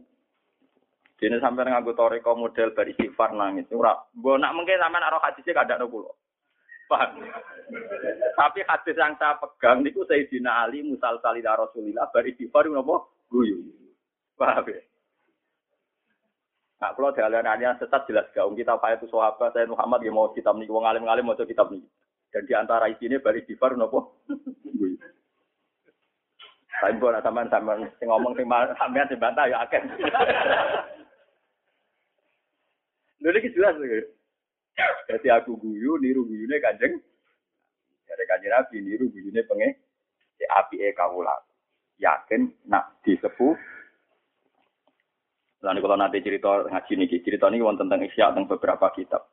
Dene 1.18 1.42
sampeyan 1.42 1.74
nganggo 1.74 1.98
toreko 1.98 2.38
model 2.38 2.70
bar 2.70 2.86
istighfar 2.86 3.34
nangis. 3.34 3.66
Ora, 3.74 3.98
mbok 4.14 4.38
nak 4.38 4.54
mengke 4.54 4.78
sampean 4.78 5.02
ora 5.02 5.18
hadise 5.18 5.50
kadakno 5.50 5.90
kula. 5.90 6.14
Paham? 6.88 7.20
Tapi 8.32 8.64
hadis 8.64 8.96
yang 8.96 9.12
saya 9.20 9.36
pegang 9.36 9.84
niku 9.84 10.08
Sayyidina 10.08 10.64
Ali 10.64 10.80
musal 10.80 11.20
salida 11.20 11.52
Rasulillah 11.52 12.08
bari 12.08 12.32
istighfar 12.32 12.64
napa 12.72 13.04
guyu. 13.28 13.60
Paham 14.40 14.64
ya? 14.72 14.80
Nah, 16.78 16.94
kalau 16.94 17.10
di 17.10 17.20
aliran 17.20 17.76
sesat 17.76 18.06
jelas 18.08 18.30
gaung 18.32 18.54
kita 18.54 18.78
apa 18.78 18.94
itu 18.94 19.10
sahabat 19.10 19.50
saya 19.50 19.66
Muhammad 19.66 19.98
yang 20.06 20.14
mau 20.14 20.30
kitab 20.30 20.54
nih, 20.56 20.70
wong 20.70 20.86
alim 20.86 21.04
alim 21.10 21.26
mau 21.26 21.36
kitab 21.36 21.68
nih. 21.74 21.82
Dan 22.32 22.46
di 22.46 22.54
antara 22.54 22.88
isinya 22.88 23.20
bari 23.20 23.44
istighfar 23.44 23.76
nopo. 23.76 24.24
Tapi 26.78 26.94
bukan 27.02 27.18
sampean 27.18 27.50
sampean 27.50 27.90
sing 27.98 28.06
ngomong 28.06 28.38
sing 28.38 28.46
sampean 28.78 29.10
sing 29.10 29.18
bantah 29.18 29.50
ya 29.50 29.66
akeh. 29.66 29.82
Lha 33.18 33.28
iki 33.34 33.50
jelas 33.50 33.74
lho. 33.82 34.17
Jadi 35.08 35.28
aku 35.32 35.58
guyu, 35.58 35.98
niru 35.98 36.22
guyune 36.28 36.62
kanjeng. 36.62 36.94
Dari 38.06 38.24
kanjeng 38.30 38.52
Nabi, 38.54 38.76
niru 38.84 39.10
guyune 39.10 39.42
pengen. 39.42 39.74
Si 40.38 40.44
api 40.46 40.78
e 40.84 40.94
kawula. 40.94 41.34
Yakin 41.98 42.70
nak 42.70 43.02
disepuh. 43.02 43.58
Lalu 45.58 45.82
kalau 45.82 45.98
nanti 45.98 46.22
cerita 46.22 46.70
ngaji 46.70 46.92
nih, 46.94 47.18
cerita 47.26 47.50
ini 47.50 47.58
wonten 47.58 47.90
tentang 47.90 48.06
isya 48.06 48.30
tentang 48.30 48.46
beberapa 48.46 48.94
kitab. 48.94 49.26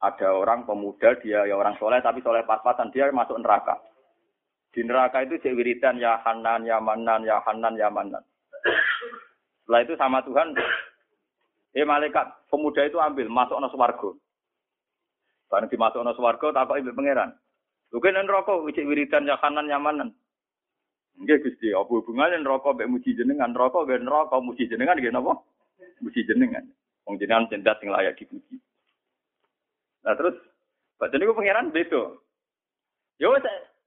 Ada 0.00 0.32
orang 0.32 0.64
pemuda, 0.64 1.18
dia 1.18 1.44
ya 1.44 1.58
orang 1.58 1.74
soleh, 1.76 1.98
tapi 1.98 2.22
soleh 2.22 2.46
pas-pasan, 2.46 2.94
dia 2.94 3.10
masuk 3.10 3.42
neraka. 3.42 3.76
Di 4.70 4.86
neraka 4.86 5.26
itu 5.26 5.36
cek 5.42 5.58
wiridan, 5.58 5.98
ya 5.98 6.22
hanan, 6.22 6.62
ya 6.62 6.78
manan, 6.78 7.26
ya 7.26 7.42
hanan, 7.42 7.74
ya 7.74 7.90
manan. 7.90 8.22
Setelah 9.66 9.80
itu 9.82 9.94
sama 9.98 10.22
Tuhan, 10.22 10.54
Eh 11.70 11.86
malaikat 11.86 12.50
pemuda 12.50 12.82
itu 12.82 12.98
ambil 12.98 13.30
masuk 13.30 13.62
ke 13.62 13.68
swarga. 13.70 14.10
Bareng 15.46 15.70
dimasuk 15.70 16.02
ke 16.02 16.12
swarga 16.18 16.46
takok 16.50 16.78
ibu 16.82 16.90
pangeran. 16.90 17.30
Lho 17.94 17.98
kene 18.02 18.26
neraka 18.26 18.58
wijik 18.58 18.86
wiridan 18.86 19.26
ya 19.26 19.38
kanan 19.38 19.70
nyamanan. 19.70 20.10
Nggih 21.18 21.42
Gusti, 21.42 21.74
apa 21.74 21.90
hubungane 21.90 22.38
neraka 22.38 22.74
mek 22.74 22.90
muji 22.90 23.14
jenengan? 23.14 23.54
Neraka 23.54 23.86
nggih 23.86 24.02
neraka 24.02 24.36
muji 24.42 24.66
jenengan 24.66 24.98
nggih 24.98 25.14
napa? 25.14 25.42
Muji 26.02 26.26
jenengan. 26.26 26.64
Wong 27.06 27.18
jenengan 27.18 27.50
cendat 27.50 27.78
sing 27.78 27.90
layak 27.90 28.18
dipuji. 28.18 28.58
Nah 30.06 30.14
terus 30.18 30.38
Baca 31.00 31.16
niku 31.16 31.32
pangeran 31.32 31.72
beda. 31.72 32.12
Yo 33.16 33.32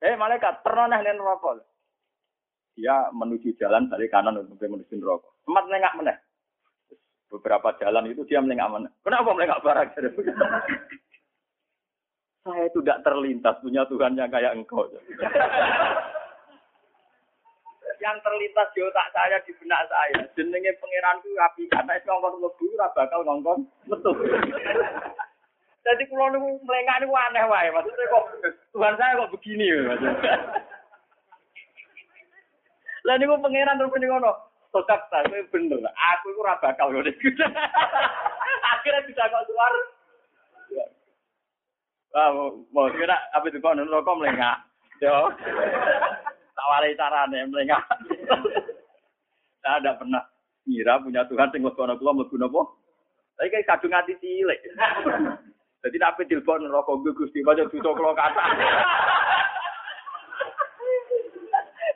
eh 0.01 0.15
malaikat 0.17 0.65
pernah 0.65 0.89
nang 0.89 1.05
neraka. 1.05 1.61
Dia 2.73 3.13
menuju 3.13 3.53
jalan 3.61 3.85
dari 3.85 4.09
kanan 4.09 4.41
untuk 4.41 4.57
menuju 4.57 4.97
neraka. 4.97 5.29
Sempat 5.45 5.63
nengak 5.69 5.93
meneh 5.99 6.17
beberapa 7.33 7.73
jalan 7.81 8.13
itu 8.13 8.21
dia 8.29 8.37
melengak 8.37 8.69
mana? 8.69 8.89
Kenapa 9.01 9.33
melengak 9.33 9.65
barang? 9.65 9.89
Saya 12.43 12.63
itu 12.69 12.79
tidak 12.85 13.01
terlintas 13.01 13.57
punya 13.65 13.81
Tuhan 13.89 14.19
yang 14.19 14.29
kayak 14.29 14.53
engkau. 14.53 14.85
yang 18.03 18.19
terlintas 18.19 18.67
di 18.75 18.83
otak 18.83 19.07
saya 19.15 19.39
di 19.47 19.55
benak 19.63 19.87
saya. 19.87 20.27
Jenenge 20.35 20.75
pangeranku 20.77 21.31
api 21.39 21.63
karena 21.71 21.95
itu 21.95 22.07
ngongkon 22.11 22.43
lebu 22.43 22.65
ora 22.75 22.91
bakal 22.91 23.23
ngongkon 23.23 23.63
metu. 23.87 24.11
Jadi 25.83 26.03
kalau 26.11 26.27
niku 26.35 26.49
melengak 26.67 26.99
niku 26.99 27.15
aneh 27.15 27.43
wae. 27.47 27.71
Maksudnya 27.71 28.11
kok 28.11 28.25
Tuhan 28.75 28.93
saya 28.99 29.17
kok 29.23 29.31
begini 29.31 29.65
maksudnya. 29.87 30.35
Lah 33.07 33.15
pangeran 33.19 33.79
terus 33.79 33.95
ngono. 33.95 34.52
Sokap 34.73 35.05
saya 35.13 35.29
bener. 35.53 35.77
Aku 35.85 36.33
itu 36.33 36.41
raba 36.41 36.73
bakal 36.73 36.89
ngono 36.89 37.05
Akhirnya 38.73 39.05
bisa 39.05 39.29
kok 39.29 39.45
keluar. 39.45 39.73
Wah, 42.13 42.29
mau 42.73 42.89
kira 42.89 43.17
apa 43.37 43.45
itu 43.49 43.61
kok 43.61 43.77
rokok 43.77 44.17
melengak. 44.17 44.65
Yo. 44.97 45.29
Tak 46.57 46.69
walai 46.73 46.97
carane 46.97 47.45
melengak. 47.45 47.85
Saya 49.61 49.77
ada 49.77 49.93
pernah 49.93 50.25
ngira 50.65 51.01
punya 51.05 51.21
Tuhan 51.29 51.49
sing 51.53 51.61
mlebu 51.61 52.01
kula 52.01 52.11
mlebu 52.17 52.35
napa? 52.41 52.61
Tapi 53.37 53.49
kayak 53.53 53.69
kadung 53.69 53.93
ati 53.93 54.17
cilik. 54.21 54.59
Jadi 55.85 55.97
nak 56.01 56.17
dilbon 56.17 56.65
rokok 56.65 57.05
gue 57.05 57.17
Gusti 57.17 57.45
baca 57.45 57.61
dosa 57.65 57.89
kula 57.93 58.17
kata. 58.17 58.43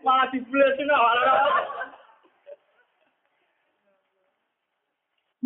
Malah 0.06 0.30
dibles 0.30 0.78
malah. 0.86 1.77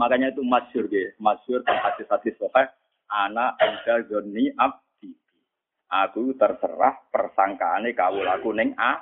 Makanya 0.02 0.34
itu 0.34 0.42
masyur 0.42 0.90
ya, 0.90 1.14
masyur 1.22 1.62
hadis-hadis 1.62 2.34
soheh, 2.42 2.66
anak 3.06 3.54
anda 3.62 4.02
zoni 4.10 4.50
abdi. 4.58 5.14
Aku 5.94 6.34
terserah 6.42 7.06
persangkaane 7.14 7.94
kawul 7.94 8.26
aku 8.26 8.50
neng 8.50 8.74
a. 8.82 8.98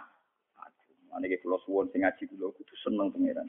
Ane 1.16 1.26
ke 1.32 1.40
pulau 1.40 1.58
suwon 1.64 1.88
sing 1.90 2.04
ngaji 2.04 2.28
kulo 2.28 2.52
kudu 2.52 2.76
seneng 2.84 3.16
pangeran. 3.16 3.48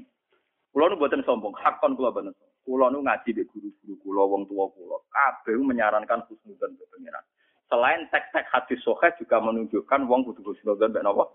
Kulo 0.70 0.94
nu 0.94 0.96
buatan 1.02 1.26
sombong, 1.26 1.50
hakon 1.58 1.98
buatan 1.98 2.30
sombong. 2.30 2.54
Kulo 2.62 2.86
nu 2.86 3.02
ngaji 3.02 3.34
di 3.34 3.42
guru-guru 3.50 3.94
kulo, 3.98 4.22
wong 4.30 4.42
tua 4.46 4.70
kulo. 4.70 5.02
Kabeh 5.10 5.58
menyarankan 5.58 6.24
husnudzon 6.30 6.78
ke 6.78 6.86
pengiran. 6.94 7.24
Selain 7.66 8.06
teks-teks 8.14 8.46
hadis 8.54 8.78
soheh 8.86 9.10
juga 9.18 9.42
menunjukkan 9.42 10.06
wong 10.06 10.22
kudu 10.22 10.54
husnudzon 10.54 10.94
mbek 10.94 11.02
napa? 11.02 11.26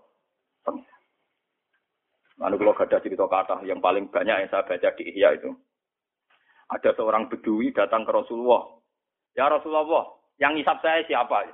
Lalu 2.36 2.54
kalau 2.58 2.74
ada 2.74 2.98
cerita 3.04 3.24
kata 3.28 3.56
yang 3.68 3.84
paling 3.84 4.08
banyak 4.08 4.44
yang 4.44 4.50
saya 4.50 4.64
baca 4.64 4.88
di 4.96 5.04
Ihya 5.12 5.36
itu. 5.36 5.52
Ada 6.66 6.98
seorang 6.98 7.30
bedui 7.30 7.70
datang 7.70 8.02
ke 8.02 8.10
Rasulullah. 8.10 8.66
Ya 9.38 9.46
Rasulullah, 9.46 10.18
yang 10.42 10.58
ngisap 10.58 10.82
saya 10.82 11.06
siapa? 11.06 11.46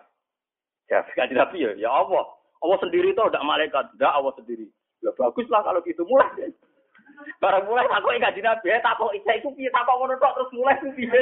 Ya, 0.88 1.04
kaji 1.04 1.34
Nabi 1.36 1.58
ya, 1.68 1.72
ya 1.76 1.90
Allah. 1.92 2.24
Allah 2.62 2.78
sendiri 2.78 3.10
itu 3.10 3.18
tidak 3.18 3.44
malaikat, 3.44 3.84
tidak 3.98 4.12
Allah 4.14 4.32
sendiri. 4.38 4.66
Ya 5.02 5.10
baguslah 5.18 5.60
kalau 5.66 5.82
gitu 5.82 6.06
mulai. 6.06 6.54
Barang 7.42 7.66
mulai 7.66 7.86
aku 7.90 8.14
ingat 8.14 8.34
di 8.38 8.42
nabi, 8.42 8.70
tak 8.82 8.98
kok 8.98 9.14
isa 9.14 9.34
itu 9.38 9.50
piye, 9.54 9.70
tak 9.74 9.82
kok 9.86 9.98
ngono 9.98 10.14
terus 10.14 10.50
mulai 10.54 10.78
itu 10.78 10.88
piye. 10.94 11.20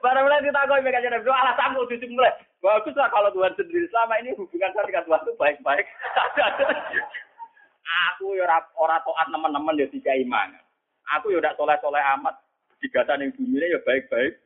Barang 0.00 0.24
mulai 0.24 0.40
kita 0.40 0.64
kok 0.64 0.80
di 0.80 1.08
nabi, 1.12 1.28
alasan 1.28 1.76
aku 1.76 1.88
cuci 1.92 2.06
mulai. 2.08 2.32
Baguslah 2.58 3.08
kalau 3.14 3.30
Tuhan 3.30 3.54
sendiri 3.54 3.86
selama 3.92 4.18
ini 4.18 4.34
hubungan 4.34 4.72
saya 4.74 4.88
dengan 4.90 5.06
Tuhan 5.06 5.22
itu 5.22 5.32
baik-baik. 5.38 5.86
Aku 8.12 8.36
ya 8.36 8.44
ora 8.76 9.00
toat 9.02 9.28
teman-teman 9.32 9.80
ya 9.80 9.86
tiga 9.88 10.12
iman. 10.14 10.54
Aku 11.16 11.32
ya 11.32 11.40
udah 11.40 11.56
soleh-soleh 11.56 12.02
amat. 12.18 12.36
Tiga 12.84 13.02
tahun 13.08 13.28
yang 13.28 13.32
dunia 13.34 13.64
ya 13.74 13.80
baik-baik. 13.82 14.38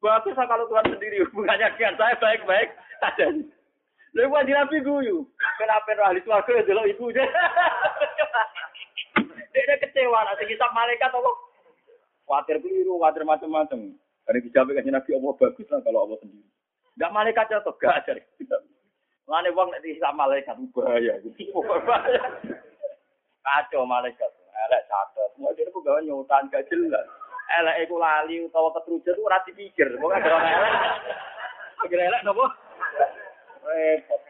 Baguslah 0.00 0.46
kalau 0.48 0.64
Tuhan 0.68 0.96
sendiri 0.96 1.22
hubungannya 1.28 1.68
dengan 1.76 1.94
saya 1.96 2.16
baik-baik. 2.18 2.68
Lha 4.10 4.26
kok 4.26 4.42
di 4.42 4.52
nabi 4.52 4.82
guyu. 4.82 5.22
Kenapa 5.38 5.94
roh 5.94 6.06
ahli 6.10 6.20
swarga 6.26 6.50
ya 6.50 6.66
delok 6.66 6.90
ibu. 6.90 7.14
Dia 7.14 7.28
kecewa 9.86 10.34
sing 10.34 10.48
kisah 10.50 10.70
malaikat 10.74 11.14
apa? 11.14 11.30
Khawatir 12.26 12.58
keliru, 12.62 12.98
khawatir 12.98 13.22
macam-macam. 13.22 13.94
Karena 14.26 14.38
dijawab 14.42 14.74
kan 14.74 14.86
nabi 14.90 15.10
Allah 15.14 15.32
bagus 15.38 15.66
lah 15.70 15.80
kalau 15.86 16.06
Allah 16.06 16.18
sendiri. 16.22 16.48
Enggak 16.98 17.14
malaikat 17.14 17.46
atau 17.54 17.74
gak 17.78 18.02
ajar. 18.02 18.16
Mane 19.30 19.54
wong 19.54 19.70
nek 19.70 19.86
disam 19.86 20.18
malaikat 20.18 20.58
bahaya 20.74 21.14
gitu. 21.22 21.62
Kacau 23.46 23.86
malaikat. 23.86 24.26
Elek 24.50 24.82
catet. 24.90 25.30
Mau 25.38 25.54
dia 25.54 25.70
pegawai 25.70 26.02
nyutan 26.02 26.50
gak 26.50 26.66
jelas. 26.66 27.06
Elek 27.62 27.86
iku 27.86 28.02
lali 28.02 28.42
utawa 28.42 28.74
ketrucut 28.74 29.14
ora 29.22 29.38
dipikir. 29.46 29.94
Pokoke 30.02 30.18
gara 30.18 30.50
elek. 30.50 30.74
Gara 31.86 32.04
elek 32.10 32.22
napa? 32.26 32.46
repot. 33.70 34.20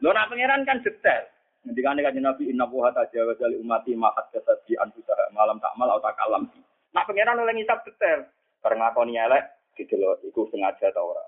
Lo 0.00 0.10
nak 0.10 0.28
pangeran 0.32 0.66
kan 0.66 0.82
detail. 0.82 1.30
Nanti 1.60 1.80
kan 1.84 2.00
kan 2.00 2.16
Nabi 2.16 2.48
Inna 2.48 2.64
Wuha 2.64 2.88
Tajawa 2.90 3.36
Jali 3.36 3.60
Umati 3.60 3.92
Mahat 3.92 4.32
Kesabi 4.32 4.80
Anfusaha 4.80 5.28
Malam 5.36 5.60
tak 5.60 5.76
mal 5.76 5.92
atau 5.92 6.08
kalam. 6.16 6.48
Nak 6.96 7.04
pangeran 7.04 7.36
oleh 7.36 7.52
ngisap 7.52 7.84
detail. 7.84 8.24
Karena 8.64 8.92
kau 8.96 9.04
elek 9.04 9.44
gitu 9.76 9.96
loh, 9.96 10.16
itu 10.20 10.44
sengaja 10.52 10.92
tau 10.92 11.16
ora. 11.16 11.24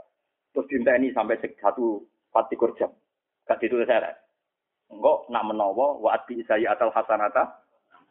Terus 0.53 0.69
ini 0.69 1.09
sampai 1.17 1.41
satu 1.41 2.05
patikur 2.33 2.73
jam. 2.81 2.91
Kasih 3.47 3.69
itu 3.69 3.77
saya. 3.85 4.17
Enggak 4.89 5.29
nak 5.29 5.47
menowo 5.47 6.01
wa 6.01 6.17
ati 6.17 6.41
saya 6.49 6.73
atal 6.73 6.91
hasanata 6.91 7.63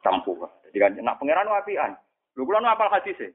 campur. 0.05 0.49
Jadi 0.69 0.78
kan 0.78 0.91
nak 1.01 1.17
pangeran 1.17 1.49
wapian. 1.49 1.97
Lu 2.38 2.47
kula 2.47 2.63
apal 2.63 2.89
hadis 2.93 3.19
e. 3.19 3.30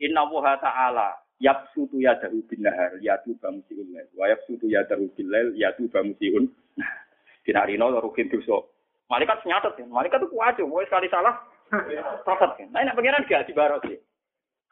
Inna 0.00 0.24
Wuha 0.24 0.56
Ta'ala 0.60 1.12
yapsutu 1.40 1.96
yadahu 1.96 2.44
bin 2.52 2.60
nahar 2.60 2.92
yatu 3.00 3.32
bamusiun 3.40 3.88
lail 3.96 4.08
wa 4.12 4.28
yapsutu 4.28 4.68
yadahu 4.68 5.08
bil 5.16 5.28
lail 5.32 5.48
yatu 5.56 5.88
bamusiun 5.88 6.52
dinarino 7.48 7.88
rukin 7.96 8.28
dosa 8.28 8.60
malaikat 9.08 9.40
nyatet 9.48 9.80
ya 9.80 9.88
malaikat 9.88 10.20
itu 10.20 10.28
kuat 10.28 10.60
mau 10.60 10.84
sekali 10.84 11.08
salah 11.08 11.40
prosot 12.28 12.60
kan 12.60 12.68
nah 12.76 12.84
ini 12.84 12.92
pengiran 12.92 13.24
gak 13.24 13.48
baros 13.56 13.80
ya 13.88 13.96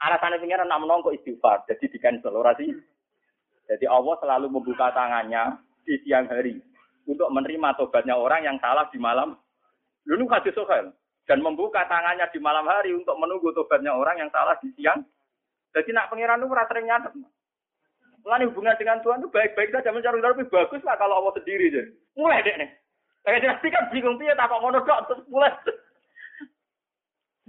alasannya 0.04 0.44
pengiran 0.44 0.68
nak 0.68 0.84
menongko 0.84 1.16
istighfar 1.16 1.64
jadi 1.64 1.84
di 1.88 1.98
cancel 1.98 2.36
orasi 2.36 2.68
jadi 3.68 3.86
Allah 3.86 4.16
selalu 4.24 4.46
membuka 4.48 4.90
tangannya 4.96 5.60
di 5.84 6.00
siang 6.02 6.26
hari 6.26 6.58
untuk 7.04 7.28
menerima 7.28 7.76
tobatnya 7.76 8.16
orang 8.16 8.44
yang 8.44 8.56
salah 8.58 8.88
di 8.88 8.98
malam 8.98 9.36
dulu 10.08 10.24
hadis 10.32 10.56
sohail 10.56 10.90
dan 11.28 11.44
membuka 11.44 11.84
tangannya 11.86 12.24
di 12.32 12.40
malam 12.40 12.64
hari 12.64 12.96
untuk 12.96 13.14
menunggu 13.20 13.52
tobatnya 13.52 13.92
orang 13.92 14.16
yang 14.24 14.30
salah 14.32 14.56
di 14.64 14.72
siang 14.76 15.04
jadi 15.76 15.90
nak 15.92 16.08
pangeran 16.08 16.40
itu 16.40 16.48
sering 16.50 16.86
nyatet. 16.88 17.12
Mulai 18.24 18.48
hubungan 18.50 18.76
dengan 18.76 18.98
Tuhan 19.00 19.22
itu 19.22 19.30
baik-baik 19.30 19.72
saja 19.72 19.94
mencari 19.94 20.20
lebih 20.20 20.50
bagus 20.50 20.82
lah 20.84 20.98
kalau 20.98 21.22
Allah 21.22 21.32
sendiri 21.38 21.70
jadi. 21.72 21.92
Mulai 22.18 22.44
deh 22.44 22.54
nih. 22.60 22.70
Kayak 23.24 23.40
jelas 23.44 23.62
kan 23.62 23.84
bingung 23.92 24.16
piye 24.16 24.32
tak 24.32 24.48
kok 24.48 24.60
ngono 24.60 24.78
kok 24.84 25.00
terus 25.08 25.22
mulai. 25.28 25.52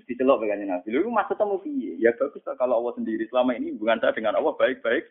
Dicelok 0.08 0.46
begini 0.46 0.70
Nabi. 0.70 0.88
Lu 0.94 1.12
masa 1.12 1.34
temu? 1.36 1.60
Ya 2.00 2.14
bagus 2.16 2.44
lah 2.46 2.56
kalau 2.60 2.80
Allah 2.84 2.94
sendiri. 2.96 3.26
Selama 3.28 3.56
ini 3.58 3.76
hubungan 3.76 4.00
saya 4.00 4.16
dengan 4.16 4.38
Allah 4.38 4.54
baik-baik. 4.56 5.10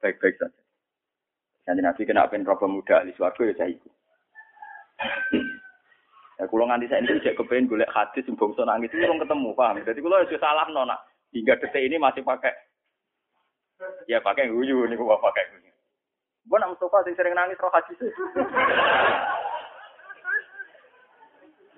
Baik-baik 0.00 0.36
saja. 0.40 0.62
Nanti 1.68 1.80
Nabi 1.84 2.02
kena 2.08 2.26
pen 2.26 2.42
roba 2.42 2.66
muda 2.66 3.04
di 3.04 3.12
suarga 3.14 3.46
ya 3.46 3.54
saya 3.54 3.70
ikut. 3.70 3.92
Ya 6.40 6.48
kalau 6.48 6.64
nganti 6.66 6.88
saya 6.88 7.04
ini 7.04 7.20
cek 7.20 7.36
kepengen 7.36 7.68
golek 7.68 7.92
hadis 7.92 8.24
yang 8.24 8.34
bangsa 8.34 8.64
nangis 8.64 8.88
itu 8.90 9.04
belum 9.04 9.20
ketemu 9.20 9.52
paham. 9.52 9.76
Jadi 9.84 10.00
kalau 10.00 10.24
ya 10.24 10.38
salah 10.40 10.66
nona. 10.72 10.96
Hingga 11.30 11.62
detik 11.62 11.84
ini 11.84 12.00
masih 12.00 12.24
pakai. 12.24 12.50
Ya 14.08 14.18
pakai 14.24 14.50
guyu 14.50 14.88
nih 14.88 14.96
gua 14.98 15.20
pakai 15.20 15.46
guyu. 15.52 15.70
Gua 16.48 16.58
nak 16.58 16.74
Mustafa 16.74 17.06
sing 17.06 17.14
sering 17.14 17.36
nangis 17.36 17.60
roh 17.60 17.70
haji 17.70 17.92
sih. 18.00 18.12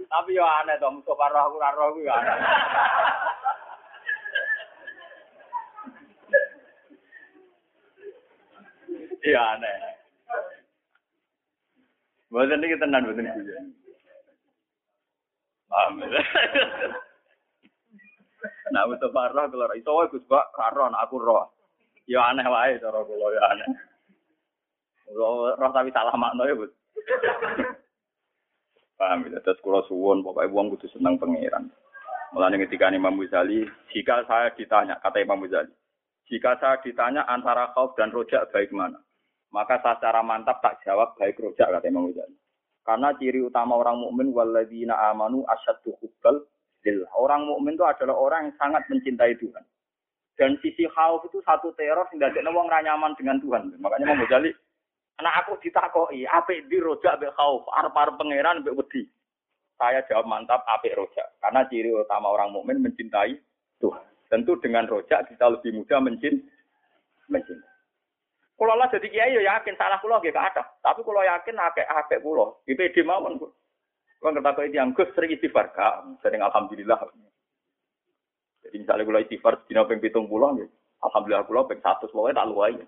Tapi 0.09 0.39
ya 0.39 0.47
aneh 0.65 0.79
dong 0.81 1.03
Mustafa 1.03 1.27
roh 1.37 1.59
roh 1.59 1.99
ya 2.01 2.15
aneh. 2.17 2.39
Iya 9.23 9.41
aneh. 9.55 9.75
Bukan 12.33 12.65
ini 12.65 12.81
tenan, 12.81 13.07
bukan 13.07 13.29
ini. 13.29 13.55
Paham 15.71 16.03
Nah, 18.73 18.89
Mustafa 18.89 19.31
roh 19.37 19.47
kalau 19.53 19.77
itu 19.77 19.93
wae 19.93 20.11
Gus 20.11 20.25
Bak 20.27 20.51
karo 20.57 20.89
aku 20.89 21.21
roh. 21.21 21.53
Ya 22.09 22.25
aneh 22.33 22.43
wae 22.49 22.81
cara 22.81 23.05
kula 23.05 23.27
ya 23.37 23.43
aneh. 23.53 23.69
Roh, 25.13 25.55
roh 25.55 25.71
tapi 25.71 25.93
salah 25.93 26.17
makna 26.17 26.49
ya, 26.49 26.57
Gus. 26.57 26.73
Paham 28.97 29.29
ya, 29.29 29.39
terus 29.45 29.61
kula 29.61 29.85
suwun 29.87 30.25
pokoke 30.25 30.51
wong 30.51 30.73
kudu 30.75 30.89
seneng 30.91 31.21
pangeran. 31.21 31.69
Mulane 32.33 32.57
ketika 32.65 32.89
Imam 32.89 33.21
Ghazali, 33.21 33.69
jika 33.93 34.25
saya 34.25 34.49
ditanya, 34.57 34.97
kata 35.05 35.21
Imam 35.21 35.45
Ghazali, 35.45 35.69
jika 36.33 36.57
saya 36.57 36.81
ditanya 36.81 37.29
antara 37.29 37.69
khauf 37.77 37.93
dan 37.93 38.09
rojak 38.09 38.49
baik 38.57 38.73
mana? 38.73 38.97
Maka 39.53 39.85
secara 39.85 40.25
mantap 40.25 40.65
tak 40.65 40.81
jawab 40.83 41.13
baik 41.21 41.37
rojak 41.37 41.69
kata 41.69 41.85
Imam 41.85 42.09
Ghazali. 42.09 42.37
Karena 42.83 43.15
ciri 43.15 43.39
utama 43.45 43.79
orang 43.79 44.01
mukmin 44.01 44.33
walladzina 44.35 44.97
amanu 45.13 45.47
asyaddu 45.47 45.95
hubbal 46.03 46.43
Orang 47.15 47.47
mukmin 47.47 47.79
itu 47.79 47.87
adalah 47.87 48.19
orang 48.19 48.51
yang 48.51 48.59
sangat 48.59 48.83
mencintai 48.91 49.39
Tuhan. 49.39 49.63
Dan 50.35 50.59
sisi 50.59 50.83
khauf 50.91 51.23
itu 51.31 51.39
satu 51.47 51.71
teror 51.79 52.11
sehingga 52.11 52.35
dia 52.35 52.43
wong 52.43 52.67
nyaman 52.67 53.15
dengan 53.15 53.39
Tuhan. 53.39 53.79
Makanya 53.79 54.11
mau 54.11 54.19
Ghazali, 54.27 54.51
anak 55.23 55.47
aku 55.47 55.63
ditakoi, 55.63 56.27
apik 56.27 56.67
di 56.67 56.83
rojak 56.83 57.23
be 57.23 57.31
khauf, 57.39 57.63
arep-arep 57.71 58.19
pangeran 58.19 58.67
be 58.67 58.75
wedi. 58.75 59.07
Saya 59.79 60.03
jawab 60.11 60.27
mantap 60.27 60.67
apik 60.67 60.99
rojak. 60.99 61.39
Karena 61.39 61.63
ciri 61.71 61.95
utama 61.95 62.35
orang 62.35 62.51
mukmin 62.51 62.83
mencintai 62.83 63.39
Tuhan. 63.79 64.03
Tentu 64.27 64.59
dengan 64.59 64.89
rojak 64.91 65.31
kita 65.31 65.55
lebih 65.55 65.79
mudah 65.79 66.01
mencint 66.03 66.43
mencintai. 67.31 67.72
Kalau 68.63 68.79
lah 68.79 68.87
jadi 68.95 69.11
kiai 69.11 69.35
ya 69.35 69.59
yakin 69.59 69.75
salah 69.75 69.99
kulo 69.99 70.23
gak 70.23 70.39
ada. 70.39 70.63
Tapi 70.79 71.03
kalau 71.03 71.19
yakin 71.27 71.59
apik 71.59 71.83
apik 71.83 72.23
kulo, 72.23 72.63
di 72.63 72.79
PD 72.79 73.03
mawon 73.03 73.35
kulo. 73.35 73.59
Kalau 74.23 74.39
kata 74.39 74.63
kau 74.63 74.71
yang 74.71 74.95
gus 74.95 75.11
sering 75.19 75.35
istighfar, 75.35 75.75
sering 76.23 76.47
alhamdulillah. 76.47 77.11
Jadi 78.63 78.77
misalnya 78.79 79.03
kalau 79.03 79.19
istighfar 79.19 79.67
dina 79.67 79.83
pulau, 79.83 80.63
ya. 80.63 80.71
alhamdulillah 81.03 81.43
pulau 81.43 81.67
ping 81.67 81.83
satu, 81.83 82.07
pokoknya 82.07 82.39
tak 82.39 82.49
luai. 82.55 82.79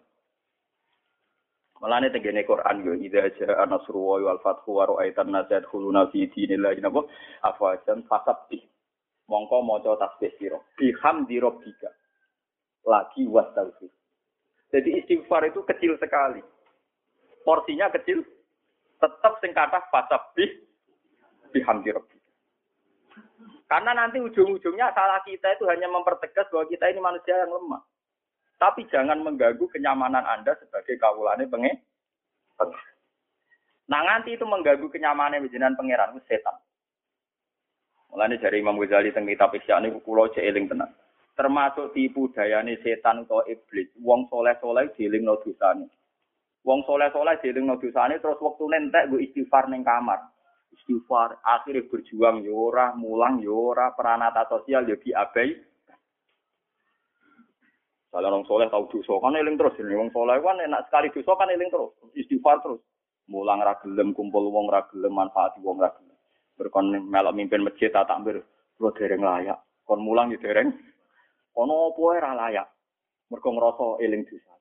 Malah 1.82 2.06
ini 2.06 2.14
tenggene 2.14 2.46
Quran 2.46 2.86
yo, 2.86 2.94
ida 2.94 3.26
aja 3.26 3.66
anasruwa 3.66 4.22
wal 4.22 4.38
fathu 4.46 4.78
wa 4.78 4.86
ra'aitan 4.86 5.34
nasad 5.34 5.66
khuluna 5.66 6.06
fi 6.14 6.30
dinillahi 6.30 6.78
napa 6.86 7.02
afajan 7.42 8.06
fasabti. 8.06 8.62
Mongko 9.26 9.58
maca 9.66 9.98
tasbih 9.98 10.38
sira. 10.38 10.62
Bihamdi 10.78 11.42
rabbika. 11.42 11.90
Lagi 12.86 13.26
wastaghfir. 13.26 13.90
Jadi 14.74 14.90
istighfar 14.98 15.46
itu 15.46 15.62
kecil 15.62 15.94
sekali. 16.02 16.42
Porsinya 17.46 17.86
kecil, 17.94 18.26
tetap 18.98 19.38
sing 19.38 19.54
kata 19.54 19.86
fasabih 19.94 20.50
bihamdi 21.54 21.94
rabbi. 21.94 22.18
Karena 23.70 23.94
nanti 23.94 24.18
ujung-ujungnya 24.18 24.90
salah 24.90 25.22
kita 25.22 25.54
itu 25.54 25.70
hanya 25.70 25.86
mempertegas 25.86 26.50
bahwa 26.50 26.66
kita 26.66 26.90
ini 26.90 26.98
manusia 26.98 27.38
yang 27.38 27.54
lemah. 27.54 27.86
Tapi 28.58 28.82
jangan 28.90 29.22
mengganggu 29.22 29.62
kenyamanan 29.70 30.26
Anda 30.26 30.58
sebagai 30.58 30.98
kawulane 30.98 31.46
penge. 31.46 31.72
Nah 33.86 34.00
nganti 34.02 34.34
itu 34.34 34.42
mengganggu 34.42 34.90
kenyamanan 34.90 35.46
jenengan 35.54 35.78
pangeran 35.78 36.18
setan. 36.26 36.58
Mulane 38.10 38.38
dari 38.38 38.62
Imam 38.62 38.78
Ghazali 38.78 39.10
teng 39.10 39.26
kitab 39.26 39.54
Ihya 39.54 39.82
niku 39.82 39.98
kula 40.02 40.30
cek 40.30 40.46
eling 40.46 40.70
tenan. 40.70 40.90
Termasuk 41.34 41.90
tipu 41.90 42.30
dayane 42.30 42.78
setan 42.78 43.26
atau 43.26 43.42
iblis. 43.50 43.90
Wong 43.98 44.30
soleh-soleh 44.30 44.94
dielingno 44.94 45.42
dosane. 45.42 45.90
Wong 46.62 46.86
soleh-soleh 46.86 47.42
dielingno 47.42 47.74
dosane 47.82 48.22
terus 48.22 48.38
waktu 48.38 48.64
nentek 48.70 49.10
gue 49.10 49.26
istighfar 49.26 49.66
ning 49.66 49.82
kamar. 49.82 50.30
Istighfar 50.70 51.42
akhirnya 51.42 51.90
berjuang 51.90 52.46
yora, 52.46 52.94
mulang 52.94 53.42
yora, 53.42 53.90
peranata 53.98 54.46
sosial 54.46 54.86
ya 54.86 54.94
diabai. 54.94 55.58
Kalau 58.14 58.30
orang 58.30 58.46
soleh 58.46 58.70
tahu 58.70 58.86
dosa 58.94 59.18
kan 59.18 59.34
eling 59.34 59.58
terus. 59.58 59.74
Ini 59.74 59.98
wong 59.98 60.14
soleh 60.14 60.38
kan 60.38 60.62
enak 60.62 60.86
sekali 60.86 61.10
dosa 61.10 61.34
kan 61.34 61.50
eling 61.50 61.66
terus. 61.66 61.98
Istighfar 62.14 62.62
terus. 62.62 62.78
Mulang 63.26 63.58
ragilem 63.58 64.14
kumpul 64.14 64.54
wong 64.54 64.70
ragilem 64.70 65.10
manfaati 65.10 65.58
wong 65.66 65.82
ragilem. 65.82 66.14
Berkon 66.54 66.94
melok 66.94 67.34
mimpin 67.34 67.66
masjid 67.66 67.90
tak 67.90 68.06
takbir, 68.06 68.38
lo 68.78 68.94
dereng 68.94 69.18
layak. 69.18 69.58
Kon 69.82 69.98
mulang 69.98 70.30
ya 70.30 70.38
dereng. 70.38 70.70
Kono 71.54 71.94
opo 71.94 72.10
ora 72.10 72.34
layak. 72.34 72.66
Mergo 73.30 73.48
ngrasa 73.54 74.02
eling 74.02 74.26
dosa. 74.26 74.52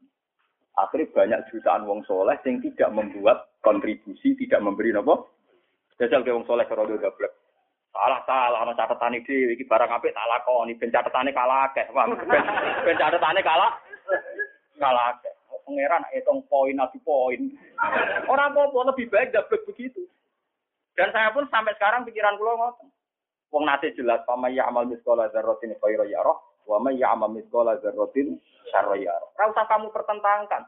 Akhirnya 0.77 1.09
banyak 1.13 1.39
jutaan 1.49 1.85
wong 1.89 2.05
soleh 2.05 2.37
yang 2.45 2.57
tidak 2.61 2.89
membuat 2.93 3.49
kontribusi, 3.61 4.37
tidak 4.37 4.61
memberi 4.61 4.93
nopo. 4.93 5.33
Jajal 5.97 6.21
ke 6.21 6.33
wong 6.33 6.45
soleh 6.45 6.65
karo 6.69 6.85
gablek. 6.85 7.33
Salah 7.93 8.25
salah 8.25 8.65
ana 8.65 8.73
catetane 8.73 9.21
dhewe 9.21 9.53
iki 9.53 9.69
barang 9.69 9.85
apik 9.85 10.17
tak 10.17 10.25
lakoni 10.25 10.73
ben 10.73 10.89
catetane 10.89 11.29
kalah 11.29 11.69
akeh. 11.69 11.85
Wah, 11.93 12.09
ben 12.81 12.97
catetane 12.97 13.41
kalah 13.45 13.73
kalah 14.81 15.13
akeh. 15.13 15.33
Pangeran 15.63 16.05
hitung 16.09 16.41
poin 16.49 16.81
ati 16.81 16.97
poin. 17.05 17.53
Orang 18.25 18.57
apa 18.57 18.79
lebih 18.89 19.13
baik 19.13 19.29
gablek 19.29 19.65
begitu. 19.69 20.01
Dan 20.97 21.13
saya 21.13 21.29
pun 21.33 21.45
sampai 21.53 21.77
sekarang 21.77 22.05
pikiran 22.05 22.37
kula 22.37 22.57
ngoten. 22.57 22.89
Wong 23.53 23.63
nate 23.69 23.93
jelas 23.93 24.25
pama 24.25 24.49
ya 24.49 24.65
amal 24.65 24.89
miskola 24.89 25.29
dzarratin 25.29 25.77
khairu 25.77 26.09
yarah 26.09 26.37
wa 26.67 26.77
may 26.79 26.95
ya'mal 26.99 27.31
miskola 27.31 27.79
dzarratin 27.79 28.39
syarra 28.71 28.95
yarah. 28.97 29.29
Ora 29.35 29.51
usah 29.51 29.65
kamu 29.67 29.91
pertentangkan. 29.91 30.63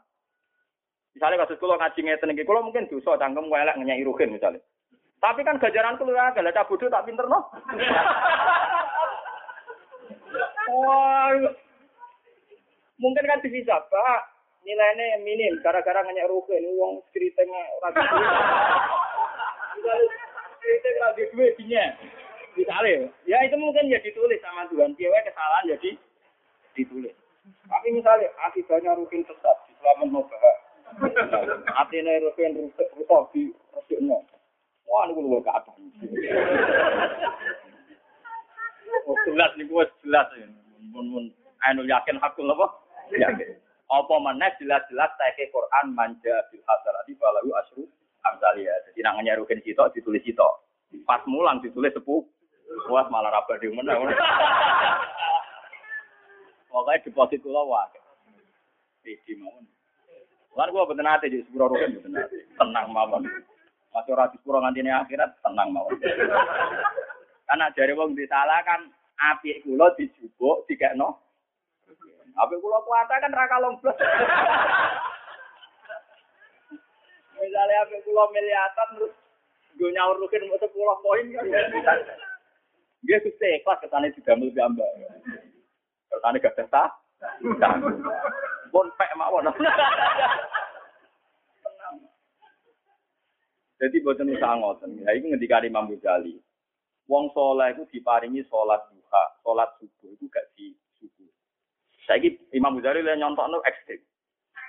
Misalnya 1.16 1.48
kasus 1.48 1.60
kula 1.64 1.80
ngaji 1.80 2.00
ngeten 2.04 2.36
iki, 2.36 2.43
kula 2.43 2.60
mungkin 2.60 2.91
dosa 2.91 3.16
cangkem 3.16 3.48
elek 3.48 3.80
ngenyai 3.80 4.04
ruhin 4.04 4.36
misalnya. 4.36 4.60
Tapi 5.24 5.48
kan 5.48 5.58
gajaran 5.58 5.96
kulo 5.96 6.12
agak 6.12 6.43
lah 6.43 6.52
cah 6.52 6.68
bodoh 6.68 6.91
tak 6.91 7.08
pinter 7.08 7.24
no. 7.26 7.39
Wah, 10.66 11.32
mungkin 13.00 13.24
kan 13.24 13.39
bisa 13.39 13.80
pak 13.88 14.22
nilainya 14.66 15.22
minim 15.22 15.62
gara-gara 15.62 16.04
ngenyek 16.04 16.28
ruhin 16.28 16.68
uang 16.76 17.00
ceritanya 17.14 17.62
orang 17.80 17.96
Kritik 20.66 20.96
lagi 20.98 21.24
duit 21.30 21.54
dinya. 21.62 21.86
Misalnya, 22.56 23.12
ya 23.28 23.38
itu 23.43 23.56
mungkin 23.60 23.91
ya 23.91 23.99
ditulis 23.99 24.39
sama 24.39 24.64
Tuhan. 24.72 24.95
Cewek 24.95 25.28
kesalahan 25.28 25.76
jadi 25.76 25.91
ditulis. 26.76 27.16
Tapi 27.68 27.88
misalnya 27.93 28.32
akibatnya 28.47 28.95
rukin 28.95 29.22
sesat, 29.28 29.58
selamat 29.78 30.08
nobaha. 30.10 30.53
Artinya 31.76 32.16
rukin 32.24 32.56
rusak 32.56 32.88
rusak 32.95 33.24
di 33.36 33.51
rusiknya. 33.76 34.18
Wah, 34.86 35.10
ini 35.10 35.18
gue 35.18 35.43
gak 35.43 35.60
ada. 35.60 35.72
Jelas 39.26 39.51
nih 39.58 39.66
gue 39.66 39.84
jelas 40.06 40.28
ya. 40.39 40.47
Mun 40.93 41.34
anu 41.66 41.84
yakin 41.84 42.22
hakul 42.22 42.47
apa? 42.53 42.68
Yakin. 43.12 43.58
Apa 43.86 44.16
mana 44.18 44.49
jelas-jelas 44.58 45.12
saya 45.18 45.45
Quran 45.49 45.93
manja 45.93 46.36
bil 46.49 46.62
hasanati 46.66 47.14
balahu 47.18 47.49
asru 47.60 47.84
amsalia. 48.26 48.74
Jadi 48.89 49.01
nang 49.01 49.22
nyarukin 49.22 49.62
sitok 49.62 49.93
ditulis 49.93 50.22
sitok. 50.26 50.64
Pas 51.06 51.22
mulang 51.28 51.60
ditulis 51.62 51.93
sepuh. 51.93 52.24
Wah 52.89 53.05
malah 53.09 53.32
raba 53.34 53.57
di 53.61 53.70
mana. 53.70 53.97
Pokoknya 56.70 57.03
deposit 57.07 57.39
kula 57.39 57.63
wae. 57.66 57.99
Iki 59.05 59.38
mawon. 59.39 59.66
Lan 60.55 60.72
gua 60.74 60.88
boten 60.89 61.07
ate 61.07 61.30
jadi 61.32 61.45
sepuro 61.45 61.72
boten 61.72 62.13
ate. 62.13 62.38
Tenang 62.57 62.91
mawon. 62.91 63.24
Masih 63.93 64.11
ora 64.11 64.28
sepuro 64.34 64.59
ngantine 64.59 64.91
akhirat 64.91 65.39
tenang 65.39 65.72
mawon. 65.72 65.95
Karena 67.45 67.70
dari 67.72 67.93
wong 67.93 68.18
disalah 68.18 68.59
kan 68.66 68.91
api 69.34 69.61
kula 69.63 69.93
dijubuk 69.95 70.66
dikekno. 70.68 71.22
Api 72.36 72.55
kula 72.59 72.84
kuwata 72.84 73.24
kan 73.24 73.32
ra 73.32 73.45
kalong 73.47 73.80
blas. 73.80 73.97
Misalnya 77.36 77.84
apa 77.84 77.95
pulau 78.03 78.32
miliatan 78.32 78.88
terus 78.95 79.13
gue 79.76 79.91
nyaur 79.91 80.16
rukin 80.18 80.47
mau 80.47 80.55
sepuluh 80.55 80.97
poin 81.03 81.28
kan? 81.30 81.45
Dia 83.06 83.22
tuh 83.22 83.34
kelas 83.38 83.80
ketane 83.86 84.10
didamel 84.18 84.49
gambar. 84.49 84.89
Ketane 86.10 86.38
gak 86.41 86.58
testa. 86.58 86.89
Pun 88.74 88.88
pek 88.97 89.12
mawon. 89.16 89.53
Jadi 93.76 94.01
boten 94.01 94.34
usah 94.34 94.58
ngoten. 94.58 95.03
Ya 95.06 95.14
iki 95.14 95.30
ngendika 95.30 95.62
Imam 95.62 95.91
Ghazali. 95.91 96.39
Wong 97.06 97.30
soleh 97.38 97.70
itu 97.78 97.86
diparingi 97.93 98.41
sholat 98.49 98.82
duha, 98.89 99.24
sholat 99.45 99.70
subuh 99.78 100.10
itu 100.10 100.26
gak 100.34 100.49
di 100.58 100.74
subuh. 100.97 101.30
Saiki 102.10 102.34
Imam 102.58 102.82
Ghazali 102.82 103.06
le 103.06 103.14
nyontokno 103.14 103.62
ekstrim. 103.62 104.01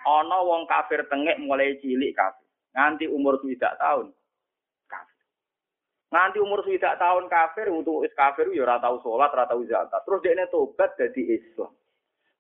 Ana 0.05 0.45
wong 0.45 0.69
kafir 0.69 1.09
tengek 1.09 1.41
mulai 1.41 1.81
cilik 1.81 2.13
kafir. 2.13 2.47
Nganti 2.77 3.09
umur 3.09 3.41
tidak 3.41 3.81
tahun. 3.81 4.13
Nganti 6.07 6.39
umur 6.39 6.63
tidak 6.63 7.03
tahun 7.03 7.27
kafir 7.27 7.67
untuk 7.67 8.07
is 8.07 8.15
kafir 8.15 8.47
ya 8.55 8.63
ora 8.63 8.79
tau 8.79 9.03
salat, 9.03 9.31
ora 9.35 9.45
tau 9.51 9.63
zakat. 9.67 10.01
Terus 10.07 10.23
dekne 10.23 10.45
tobat 10.55 10.95
dadi 10.95 11.35
Islam. 11.35 11.75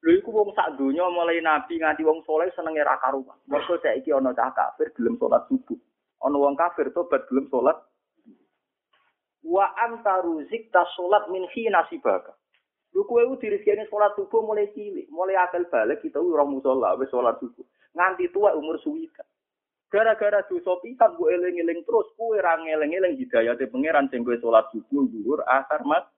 Lho 0.06 0.10
iku 0.22 0.30
wong 0.30 0.54
sak 0.54 0.78
donya 0.78 1.02
mulai 1.10 1.42
nabi 1.42 1.82
nganti 1.82 2.06
wong 2.06 2.22
soleh 2.22 2.46
senenge 2.54 2.86
ra 2.86 2.94
karuan. 3.02 3.34
Mergo 3.50 3.74
saiki 3.82 4.14
ana 4.14 4.30
cah 4.30 4.54
kafir 4.54 4.94
gelem 4.94 5.18
salat 5.18 5.42
subuh. 5.50 5.74
Ana 6.22 6.38
wong 6.38 6.54
kafir 6.54 6.94
tobat 6.94 7.26
gelem 7.26 7.50
salat. 7.50 7.74
Wa 9.42 9.66
anta 9.82 10.22
ruzik 10.22 10.70
ta 10.70 10.86
salat 10.94 11.26
min 11.34 11.50
hina 11.50 11.82
sibaka. 11.90 12.38
Lu 12.94 13.02
kowe 13.02 13.18
ku 13.18 13.34
dirizkine 13.42 13.90
salat 13.90 14.14
subuh 14.14 14.46
mulai 14.46 14.70
cilik, 14.78 15.10
mulai 15.10 15.34
akal 15.42 15.66
balik 15.66 16.06
kita 16.06 16.22
ora 16.22 16.46
musala 16.46 16.94
wis 17.02 17.10
salat 17.10 17.34
subuh. 17.42 17.66
Nganti 17.98 18.30
tua 18.30 18.54
umur 18.54 18.78
suwika. 18.78 19.26
Gara-gara 19.86 20.42
dosa 20.50 20.82
pisan 20.82 21.14
gue 21.14 21.30
eling-eling 21.30 21.86
terus, 21.86 22.10
gue 22.18 22.42
ra 22.42 22.58
ngeling-eling 22.58 23.22
hidayate 23.22 23.70
pangeran 23.70 24.10
sing 24.10 24.26
gue 24.26 24.34
salat 24.42 24.66
subuh, 24.74 25.06
zuhur, 25.14 25.40
asar, 25.46 25.86
mat. 25.86 26.10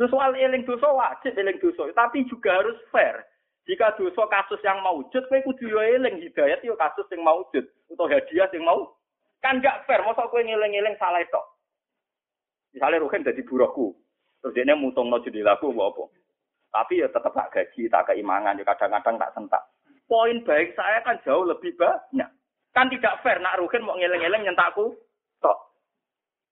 Lu 0.00 0.08
soal 0.08 0.32
eling 0.32 0.64
dosa 0.64 0.88
wajib 0.88 1.36
eling 1.36 1.60
dosa, 1.60 1.92
tapi 1.92 2.24
juga 2.24 2.64
harus 2.64 2.80
fair. 2.88 3.28
Jika 3.68 3.96
dosa 4.00 4.24
kasus 4.32 4.60
yang 4.64 4.80
maujud, 4.80 5.20
kowe 5.28 5.40
kudu 5.44 5.68
yo 5.68 5.80
eling 5.84 6.20
hidayat 6.24 6.64
yo 6.64 6.76
kasus 6.80 7.04
yang 7.12 7.20
maujud 7.24 7.64
atau 7.92 8.08
hadiah 8.08 8.48
yang 8.56 8.64
mau. 8.64 8.96
Kan 9.44 9.60
gak 9.60 9.84
fair, 9.84 10.00
masa 10.00 10.24
kowe 10.24 10.40
ngeling-eling 10.40 10.96
salah 10.96 11.20
itu. 11.20 11.42
Misalnya 12.72 13.04
Ruhin 13.04 13.22
jadi 13.22 13.44
buruhku, 13.44 13.92
terus 14.40 14.56
dia 14.56 14.72
mutung 14.72 15.12
no 15.12 15.20
laku 15.20 15.68
apa. 15.76 16.04
Tapi 16.74 17.04
ya 17.04 17.06
tetap 17.06 17.30
tak 17.36 17.52
gaji, 17.52 17.86
tak 17.86 18.10
keimangan, 18.10 18.58
ya 18.58 18.64
kadang-kadang 18.66 19.14
tak 19.14 19.30
sentak 19.30 19.62
poin 20.08 20.40
baik 20.44 20.76
saya 20.76 21.00
kan 21.02 21.20
jauh 21.24 21.44
lebih 21.44 21.74
banyak. 21.76 22.28
Kan 22.74 22.90
tidak 22.90 23.22
fair 23.22 23.38
nak 23.38 23.56
Ruhin 23.62 23.86
mau 23.86 23.94
ngeleng-ngeleng 23.94 24.42
nyentakku 24.44 24.94
tok. 25.38 25.58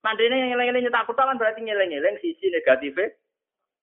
Ini 0.07 0.55
ngeleng-ngeleng 0.55 0.87
nyentakku 0.87 1.13
tok 1.13 1.27
kan 1.27 1.39
berarti 1.39 1.61
ngeleng-ngeleng 1.63 2.19
sisi 2.23 2.49
negatifnya. 2.51 3.11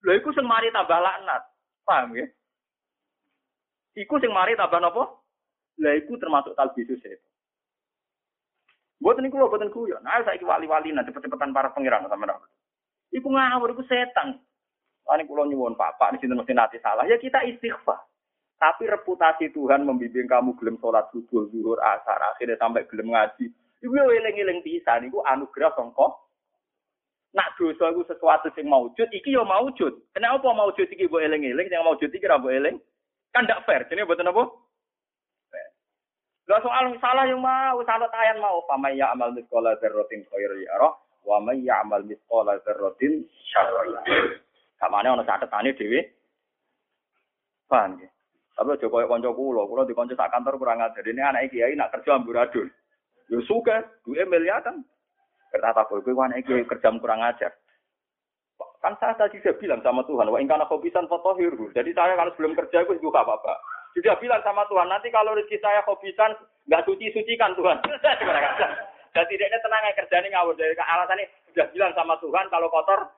Lho 0.00 0.12
iku 0.16 0.32
sing 0.32 0.48
mari 0.48 0.72
tambah 0.72 0.96
laknat. 0.96 1.42
Paham 1.84 2.16
ya? 2.16 2.26
Iku 4.00 4.16
sing 4.18 4.32
mari 4.32 4.56
tambah 4.56 4.80
napa? 4.80 5.20
Lah 5.80 5.92
iku 5.96 6.16
termasuk 6.16 6.56
itu. 6.76 6.96
Buat 9.00 9.16
ini 9.16 9.32
kulo, 9.32 9.48
buat 9.48 9.64
ini 9.64 9.72
kulo. 9.72 9.96
Nah, 10.04 10.20
saya 10.20 10.36
wali-wali 10.44 10.92
nanti 10.92 11.08
cepet-cepetan 11.08 11.56
para 11.56 11.72
pengiran 11.72 12.04
sama 12.04 12.28
nama. 12.28 12.44
Iku 13.08 13.32
ngawur, 13.32 13.72
iku 13.72 13.80
setan. 13.88 14.36
Ini 15.08 15.24
kulo 15.24 15.48
nyuwun 15.48 15.72
papa, 15.72 16.12
di 16.12 16.20
sini 16.20 16.36
mesti 16.36 16.52
nanti 16.52 16.76
salah. 16.84 17.08
Ya 17.08 17.16
kita 17.16 17.40
istighfar. 17.48 18.09
Tapi 18.60 18.84
reputasi 18.84 19.56
Tuhan 19.56 19.88
membimbing 19.88 20.28
kamu 20.28 20.52
gelem 20.60 20.76
sholat 20.84 21.08
subuh, 21.16 21.48
zuhur, 21.48 21.80
asar, 21.80 22.20
akhirnya 22.36 22.60
sampai 22.60 22.84
gelem 22.92 23.08
ngaji. 23.08 23.48
Iku 23.80 23.96
yo 23.96 24.12
eling-eling 24.12 24.60
bisa 24.60 25.00
niku 25.00 25.24
anugerah 25.24 25.72
sangka. 25.72 26.12
Nak 27.32 27.56
dosa 27.56 27.88
iku 27.88 28.04
sesuatu 28.04 28.52
sing 28.52 28.68
maujud, 28.68 29.08
iki 29.16 29.32
yo 29.32 29.48
maujud. 29.48 30.12
Kenapa 30.12 30.52
maujud 30.52 30.84
iki 30.92 31.08
mbok 31.08 31.24
eling-eling, 31.24 31.72
yang 31.72 31.88
maujud 31.88 32.12
iki 32.12 32.28
ra 32.28 32.36
mbok 32.36 32.52
eling? 32.52 32.76
Kan 33.32 33.48
ndak 33.48 33.64
fair. 33.64 33.88
Jadi 33.88 34.04
mboten 34.04 34.28
apa? 34.28 34.44
Lah 36.50 36.60
soal 36.66 36.90
salah 36.98 37.24
yang 37.30 37.38
mau, 37.38 37.78
salah 37.86 38.10
tayan 38.10 38.42
mau, 38.42 38.58
pama 38.66 38.90
ya 38.90 39.14
amal 39.14 39.30
miskola 39.30 39.78
dzarratin 39.78 40.26
khairu 40.26 40.66
yarah, 40.66 40.98
wa 41.22 41.38
may 41.38 41.62
ya'mal 41.62 42.02
miskola 42.02 42.58
dzarratin 42.66 43.22
syarra. 43.54 44.02
Kamane 44.82 45.14
ana 45.14 45.22
catetane 45.22 45.70
dhewe. 45.78 46.10
Paham 47.70 48.02
ya? 48.02 48.10
Tapi 48.60 48.76
aja 48.76 48.92
koyo 48.92 49.08
kanca 49.08 49.32
kula, 49.32 49.64
kula 49.64 49.88
di 49.88 49.96
kanca 49.96 50.12
sak 50.12 50.36
kantor 50.36 50.60
kurang 50.60 50.84
ajar. 50.84 51.00
Ini 51.00 51.16
anak 51.24 51.48
kiai 51.48 51.72
nak 51.72 51.96
kerja 51.96 52.20
amburadul. 52.20 52.68
Yo 53.32 53.40
suka, 53.48 53.88
duwe 54.04 54.20
miliaran. 54.28 54.84
Kata 55.48 55.72
tak 55.72 55.88
kowe 55.88 56.04
kowe 56.04 56.28
iki 56.36 56.68
kerja 56.68 56.92
kurang 57.00 57.24
ajar. 57.24 57.56
Kan 58.84 59.00
saya 59.00 59.16
tadi 59.16 59.40
saya 59.40 59.56
bilang 59.56 59.80
sama 59.80 60.04
Tuhan, 60.04 60.28
wah 60.28 60.36
ingkana 60.36 60.68
hobisan 60.68 61.08
fotohiru. 61.08 61.72
Jadi 61.72 61.96
saya 61.96 62.12
kalau 62.20 62.36
sebelum 62.36 62.52
kerja 62.52 62.84
itu 62.84 63.00
juga 63.00 63.24
apa-apa. 63.24 63.56
Sudah 63.96 64.20
bilang 64.20 64.44
sama 64.44 64.68
Tuhan, 64.68 64.92
nanti 64.92 65.08
kalau 65.08 65.32
rezeki 65.32 65.56
saya 65.64 65.80
hobisan, 65.88 66.36
nggak 66.68 66.84
suci-sucikan 66.84 67.56
Tuhan. 67.56 67.80
Jadi 69.16 69.32
dia 69.40 69.58
tenang 69.58 69.88
ya 69.88 69.92
kerja 69.96 70.16
ini 70.20 70.28
ngawur. 70.36 70.54
Jadi 70.54 70.76
alasannya 70.76 71.26
sudah 71.48 71.66
bilang 71.72 71.92
sama 71.96 72.14
Tuhan, 72.20 72.46
kalau 72.52 72.68
kotor, 72.68 73.08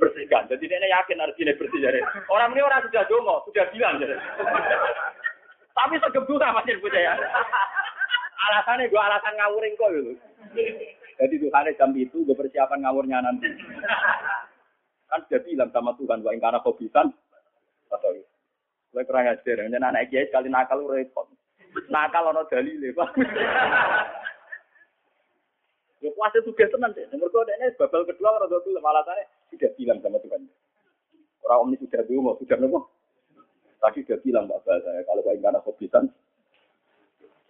bersihkan. 0.00 0.48
Jadi 0.48 0.64
dia 0.64 0.80
yakin 0.80 1.20
harus 1.20 1.36
ini 1.36 1.52
bersih. 1.54 1.78
Jadi. 1.84 2.00
Orang 2.32 2.56
ini 2.56 2.64
orang 2.64 2.80
sudah 2.88 3.04
dongo, 3.04 3.44
sudah 3.44 3.68
bilang. 3.70 4.00
Jadi. 4.00 4.16
Tapi 5.76 5.94
segebuka 6.00 6.56
masih 6.56 6.80
punya 6.80 7.12
ya. 7.12 7.14
Alasannya 8.40 8.88
gue 8.88 9.00
alasan 9.00 9.36
ngawurin 9.36 9.76
kok 9.76 9.92
gitu. 9.92 10.12
Jadi 11.20 11.34
Tuhan 11.36 11.68
jam 11.76 11.92
itu 11.92 12.24
gue 12.24 12.32
persiapan 12.32 12.80
ngawurnya 12.80 13.20
nanti. 13.20 13.48
Kan 15.12 15.20
sudah 15.28 15.40
bilang 15.44 15.70
sama 15.70 15.92
Tuhan, 16.00 16.24
wah 16.24 16.32
ingkana 16.32 16.64
hobisan. 16.64 17.12
Atau 17.92 18.16
Gue 18.90 19.06
kurang 19.06 19.30
ajar, 19.30 19.62
hanya 19.62 19.78
anak 19.86 20.10
kiai 20.10 20.26
sekali 20.26 20.50
nakal 20.50 20.82
repot. 20.82 21.30
Nakal 21.94 22.34
ono 22.34 22.42
dalile, 22.50 22.90
Pak. 22.90 23.14
Ya 26.00 26.08
puasa 26.16 26.40
tugas 26.40 26.72
tenan 26.72 26.96
deh. 26.96 27.04
Nomor 27.12 27.28
dua 27.28 27.44
ini 27.60 27.76
babal 27.76 28.08
kedua 28.08 28.32
orang 28.32 28.48
tua 28.48 28.80
malah 28.80 29.04
alasannya 29.04 29.28
sudah 29.52 29.70
bilang 29.76 30.00
sama 30.00 30.16
Tuhan. 30.24 30.48
Orang 31.44 31.60
om 31.60 31.68
ini 31.72 31.80
sudah 31.84 32.00
dulu, 32.08 32.40
sudah 32.40 32.56
nopo. 32.56 32.88
Tadi 33.80 34.04
sudah 34.04 34.20
bilang 34.24 34.48
Mbak 34.48 34.60
saya 34.64 35.04
kalau 35.04 35.24
Pak 35.24 35.36
Ingkana 35.36 35.60
hobisan. 35.60 36.08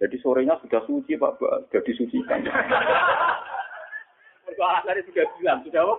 Jadi 0.03 0.17
sorenya 0.19 0.59
sudah 0.63 0.83
suci 0.87 1.15
Pak, 1.15 1.39
sudah 1.39 1.83
disucikan. 1.87 2.43
Mereka 4.47 4.63
alasannya 4.67 5.07
sudah 5.07 5.25
bilang, 5.39 5.59
sudah 5.63 5.81
apa? 5.87 5.95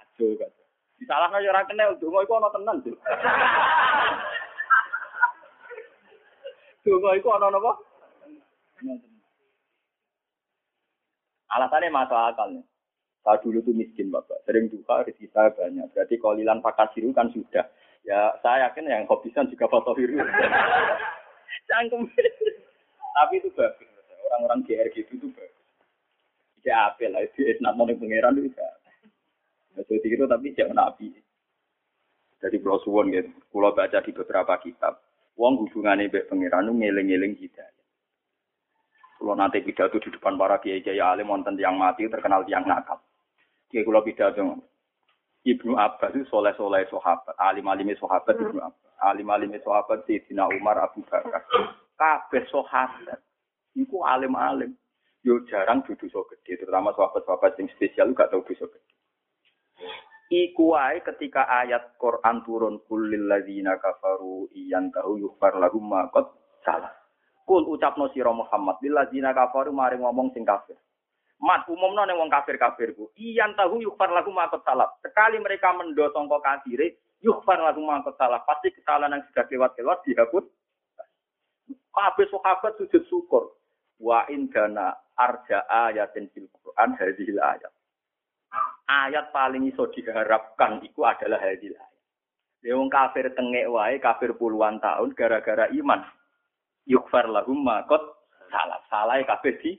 Aduh, 0.00 0.32
kan. 0.40 0.50
Disalahkan 0.98 1.44
ya 1.44 1.52
orang 1.54 1.68
kenal, 1.68 1.90
dongo 2.00 2.24
itu 2.24 2.32
ono 2.32 2.48
tenan 2.50 2.76
sih. 2.82 2.94
Dongo 6.88 7.10
itu 7.12 7.28
ono 7.28 7.46
apa? 7.52 7.72
Alasannya 11.48 11.88
masuk 11.88 12.18
akal 12.18 12.48
nih. 12.52 12.64
Saya 13.24 13.40
dulu 13.44 13.60
tuh 13.60 13.74
miskin 13.76 14.08
bapak, 14.08 14.40
sering 14.46 14.72
duka 14.72 15.04
rezeki 15.04 15.28
saya 15.34 15.52
banyak. 15.52 15.84
Berarti 15.92 16.14
kolilan 16.16 16.64
pakasiru 16.64 17.12
kan 17.12 17.28
sudah. 17.34 17.66
Ya 18.06 18.32
saya 18.40 18.68
yakin 18.68 18.88
yang 18.88 19.04
hobisan 19.04 19.50
juga 19.52 19.68
foto 19.68 19.92
biru. 19.92 20.16
Cangkem. 21.68 22.08
Tapi 23.12 23.34
itu 23.42 23.48
bagus. 23.52 23.90
Orang-orang 24.28 24.64
GR 24.64 24.88
gitu 24.94 25.12
tuh 25.20 25.30
bagus. 25.34 25.66
Tidak 26.58 26.72
apa 26.72 27.04
lah, 27.10 27.20
itu 27.24 27.44
enak 27.48 27.74
pangeran 27.76 28.38
itu 28.38 28.48
bisa. 28.48 28.66
Jadi 29.78 30.08
itu 30.10 30.24
tapi 30.26 30.56
jangan 30.56 30.88
nabi. 30.88 31.14
Jadi 32.38 32.56
pulau 32.62 32.78
suwon 32.82 33.10
gitu, 33.10 33.30
pulau 33.50 33.74
baca 33.74 33.98
di 33.98 34.10
beberapa 34.14 34.54
kitab. 34.62 35.02
Wong 35.38 35.58
hubungannya 35.66 36.10
baik 36.10 36.30
pangeran 36.30 36.70
itu 36.70 36.74
ngeling-ngeling 36.74 37.34
hidayah. 37.38 37.77
Kalau 39.18 39.34
nanti 39.34 39.58
pidato 39.66 39.98
di 39.98 40.14
depan 40.14 40.38
para 40.38 40.62
kiai 40.62 40.78
kiai 40.78 41.02
alim 41.02 41.26
wonten 41.26 41.58
yang 41.58 41.74
mati 41.74 42.06
terkenal 42.06 42.46
tiang 42.46 42.62
nakal. 42.62 43.02
Kiai 43.66 43.82
kulo 43.82 44.00
pidato 44.06 44.62
Ibnu 45.46 45.78
Abbas 45.78 46.12
itu 46.12 46.26
soleh 46.28 46.52
soleh 46.58 46.84
sahabat, 46.90 47.34
alim 47.38 47.66
alim 47.70 47.94
sahabat 47.94 48.36
Ibnu 48.36 48.58
Abbas, 48.58 48.92
alim 49.00 49.28
alim 49.30 49.54
sahabat 49.62 50.04
Sayyidina 50.04 50.50
Umar 50.50 50.76
Abu 50.82 51.00
Bakar. 51.06 51.46
Kabeh 51.94 52.44
sahabat, 52.50 53.22
iku 53.78 54.02
alim 54.02 54.34
alim. 54.34 54.74
Yo 55.22 55.42
jarang 55.50 55.82
duduk 55.82 56.10
so 56.10 56.26
gede, 56.30 56.62
terutama 56.62 56.94
sahabat-sahabat 56.94 57.58
yang 57.58 57.66
spesial 57.74 58.14
gak 58.14 58.30
tahu 58.30 58.46
dosa 58.46 58.70
gede. 58.70 58.92
Iku 60.28 60.76
wae 60.76 61.00
ketika 61.00 61.48
ayat 61.48 61.96
Quran 61.96 62.44
turun 62.44 62.84
kulil 62.84 63.32
ladzina 63.32 63.80
kafaru 63.80 64.52
iyan 64.52 64.92
tahu 64.92 65.16
yufar 65.16 65.56
lahum 65.56 65.88
ma 65.88 66.04
salah. 66.60 66.92
Kul 67.48 67.64
ucapno 67.64 68.12
sira 68.12 68.28
Muhammad 68.28 68.76
lil 68.84 68.92
ladzina 68.92 69.32
kafaru 69.32 69.72
maring 69.72 70.04
ngomong 70.04 70.36
sing 70.36 70.44
kafir. 70.44 70.76
Mat 71.40 71.64
umumno 71.64 72.04
ning 72.04 72.20
wong 72.20 72.28
kafir-kafirku. 72.28 73.14
Iyan 73.16 73.56
tahu 73.56 73.80
yufar 73.80 74.12
lahum 74.12 74.36
ma 74.36 74.52
salah. 74.52 74.92
Sekali 75.00 75.40
mereka 75.40 75.72
mendo 75.72 76.04
sangka 76.12 76.44
kafire 76.44 77.00
yufar 77.24 77.56
lahum 77.56 77.88
ma 77.88 78.04
salah. 78.20 78.44
Pasti 78.44 78.68
kesalahan 78.76 79.16
yang 79.16 79.24
sudah 79.32 79.48
lewat-lewat 79.48 79.98
dihapus. 80.04 80.44
Kabeh 81.88 82.28
sahabat 82.28 82.76
sujud 82.76 83.02
syukur. 83.08 83.56
Wa 83.96 84.28
indana 84.28 84.92
arja 85.16 85.64
ayatin 85.88 86.28
fil 86.36 86.52
Quran 86.52 86.90
hadhil 87.00 87.40
ayat 87.40 87.72
ayat 88.88 89.30
paling 89.30 89.68
iso 89.68 89.86
diharapkan 89.92 90.80
itu 90.80 91.04
adalah 91.04 91.38
hadil 91.38 91.76
ayat. 91.76 91.96
Kafir 92.88 93.30
tengek 93.36 93.70
wae, 93.70 93.96
kafir 94.02 94.34
puluhan 94.34 94.82
tahun 94.82 95.14
gara-gara 95.14 95.70
iman. 95.70 96.02
Yukfar 96.88 97.28
lahum 97.28 97.60
makot 97.60 98.00
salah. 98.48 98.80
Salah 98.88 99.20
kafir 99.28 99.60
di 99.60 99.76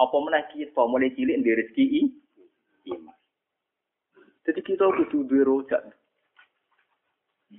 apa 0.00 0.16
meneh 0.16 0.48
kita 0.48 0.82
mulai 0.88 1.12
cilik 1.12 1.44
di 1.44 1.50
rezeki 1.52 1.84
iman. 2.96 3.16
Jadi 4.48 4.60
kita 4.64 4.88
kudu 4.88 5.28
duwe 5.28 5.44
rojak. 5.44 5.84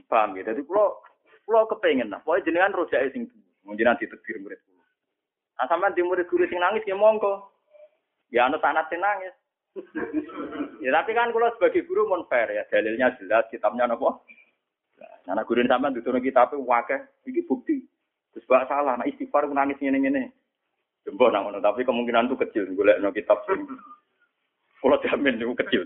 Paham 0.09 0.34
ya? 0.34 0.49
Jadi 0.49 0.65
kalau 0.65 0.97
kalau 1.45 1.69
kepengen 1.69 2.09
lah, 2.09 2.19
pokoknya 2.25 2.45
jenengan 2.49 2.73
rojak 2.73 3.05
sing 3.13 3.29
jenengan 3.77 4.01
ditegur 4.01 4.41
murid 4.41 4.57
kulo. 4.65 4.82
Nah 5.61 5.65
sampean 5.69 5.93
di 5.93 6.01
murid 6.01 6.25
guru 6.25 6.49
sing 6.49 6.57
nangis 6.57 6.82
ya 6.89 6.97
monggo. 6.97 7.53
Ya 8.34 8.49
tanat 8.49 8.89
sing 8.89 8.97
nangis 8.97 9.36
ya 10.84 10.89
tapi 10.91 11.15
kan 11.15 11.32
kalau 11.32 11.47
sebagai 11.55 11.88
guru 11.88 12.03
mon 12.03 12.27
fair 12.27 12.51
ya 12.51 12.67
dalilnya 12.67 13.15
jelas 13.21 13.47
kitabnya 13.47 13.88
nopo. 13.88 14.25
Nah, 15.27 15.38
nah 15.38 15.45
guru 15.45 15.63
sampean 15.63 15.95
diturun 15.95 16.23
kitab 16.23 16.51
wakeh 16.57 16.99
iki 17.29 17.45
bukti. 17.47 17.86
Terus 18.32 18.47
bak 18.47 18.67
salah, 18.71 18.95
nah 18.95 19.07
istighfar 19.07 19.47
nangis 19.51 19.79
ngene 19.79 19.99
ngene. 19.99 20.23
Jembo 21.03 21.27
nang 21.27 21.49
tapi 21.59 21.82
kemungkinan 21.84 22.29
itu 22.29 22.38
kecil 22.38 22.63
golek 22.77 23.01
no 23.01 23.09
kitab 23.09 23.41
sing 23.49 23.65
kalau 24.82 25.01
jamin 25.01 25.38
itu 25.38 25.53
kecil. 25.57 25.82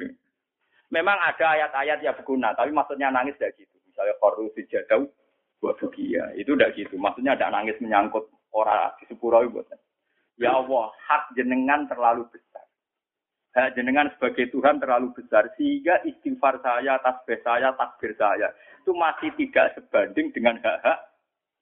Memang 0.91 1.17
ada 1.19 1.55
ayat-ayat 1.57 1.99
yang 2.05 2.15
berguna, 2.15 2.55
tapi 2.55 2.71
maksudnya 2.71 3.11
nangis 3.11 3.35
tidak 3.35 3.57
gitu. 3.59 3.75
Misalnya 3.89 4.15
koru 4.21 4.47
sijadau 4.53 5.09
buat 5.59 5.75
bukia, 5.81 6.31
itu 6.37 6.53
tidak 6.55 6.77
gitu. 6.77 6.95
Maksudnya 6.95 7.35
ada 7.35 7.51
nangis 7.51 7.75
menyangkut 7.81 8.29
orang 8.55 8.93
di 9.01 9.03
sepuro 9.09 9.43
itu. 9.43 9.59
Ya 10.39 10.55
Allah, 10.55 10.91
hak 11.09 11.35
jenengan 11.35 11.87
terlalu 11.87 12.27
besar 12.31 12.63
hak 13.55 13.71
jenengan 13.79 14.11
sebagai 14.11 14.51
Tuhan 14.51 14.83
terlalu 14.83 15.15
besar 15.15 15.47
sehingga 15.55 16.03
istighfar 16.03 16.59
saya, 16.59 16.99
tasbih 16.99 17.39
saya, 17.39 17.71
takbir 17.79 18.11
saya 18.19 18.51
itu 18.83 18.91
masih 18.91 19.31
tidak 19.39 19.79
sebanding 19.79 20.27
dengan 20.35 20.59
hak-hak 20.59 20.99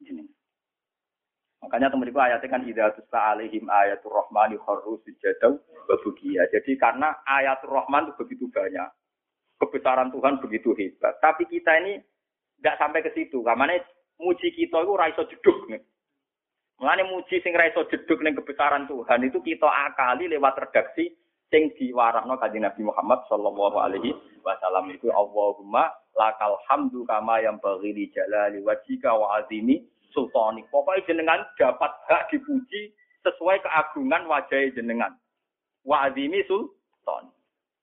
jenengan. 0.01 0.33
Makanya 1.63 1.95
teman 1.95 2.11
ibu 2.11 2.19
ayatnya 2.19 2.51
kan 2.51 2.67
idza 2.67 2.91
tusla 2.99 3.33
alaihim 3.33 3.63
ayatul 3.71 4.11
rahmani 4.11 4.59
kharru 4.59 4.99
sujadaw 5.07 5.55
wa 5.55 5.95
Jadi 6.51 6.71
karena 6.75 7.23
ayatul 7.23 7.71
rahman 7.71 8.11
itu 8.11 8.19
begitu 8.19 8.45
banyak. 8.51 8.91
Kebesaran 9.63 10.11
Tuhan 10.11 10.43
begitu 10.43 10.75
hebat. 10.75 11.23
Tapi 11.23 11.47
kita 11.47 11.71
ini 11.79 12.03
tidak 12.59 12.75
sampai 12.83 12.99
ke 12.99 13.15
situ. 13.15 13.39
Karena 13.39 13.79
muji 14.19 14.51
kita 14.51 14.83
itu 14.83 14.93
raiso 14.99 15.23
jeduk 15.31 15.71
nih. 15.71 15.79
Mengenai 16.83 17.07
muji 17.07 17.39
sing 17.39 17.55
raiso 17.55 17.87
jeduk 17.87 18.19
nih 18.19 18.35
kebesaran 18.35 18.83
Tuhan 18.91 19.23
itu 19.23 19.39
kita 19.39 19.71
akali 19.87 20.27
lewat 20.27 20.67
redaksi 20.67 21.15
sing 21.47 21.69
diwarakno 21.79 22.35
kanjeng 22.41 22.65
Nabi 22.65 22.81
Muhammad 22.81 23.23
sallallahu 23.29 23.77
alaihi 23.77 24.11
wasallam 24.41 24.89
itu 24.89 25.13
Allahumma 25.13 25.93
lakal 26.17 26.57
hamdu 26.65 27.05
kama 27.05 27.45
yang 27.45 27.61
bagi 27.61 28.09
jalali 28.09 28.57
wajika 28.65 29.13
wa 29.13 29.37
azimi 29.37 29.85
sultani. 30.13 30.61
Pokoknya 30.69 31.05
jenengan 31.09 31.41
dapat 31.59 31.91
hak 32.07 32.31
dipuji 32.31 32.93
sesuai 33.25 33.59
keagungan 33.65 34.29
wajah 34.29 34.71
jenengan. 34.71 35.17
Wa 35.83 36.07
azimi 36.07 36.45
sultani. 36.47 37.33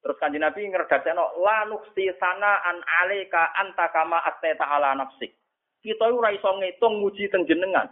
Terus 0.00 0.16
kanjeng 0.16 0.40
Nabi 0.40 0.64
ngerdasekno 0.64 1.44
la 1.44 1.68
nuksi 1.68 2.08
sana 2.16 2.64
an 2.64 2.80
alika 3.04 3.52
anta 3.60 3.92
kama 3.92 4.16
asteta 4.24 4.64
ala 4.64 4.96
nafsik. 4.96 5.36
Kita 5.84 6.08
ora 6.08 6.32
iso 6.32 6.56
ngitung 6.56 7.04
muji 7.04 7.28
teng 7.28 7.44
jenengan. 7.44 7.84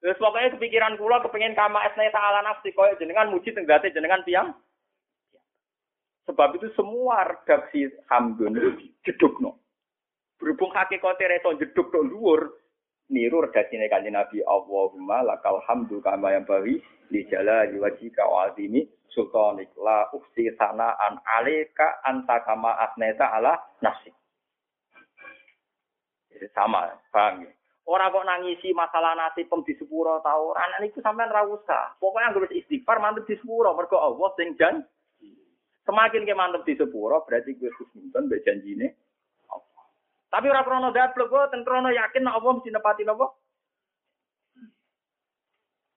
Wis 0.00 0.16
pokoke 0.16 0.56
kepikiran 0.56 0.96
kula 0.96 1.20
kepengin 1.20 1.52
kama 1.52 1.84
asteta 1.84 2.16
ala 2.16 2.40
nafsik 2.48 2.72
koyo 2.72 2.96
jenengan 2.96 3.28
muji 3.28 3.52
teng 3.52 3.68
jenengan 3.68 4.24
tiang 4.24 4.56
Sebab 6.30 6.62
itu 6.62 6.70
semua 6.78 7.26
redaksi 7.26 7.90
Hamdun 8.06 8.54
jedukno. 9.02 9.58
Berhubung 10.38 10.70
hakikatnya 10.72 11.36
reso 11.36 11.58
jeduk 11.58 11.90
no 11.90 12.00
luur, 12.06 12.40
niru 13.10 13.42
redaksine 13.44 13.90
kanjeng 13.90 14.14
Nabi 14.14 14.40
Allahumma 14.46 15.26
lakal 15.26 15.58
hamdu 15.66 15.98
kama 16.00 16.32
yang 16.32 16.46
bagi 16.46 16.78
li 17.10 17.26
jalali 17.26 17.76
wajhika 17.76 18.22
wa 18.22 18.48
azimi 18.48 18.86
sultanik 19.10 19.68
la 19.74 20.06
uksi 20.14 20.54
sana 20.54 20.94
an 20.96 21.18
alika 21.42 21.98
anta 22.06 22.40
kama 22.46 22.70
asneta 22.88 23.26
ala 23.34 23.58
nafsi. 23.82 24.14
Sama, 26.56 26.88
paham 27.12 27.44
ya? 27.44 27.52
Ora 27.90 28.06
kok 28.08 28.22
nangisi 28.22 28.70
masalah 28.70 29.18
nasib 29.18 29.50
pem 29.50 29.66
di 29.66 29.74
sepuro 29.74 30.22
ta 30.22 30.38
ora. 30.38 30.62
Niku 30.78 31.02
sampean 31.02 31.28
ra 31.28 31.42
usah. 31.42 31.98
Pokoke 31.98 32.22
anggere 32.22 32.46
istighfar 32.54 33.02
mantep 33.02 33.26
di 33.26 33.34
sepuro 33.34 33.74
mergo 33.74 33.98
Allah 33.98 34.30
sing 34.38 34.54
jan. 34.54 34.78
Semakin 35.84 36.22
ke 36.22 36.32
mantep 36.38 36.62
di 36.64 36.78
sepuro 36.78 37.26
berarti 37.26 37.58
gue 37.58 37.66
husnudon 37.66 38.30
mbek 38.30 38.46
janjine. 38.46 38.94
Tapi 40.30 40.46
ora 40.46 40.62
krono 40.62 40.94
dablek 40.94 41.26
kok 41.26 41.50
ten 41.50 41.66
krono 41.66 41.90
yakin 41.90 42.22
nek 42.22 42.38
Allah 42.38 42.52
mesti 42.54 42.70
nepati 42.70 43.02
napa? 43.02 43.26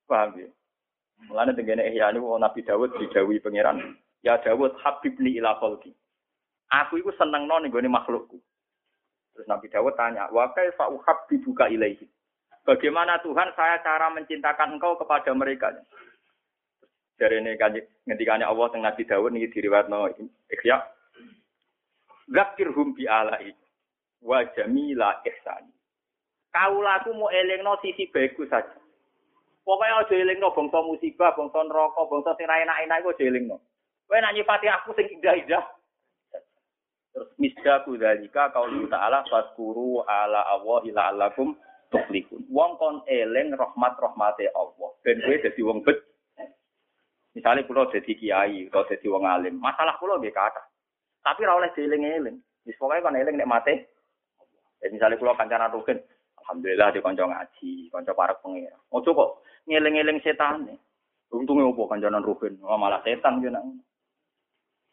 Paham 0.10 0.42
ya? 0.42 0.50
Mulane 1.30 1.54
tengene 1.54 1.86
ihya 1.94 2.10
niku 2.10 2.34
Nabi 2.42 2.66
Dawud 2.66 2.98
dijawi 2.98 3.38
pangeran. 3.40 3.94
Ya 4.26 4.42
Dawud 4.42 4.74
habibni 4.82 5.38
ila 5.38 5.54
khalqi. 5.62 5.94
Aku 6.74 6.98
iku 6.98 7.14
seneng 7.14 7.46
ning 7.46 7.70
gone 7.70 7.86
makhlukku. 7.86 8.42
Terus 9.34 9.50
Nabi 9.50 9.70
Dawud 9.70 9.94
tanya, 9.98 10.30
wa 10.30 10.50
kaifa 10.54 10.90
uhabbibuka 10.90 11.70
ilaihi? 11.70 12.06
Bagaimana 12.66 13.18
Tuhan 13.22 13.50
saya 13.58 13.82
cara 13.82 14.14
mencintakan 14.14 14.78
engkau 14.78 14.98
kepada 14.98 15.34
mereka? 15.34 15.74
Dari 17.18 17.42
ini 17.42 17.58
ngendikanya 18.10 18.50
Allah 18.50 18.70
tentang 18.74 18.90
Nabi 18.90 19.04
Dawud 19.06 19.34
ini 19.34 19.50
diriwayatno 19.50 20.10
Ikhya. 20.50 20.78
Zakirhum 22.34 22.98
bi 22.98 23.06
alai 23.06 23.54
wa 24.24 24.40
jamila 24.56 25.20
ihsani. 25.28 25.72
Kaulaku 26.50 27.14
mau 27.14 27.30
elingno 27.30 27.78
sisi 27.84 28.08
bagus 28.10 28.50
saja. 28.50 28.78
Pokoknya 29.64 30.04
aja 30.04 30.16
elingno 30.16 30.52
bangsa 30.52 30.80
musibah, 30.84 31.32
bangsa 31.36 31.64
neraka, 31.64 32.02
bangsa 32.08 32.36
sing 32.36 32.46
ra 32.48 32.62
enak-enak 32.64 33.00
iku 33.00 33.10
aja 33.16 33.24
elingno. 33.24 33.58
Kowe 34.08 34.20
nak 34.20 34.36
nyifati 34.36 34.68
aku 34.68 34.92
sing 34.94 35.08
indah-indah, 35.08 35.64
Terus 37.14 37.30
misdaku 37.38 37.94
dalika 38.02 38.50
qaulu 38.50 38.90
ta'ala 38.90 39.22
faskuru 39.30 40.02
ala 40.02 40.50
Allahi 40.50 40.90
la'allakum 40.90 41.54
tuflihun. 41.94 42.42
Wong 42.50 42.82
kon 42.82 43.06
eling 43.06 43.54
rahmat 43.54 43.94
rahmate 44.02 44.50
Allah. 44.58 44.90
Ben 45.06 45.22
kowe 45.22 45.38
dadi 45.38 45.62
wong 45.62 45.86
bet. 45.86 46.02
Misalnya 47.38 47.70
kula 47.70 47.86
dadi 47.94 48.18
kiai 48.18 48.66
atau 48.66 48.90
dadi 48.90 49.06
wong 49.06 49.30
alim, 49.30 49.62
masalah 49.62 49.94
kula 50.02 50.18
nggih 50.18 50.34
kathah. 50.34 50.66
Tapi 51.22 51.46
ora 51.46 51.62
oleh 51.62 51.70
dieling-eling. 51.78 52.38
Wis 52.66 52.78
pokoke 52.82 53.06
kon 53.06 53.16
eling 53.16 53.38
nek 53.38 53.50
mate. 53.50 53.93
Jadi 54.84 55.00
misalnya 55.00 55.16
kula 55.16 55.40
kancanan 55.40 55.72
rugen, 55.72 56.04
alhamdulillah 56.44 56.92
di 56.92 57.00
kanca 57.00 57.24
ngaji, 57.24 57.88
kanca 57.88 58.12
para 58.12 58.36
pengira. 58.44 58.76
Ojo 58.92 59.16
kok 59.16 59.48
ngeling-eling 59.64 60.20
setan. 60.20 60.68
Untungnya 61.32 61.72
opo 61.72 61.88
kancanan 61.88 62.20
rugen, 62.20 62.60
oh, 62.68 62.76
malah 62.76 63.00
setan 63.08 63.40
yo 63.40 63.48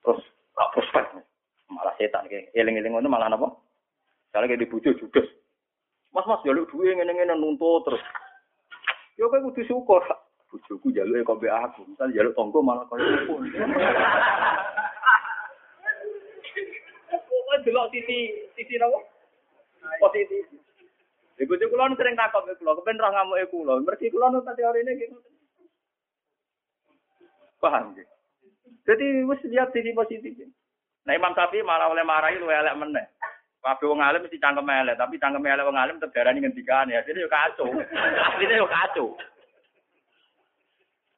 Terus 0.01 0.22
tak 0.55 0.70
prospek 0.72 1.05
malah 1.74 1.91
setan 1.99 2.30
kayak 2.30 2.55
eling-eling 2.55 2.95
malah 3.11 3.26
napa? 3.26 3.51
Kalau 4.30 4.47
kayak 4.47 4.62
dibujuk 4.62 4.95
judes. 4.95 5.26
Mas 6.14 6.22
mas 6.30 6.38
jaluk 6.47 6.70
duwe 6.70 6.95
ngene-ngene 6.95 7.34
nuntut 7.34 7.82
terus. 7.82 8.03
Yo 9.18 9.26
kowe 9.26 9.43
kudu 9.51 9.66
syukur. 9.66 10.07
Bojoku 10.55 10.95
jaluk 10.95 11.26
kok 11.26 11.38
mbek 11.43 11.51
aku, 11.51 11.82
misal 11.91 12.14
jaluk 12.14 12.34
tonggo 12.38 12.62
malah 12.62 12.86
koyo 12.86 13.07
opo. 13.26 13.43
Kok 17.51 17.66
delok 17.66 17.91
sisi 17.91 18.47
sisi 18.55 18.78
napa? 18.78 19.10
Positif. 19.81 20.45
Iku 21.41 21.57
bojo 21.57 21.72
kula 21.72 21.89
sering 21.97 22.12
takok 22.20 22.53
ke 22.53 22.61
kula, 22.61 22.76
kepen 22.76 23.01
roh 23.01 23.11
ngamuke 23.16 23.49
kula. 23.49 23.72
Mergi 23.81 24.12
kula 24.12 24.28
nu 24.28 24.45
teorine 24.45 24.93
gitu. 25.01 25.16
Paham 27.61 27.97
ya? 27.97 28.05
Jadi 28.85 29.24
wis 29.24 29.41
lihat 29.49 29.72
sisi 29.72 29.97
positif. 29.97 30.37
Nah 31.09 31.16
Imam 31.16 31.33
Syafi'i 31.33 31.64
malah 31.64 31.89
oleh 31.89 32.05
marahi 32.05 32.37
lu 32.37 32.53
elek 32.53 32.76
meneh. 32.76 33.09
Kabeh 33.61 33.89
wong 33.89 34.01
alim 34.01 34.24
mesti 34.24 34.41
cangkem 34.41 34.68
elek, 34.68 34.97
tapi 34.97 35.20
cangkem 35.20 35.45
elek 35.45 35.68
wong 35.68 35.76
alim 35.76 35.97
tetep 36.01 36.12
darani 36.16 36.45
ngendikane. 36.45 36.97
Asline 36.97 37.24
yo 37.24 37.28
kacau. 37.28 37.68
Asline 38.28 38.61
yo 38.61 38.68
kacau. 38.68 39.09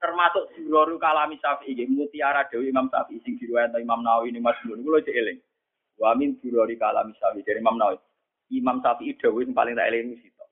Termasuk 0.02 0.50
Suraru 0.54 0.98
Kalami 0.98 1.38
Syafi'i 1.38 1.78
nggih 1.78 1.90
mutiara 1.94 2.46
dewi 2.50 2.70
Imam 2.70 2.90
Syafi'i 2.90 3.22
sing 3.26 3.38
diriwayatno 3.38 3.78
Imam 3.78 4.02
Nawawi 4.02 4.34
ini 4.34 4.42
Mas 4.42 4.58
Mun. 4.66 4.82
Kulo 4.82 4.98
cek 5.02 5.14
eling. 5.14 5.38
Wa 5.98 6.14
min 6.14 6.38
Kalami 6.38 7.14
Syafi'i 7.18 7.46
dari 7.46 7.58
Imam 7.58 7.78
Nawawi. 7.78 7.98
Imam 8.52 8.84
Syafi'i 8.84 9.16
sing 9.16 9.56
paling 9.56 9.72
tak 9.72 9.88
eling 9.88 10.12
sito. 10.20 10.44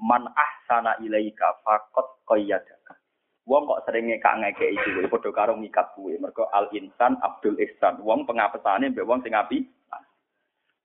Man 0.00 0.24
ahsana 0.32 0.96
ilaika 1.04 1.60
faqat 1.62 2.24
qayyadaka. 2.24 2.96
Wong 3.44 3.68
kok 3.68 3.84
sering 3.84 4.08
ngekak 4.08 4.38
ngekek 4.40 4.70
iki 4.72 5.04
padha 5.10 5.30
karo 5.34 5.52
mikat 5.58 5.92
kuwe. 5.92 6.16
Mergo 6.16 6.48
al 6.54 6.72
insan 6.72 7.20
Abdul 7.20 7.60
Ihsan. 7.60 8.00
Wong 8.00 8.24
pengapesane 8.24 8.88
mbek 8.88 9.04
wong 9.04 9.20
sing 9.20 9.36
apik. 9.36 9.68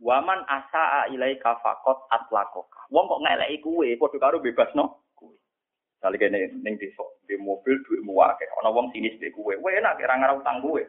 Waman 0.03 0.43
asaa 0.45 1.07
ilaika 1.09 1.55
faqat 1.63 1.97
atlakoka. 2.11 2.91
Wong 2.91 3.07
kok 3.07 3.22
ngeleki 3.24 3.63
kuwe 3.63 3.95
padha 3.95 4.18
karo 4.20 4.43
bebasno 4.43 5.07
kuwe. 5.15 5.39
Sale 6.03 6.20
kene 6.20 6.51
ning 6.61 6.76
desa, 6.78 7.05
di 7.26 7.39
mobil 7.39 7.80
duitmu 7.88 8.13
akeh. 8.22 8.49
Ana 8.59 8.76
wong 8.76 8.91
sinis 8.91 9.15
mbek 9.18 9.34
kuwe. 9.34 9.55
Kowe 9.55 9.72
enak 9.72 10.03
ora 10.03 10.20
ngarep 10.20 10.39
utang 10.43 10.59
kuwe. 10.59 10.84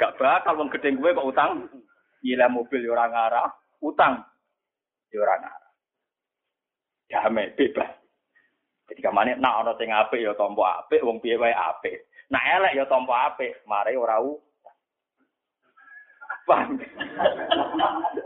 Gak 0.00 0.18
bakal 0.18 0.58
wong 0.58 0.68
gedeng 0.74 0.98
kuwe 0.98 1.14
kok 1.14 1.30
utang. 1.30 1.70
Gila 2.22 2.46
mobil 2.46 2.86
yo 2.86 2.94
ora 2.94 3.10
ngarah, 3.10 3.48
utang 3.82 4.22
yo 5.10 5.26
ora 5.26 5.42
ngarah. 5.42 5.70
Damai 7.10 7.52
bebas. 7.58 7.90
Jadi 8.88 9.00
kamane 9.02 9.36
nak 9.36 9.66
ana 9.66 9.72
sing 9.76 9.90
apik 9.90 10.22
ya 10.22 10.32
tampa 10.38 10.86
apik, 10.86 11.02
wong 11.02 11.18
piye 11.18 11.34
wae 11.36 11.52
apik. 11.52 12.06
Nak 12.30 12.46
elek 12.46 12.76
ya 12.78 12.84
tampa 12.86 13.34
apik, 13.34 13.66
mare 13.66 13.92
ora 13.98 14.22
u. 14.22 14.38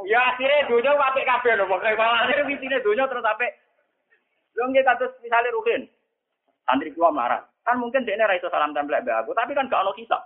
Ya 0.06 0.20
akhirnya 0.32 0.68
dunia 0.68 0.92
apik 0.94 1.26
kabeh 1.26 1.52
lho, 1.56 1.64
pokoke 1.66 1.96
akhirnya 1.96 2.46
wisine 2.46 2.78
dunia 2.84 3.08
terus 3.08 3.24
apik. 3.24 3.52
Lho 4.56 4.64
nggih 4.72 4.84
kados 4.84 5.12
misale 5.24 5.52
Ruhin. 5.52 5.88
Santri 6.66 6.92
kula 6.92 7.12
marah. 7.12 7.42
Kan 7.66 7.82
mungkin 7.82 8.06
dia 8.06 8.18
ra 8.18 8.34
iso 8.38 8.46
salam 8.50 8.70
tempel 8.74 9.02
mbek 9.02 9.26
aku, 9.26 9.34
tapi 9.34 9.54
kan 9.54 9.66
gak 9.66 9.82
ono 9.82 9.90
kisah. 9.94 10.22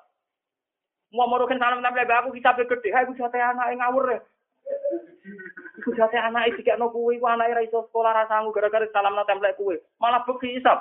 Mau 1.11 1.27
mau 1.27 1.43
salam 1.43 1.83
mbek 1.83 2.07
aku 2.07 2.31
kisah 2.39 2.55
gede, 2.55 2.95
ha 2.95 3.03
iku 3.03 3.19
jate 3.19 3.35
anake 3.43 3.75
ngawur 3.75 4.15
ya. 4.15 4.19
Iku 5.83 5.91
jate 5.99 6.15
anak 6.15 6.55
iki 6.55 6.63
gak 6.63 6.79
kuwe, 6.79 7.19
iku 7.19 7.27
anake 7.27 7.67
iso 7.67 7.91
sekolah 7.91 8.15
ra 8.15 8.31
sanggup 8.31 8.55
gara-gara 8.55 8.87
salam 8.95 9.19
nang 9.19 9.27
templek 9.27 9.59
kuwe. 9.59 9.83
Malah 9.99 10.23
beki 10.23 10.63
isap. 10.63 10.79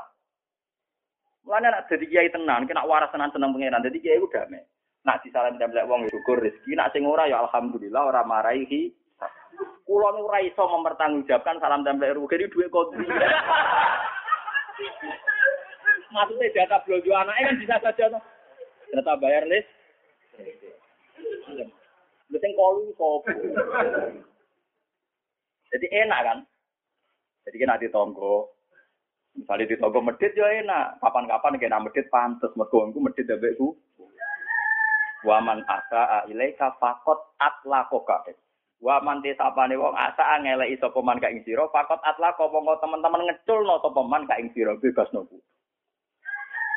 Mulane 1.49 1.73
nak 1.73 1.89
dadi 1.89 2.05
kiai 2.05 2.29
tenan, 2.29 2.69
kena 2.69 2.85
waras 2.85 3.09
tenan 3.09 3.33
seneng 3.33 3.57
pangeran. 3.57 3.81
Dadi 3.81 3.97
kiai 3.97 4.21
udah 4.21 4.45
damai. 4.45 4.61
Nak 5.01 5.25
disalam 5.25 5.57
templek 5.57 5.89
wong 5.89 6.05
ya 6.05 6.13
syukur 6.13 6.37
rezeki, 6.37 6.77
nak 6.77 6.93
sing 6.93 7.09
ora 7.09 7.25
ya 7.25 7.41
alhamdulillah 7.41 8.03
ora 8.13 8.21
marahi 8.21 8.93
Kulo 9.89 10.13
nu 10.13 10.29
ora 10.29 10.45
iso 10.45 10.61
mempertanggungjawabkan 10.61 11.57
salam 11.57 11.81
templek 11.81 12.13
rugi 12.13 12.45
dhuwit 12.53 12.69
kondi. 12.69 13.01
Maksudnya 16.13 16.53
data 16.53 16.77
belanja 16.85 17.11
anaknya 17.17 17.45
kan 17.49 17.55
bisa 17.57 17.75
saja 17.81 18.05
tuh. 18.13 18.21
Data 18.93 19.13
bayar 19.17 19.49
list. 19.49 19.78
Sing 22.39 22.51
kolu 22.55 22.93
sopo. 22.95 23.31
Jadi 25.69 25.87
enak 25.91 26.19
kan? 26.23 26.39
Jadi 27.45 27.55
kan 27.59 27.81
di 27.81 27.89
tonggo. 27.89 28.53
Misalnya 29.35 29.69
di 29.69 29.75
tonggo 29.81 29.99
medit 29.99 30.37
ya 30.37 30.47
enak. 30.61 31.01
Kapan-kapan 31.01 31.59
kena 31.59 31.83
medit 31.83 32.07
pantes. 32.07 32.53
Mergo 32.55 32.85
engko 32.85 33.01
medit 33.01 33.27
debek 33.27 33.57
ku. 33.59 33.75
Waman 35.27 35.67
asa 35.67 36.23
ilaika 36.31 36.79
fakot 36.79 37.35
atlakoka. 37.43 38.23
Waman 38.79 39.19
desa 39.19 39.51
apane 39.51 39.75
wong 39.75 39.91
asa 39.91 40.39
ngeleki 40.39 40.79
sapa 40.79 41.03
man 41.03 41.19
ka 41.19 41.27
ing 41.27 41.43
sira 41.43 41.67
fakot 41.67 41.99
atlako 41.99 42.47
monggo 42.47 42.79
teman-teman 42.79 43.27
ngeculno 43.27 43.83
sapa 43.83 43.99
man 44.07 44.23
ka 44.23 44.39
ing 44.39 44.47
sira 44.55 44.79
bebas 44.79 45.11
nopo. 45.11 45.43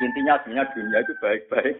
Intinya 0.03 0.35
sebenarnya 0.43 0.73
dunia 0.75 0.99
itu 0.99 1.13
baik-baik. 1.23 1.77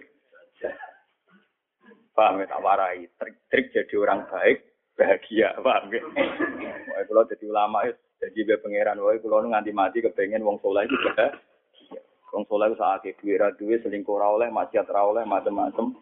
Paham 2.13 2.41
ya, 2.41 2.45
tak 2.45 2.61
warai. 2.61 3.09
Trik-trik 3.17 3.73
jadi 3.73 3.95
orang 3.97 4.29
baik, 4.29 4.57
bahagia, 4.93 5.57
paham 5.61 5.89
ya? 5.89 6.01
Wah, 6.93 7.01
kalau 7.09 7.25
jadi 7.25 7.45
ulama 7.49 7.79
itu, 7.89 7.97
jadi 8.21 8.39
be 8.45 8.55
pangeran, 8.61 9.01
wah, 9.01 9.17
kalau 9.17 9.41
nganti 9.49 9.73
mati 9.73 9.97
kepengen 10.05 10.45
wong 10.45 10.61
soleh 10.61 10.85
itu 10.85 10.93
bahagia. 10.93 11.33
Wong 12.29 12.45
soleh 12.45 12.69
itu 12.69 12.77
saat 12.77 13.01
itu, 13.01 13.17
duit 13.33 13.57
duit 13.57 13.79
selingkuh 13.81 14.21
oleh, 14.21 14.53
maksiat 14.53 14.85
oleh, 14.93 15.25
macam-macam. 15.25 15.97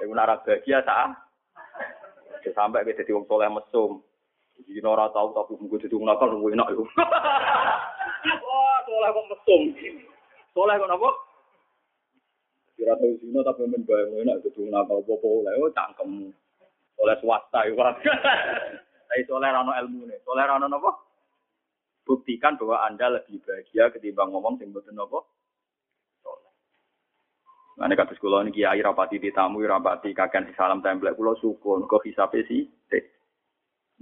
Tapi 0.00 0.12
nara 0.16 0.40
bahagia 0.40 0.80
saat 0.88 1.14
sampai 2.50 2.82
ke 2.82 2.98
jadi 2.98 3.14
wong 3.14 3.26
soleh 3.30 3.46
mesum. 3.46 4.02
Jadi 4.62 4.82
nora 4.82 5.06
tahu 5.14 5.30
tapi 5.30 5.54
gue 5.58 5.82
jadi 5.86 5.94
wong 5.94 6.06
nakal 6.06 6.34
enak 6.34 6.68
itu. 6.74 6.82
Wah, 8.46 8.78
soleh 8.82 9.08
kok 9.14 9.26
mesum. 9.30 9.62
Soleh 10.54 10.74
kok 10.74 10.90
apa? 10.90 11.10
Kira 12.82 12.98
tahu 12.98 13.14
sini 13.22 13.38
tapi 13.46 13.62
men 13.70 13.86
bayang 13.86 14.26
enak 14.26 14.42
itu 14.42 14.66
nakal 14.66 15.06
apa 15.06 15.22
oleh 15.22 15.54
oh 15.62 15.70
cangkem 15.70 16.34
oleh 16.98 17.14
swasta 17.22 17.62
itu. 17.70 17.78
Tapi 17.78 19.22
soleh 19.30 19.54
rano 19.54 19.70
ilmu 19.70 20.10
nih, 20.10 20.18
soleh 20.26 20.42
rano 20.42 20.66
nopo. 20.66 20.90
Buktikan 22.02 22.58
bahwa 22.58 22.82
anda 22.82 23.06
lebih 23.06 23.38
bahagia 23.46 23.86
ketimbang 23.94 24.34
ngomong 24.34 24.58
sing 24.58 24.74
betul. 24.74 24.98
Nah, 24.98 25.22
ini 27.86 27.94
kata 27.94 28.18
sekolah 28.18 28.42
ini 28.42 28.50
kiai 28.50 28.82
rapati 28.82 29.22
ditamu, 29.22 29.62
rapati 29.62 30.10
kakek 30.10 30.50
si 30.50 30.52
salam 30.58 30.82
template, 30.82 31.14
kulo 31.14 31.38
syukur, 31.38 31.86
kok 31.86 32.02
hisape 32.02 32.42
sih. 32.50 32.66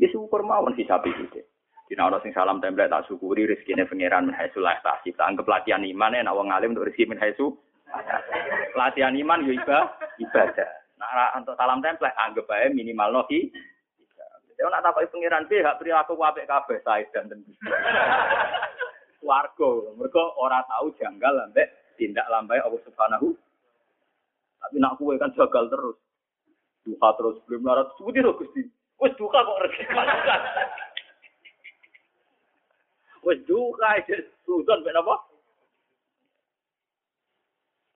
Ya 0.00 0.08
syukur 0.08 0.40
mawon 0.40 0.72
sapi 0.72 1.12
sithik. 1.20 1.44
Dina 1.84 2.08
ana 2.08 2.16
sing 2.24 2.32
salam 2.32 2.64
template 2.64 2.88
tak 2.88 3.12
syukuri 3.12 3.44
rezekine 3.44 3.84
pangeran 3.84 4.32
min 4.32 4.36
haitsu 4.40 4.64
la 4.64 4.80
tasib. 4.80 5.20
Tak 5.20 5.36
anggap 5.36 5.44
latihan 5.44 5.84
iman 5.84 6.16
nek 6.16 6.32
wong 6.32 6.48
alim 6.48 6.72
untuk 6.72 6.88
rezeki 6.88 7.12
min. 7.12 7.20
Latihan 8.78 9.16
iman 9.16 9.46
yo 9.46 9.52
ibadah. 9.54 9.90
ibadah. 10.20 10.70
Nah, 11.00 11.32
untuk 11.40 11.56
salam 11.56 11.80
template 11.80 12.16
anggap 12.16 12.46
ae 12.52 12.68
minimal 12.70 13.24
noki. 13.24 13.48
Ya 14.60 14.68
nak 14.68 14.84
takoki 14.84 15.08
pangeran 15.08 15.48
piye 15.48 15.64
hak 15.64 15.80
perilaku 15.80 16.20
apik 16.20 16.44
kabeh 16.44 16.84
sae 16.84 17.08
dan. 17.16 17.32
Warga, 19.24 19.70
mereka 19.96 20.22
ora 20.36 20.60
tahu 20.68 20.92
janggal 21.00 21.48
ambek 21.48 21.96
tindak 21.96 22.28
lambai 22.28 22.60
Allah 22.60 22.80
Subhanahu. 22.84 23.32
Tapi 24.60 24.76
nak 24.76 25.00
kue 25.00 25.16
kan 25.16 25.32
jagal 25.32 25.72
terus. 25.72 25.96
Duha 26.84 27.08
terus 27.16 27.40
belum 27.48 27.64
larat 27.64 27.88
sebutin 27.96 28.24
loh 28.24 28.36
Gusti. 28.36 28.64
Wes 29.00 29.16
duka 29.16 29.40
kok 29.40 29.60
rezeki. 29.64 29.96
Wes 33.24 33.38
duka 33.48 33.88
aja 33.96 34.16
sudan 34.44 34.84
ben 34.84 35.00
apa? 35.00 35.29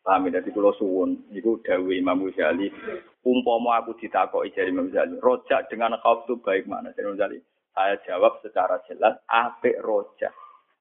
Paham 0.04 0.28
dari 0.28 0.52
pulau 0.52 0.76
suwun, 0.76 1.16
itu 1.32 1.64
Dawi 1.64 1.96
Imam 1.96 2.28
Ghazali. 2.28 2.68
Umpama 3.24 3.80
aku 3.80 3.96
ditakoki 3.96 4.52
dari 4.52 4.68
Imam 4.68 4.92
Ghazali, 4.92 5.16
rojak 5.16 5.64
dengan 5.72 5.96
khauf 6.04 6.28
itu 6.28 6.36
baik 6.44 6.68
mana? 6.68 6.92
Dari 6.92 7.08
Imam 7.08 7.16
Ghazali, 7.16 7.40
saya 7.72 7.96
jawab 8.04 8.36
secara 8.44 8.84
jelas, 8.84 9.16
apik 9.32 9.80
rojak. 9.80 10.28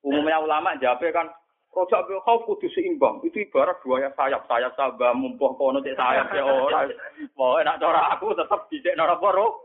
Umumnya 0.03 0.43
ulama 0.43 0.75
jawabnya 0.75 1.23
kan, 1.23 1.27
rojak 1.71 2.03
bil 2.03 2.19
khauf 2.27 2.43
kudu 2.43 2.67
seimbang. 2.75 3.23
Itu 3.23 3.39
ibarat 3.39 3.79
dua 3.79 4.11
sayap, 4.11 4.43
sayap 4.43 4.75
sabah 4.75 5.15
mumpuh 5.15 5.55
kono 5.55 5.79
cek 5.79 5.95
sayap 5.95 6.27
ya 6.35 6.43
ora. 6.43 6.91
Mau 7.39 7.55
enak 7.63 7.79
cara 7.79 8.11
aku 8.11 8.35
tetap 8.35 8.67
dicek 8.67 8.99
nara 8.99 9.15
poro. 9.15 9.62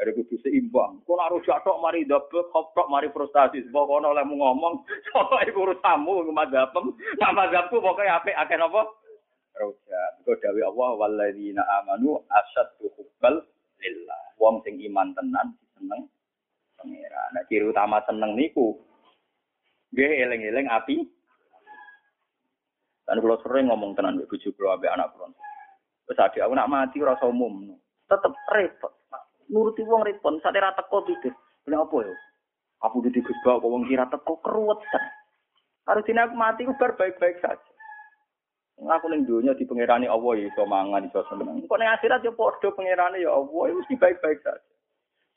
Dari 0.00 0.16
kudu 0.16 0.40
seimbang. 0.40 1.04
Kau 1.04 1.12
nak 1.12 1.28
rojak 1.28 1.60
tok 1.60 1.76
mari 1.84 2.08
dapet, 2.08 2.48
khauf 2.56 2.72
tok 2.72 2.88
mari 2.88 3.12
frustasi. 3.12 3.68
Sebab 3.68 3.84
kono 3.84 4.16
oleh 4.16 4.24
mu 4.24 4.40
ngomong, 4.40 4.80
soalnya 5.12 5.44
ibu 5.44 5.68
urusamu, 5.68 6.24
mazhabem. 6.32 6.96
Nah 7.20 7.30
mazhabku 7.36 7.84
pokoknya 7.84 8.16
apik 8.16 8.32
akeh 8.32 8.56
apa? 8.56 8.82
Rojak. 9.60 10.10
Kau 10.24 10.40
dawi 10.40 10.64
Allah, 10.64 10.90
walladzina 10.96 11.60
amanu 11.84 12.16
asyaddu 12.32 12.88
hubbal 12.96 13.44
lillah. 13.76 14.22
Wong 14.40 14.64
sing 14.64 14.80
iman 14.88 15.12
tenan, 15.12 15.52
seneng 15.76 16.08
pengira. 16.80 17.20
Nah, 17.36 17.44
ciri 17.44 17.68
utama 17.68 18.00
seneng 18.08 18.32
niku, 18.32 18.80
gue 19.92 20.08
eling-eling 20.08 20.64
api. 20.72 20.96
Dan 23.04 23.20
kalau 23.20 23.36
sering 23.44 23.68
ngomong 23.68 23.92
tenan 23.92 24.16
bujuk 24.24 24.56
kalau 24.56 24.80
anak 24.80 25.12
pulang. 25.12 25.36
Terus 26.08 26.24
adik 26.24 26.42
aku 26.42 26.54
nak 26.56 26.70
mati 26.70 26.98
rasa 27.04 27.26
umum, 27.28 27.74
tetep 28.08 28.32
repot. 28.50 28.99
Nuruti 29.50 29.82
wong 29.82 30.06
repot, 30.06 30.38
saat 30.38 30.54
rata 30.54 30.78
teko 30.80 31.02
pikir, 31.04 31.34
ini 31.66 31.74
apa 31.74 31.96
ya? 32.06 32.14
Aku 32.86 33.02
di 33.02 33.10
Gus 33.12 33.36
kok 33.42 33.60
wong 33.60 33.84
kira 33.90 34.06
teko 34.06 34.38
keruwetan. 34.40 35.04
Harus 35.90 36.06
ini 36.06 36.22
aku 36.22 36.34
mati 36.38 36.62
aku 36.62 36.78
bar 36.78 36.94
baik-baik 36.94 37.42
saja. 37.42 37.70
Aku 38.80 39.10
ning 39.10 39.28
dunia 39.28 39.52
di 39.52 39.68
pengirani 39.68 40.08
Allah 40.08 40.40
ya 40.40 40.48
iso 40.48 40.64
mangan 40.64 41.04
iso 41.04 41.20
seneng. 41.28 41.66
Kok 41.66 41.78
ning 41.82 41.90
akhirat 41.90 42.24
ya 42.24 42.32
padha 42.32 42.68
pengirane 42.72 43.20
ya 43.20 43.34
Allah 43.34 43.62
ya 43.68 43.74
mesti 43.74 43.94
baik-baik 43.98 44.40
saja 44.40 44.70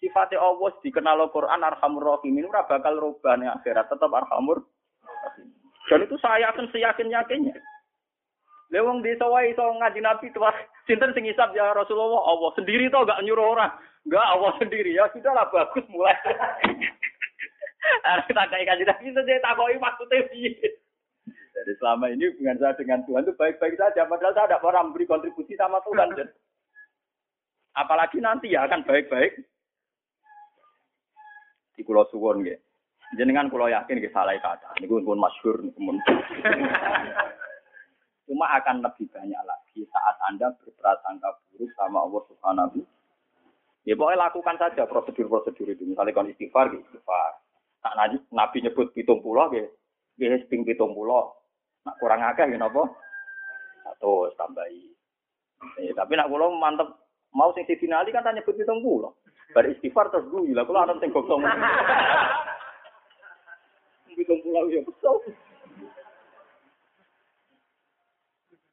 sifatnya 0.03 0.43
Allah 0.43 0.76
dikenal 0.84 1.24
Al-Quran 1.24 1.64
Arhamur 1.64 2.03
Rahimin 2.03 2.51
ora 2.51 2.68
bakal 2.68 2.99
rubah 2.99 3.39
nih 3.39 3.47
akhirat 3.47 3.88
tetap 3.88 4.11
Arhamur 4.11 4.68
dan 5.88 6.03
itu 6.03 6.20
saya 6.20 6.51
akan 6.51 6.68
seyakin 6.76 7.07
yakinnya 7.07 7.55
lewong 8.74 9.05
desa 9.05 9.30
wae 9.30 9.53
iso 9.53 9.61
ngaji 9.61 10.01
nabi 10.01 10.34
tuh 10.34 10.49
sinten 10.89 11.13
sing 11.13 11.30
isap 11.30 11.53
ya 11.53 11.71
Rasulullah? 11.78 12.26
Allah 12.26 12.49
sendiri 12.57 12.89
tuh 12.89 13.05
gak 13.05 13.21
nyuruh 13.21 13.53
orang. 13.53 13.71
Gak 14.09 14.26
Allah 14.34 14.51
sendiri. 14.57 14.97
Ya 14.97 15.05
sudahlah 15.13 15.45
bagus 15.53 15.86
mulai. 15.93 16.17
Harus 18.07 18.26
kita 18.26 18.43
kayak 18.49 18.67
kaji 18.74 18.84
nabi 18.89 19.13
saja 19.13 19.43
takoi 19.45 19.78
maksudnya 19.78 20.26
piye? 20.34 20.51
Jadi 21.53 21.71
selama 21.78 22.09
ini 22.09 22.34
hubungan 22.34 22.57
saya 22.57 22.74
dengan 22.76 23.05
Tuhan 23.05 23.24
itu 23.30 23.38
baik-baik 23.38 23.78
saja. 23.78 24.09
Padahal 24.09 24.34
saya 24.34 24.49
tidak 24.49 24.63
pernah 24.65 24.84
memberi 24.89 25.05
kontribusi 25.05 25.53
sama 25.53 25.78
Tuhan 25.86 26.17
apalagi 27.74 28.21
nanti 28.21 28.53
ya 28.53 28.65
akan 28.65 28.86
baik-baik. 28.86 29.34
Di 31.74 31.82
Pulau 31.82 32.05
Suwon 32.13 32.45
nggih. 32.45 32.57
Jenengan 33.17 33.49
kula 33.49 33.69
yakin 33.69 33.97
nggih 33.97 34.13
salah 34.13 34.38
kata. 34.38 34.78
Niku 34.82 35.01
pun 35.01 35.17
masyhur 35.17 35.57
pun. 35.74 35.97
Cuma 38.24 38.47
akan 38.55 38.80
lebih 38.80 39.11
banyak 39.11 39.41
lagi 39.43 39.84
saat 39.91 40.15
Anda 40.32 40.47
berprasangka 40.63 41.30
buruk 41.51 41.71
sama 41.76 42.07
Allah 42.07 42.21
Subhanahu 42.32 42.80
Ya 43.84 43.99
pokoknya 43.99 44.32
lakukan 44.32 44.55
saja 44.55 44.88
prosedur-prosedur 44.88 45.76
itu. 45.76 45.84
Misalnya 45.84 46.15
kalau 46.15 46.32
istighfar, 46.32 46.71
gitu, 46.71 46.88
istighfar. 46.88 47.36
Nah, 47.84 47.91
nabi, 47.99 48.15
nabi 48.32 48.57
nyebut 48.63 48.95
pitung 48.95 49.19
pulau, 49.19 49.51
gitu. 49.51 49.67
Gitu, 50.15 50.47
ping 50.47 50.63
pitung 50.63 50.95
pulau. 50.95 51.36
Nah, 51.84 51.91
kurang 51.99 52.24
agak, 52.24 52.47
gitu, 52.47 52.63
apa? 52.63 52.84
Satu, 53.84 54.32
tambahi. 54.39 54.88
Eh, 55.84 55.91
tapi 55.91 56.15
nak 56.15 56.32
pulau 56.32 56.55
mantep. 56.55 56.95
Mau 57.36 57.51
sing 57.51 57.67
Sidin 57.67 57.91
Ali 57.91 58.15
kan 58.15 58.24
tanya 58.24 58.39
nyebut 58.39 58.55
pitung 58.55 58.80
pulau. 58.80 59.19
Bar 59.51 59.67
istighfar 59.67 60.07
terus 60.15 60.32
gue, 60.32 60.55
lah 60.55 60.63
kalau 60.63 60.88
anak 60.88 61.03
sing 61.03 61.11
gosong. 61.11 61.43
Pitung 64.15 64.39
pulau 64.45 64.69
ya 64.69 64.80
betul. 64.86 65.17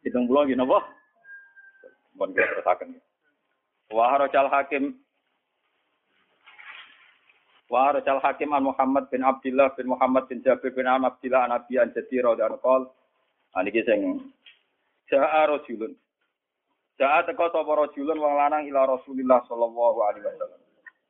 Pitung 0.01 0.25
pulau 0.25 0.49
gini 0.49 0.65
apa? 0.65 0.81
Bon 2.17 2.33
kita 2.33 2.49
terusakan. 2.57 2.97
Wah 3.93 4.17
Rojal 4.17 4.49
Hakim 4.49 4.97
Wah 7.71 7.93
Rojal 7.95 8.19
Hakim 8.23 8.51
an 8.57 8.65
Muhammad 8.65 9.11
bin 9.13 9.23
Abdullah 9.23 9.75
bin 9.77 9.93
Muhammad 9.93 10.27
bin 10.31 10.43
Jabir 10.43 10.73
bin 10.73 10.87
An 10.89 11.05
Abdullah 11.05 11.47
an 11.47 11.55
Abi 11.59 11.77
an 11.79 11.93
Jadi 11.93 12.23
Radhan 12.23 12.57
Qol. 12.59 12.89
Nah 13.51 13.61
ini 13.67 13.83
sing 13.83 14.01
Ja'a 15.11 15.51
rojulun. 15.51 15.91
Ja'a 17.03 17.27
teko 17.27 17.51
sapa 17.51 17.67
rojulun 17.67 18.15
wong 18.15 18.35
lanang 18.39 18.63
ila 18.71 18.95
Rasulillah 18.95 19.43
sallallahu 19.51 19.99
alaihi 20.07 20.23
wasallam. 20.23 20.61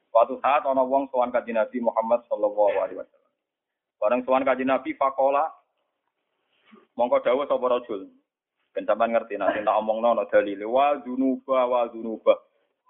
Suatu 0.09 0.35
saat 0.41 0.65
ana 0.65 0.81
wong 0.81 1.07
sowan 1.13 1.31
kanjeng 1.31 1.61
Nabi 1.61 1.85
Muhammad 1.85 2.25
sallallahu 2.27 2.77
alaihi 2.81 2.97
wasallam. 2.97 3.33
Bareng 4.01 4.25
sowan 4.25 4.49
kanjeng 4.49 4.73
Nabi 4.73 4.97
fakola 4.97 5.53
mongko 6.97 7.21
dawuh 7.21 7.45
sapa 7.45 7.67
rajul. 7.69 8.09
Ben 8.71 8.87
sampean 8.87 9.11
ngerti 9.11 9.35
nek 9.35 9.67
tak 9.67 9.79
omongno 9.83 10.15
ana 10.15 10.25
dalile 10.31 10.67
wa 10.67 10.95
junuba 11.03 11.67
wa 11.67 11.91
junuba. 11.91 12.39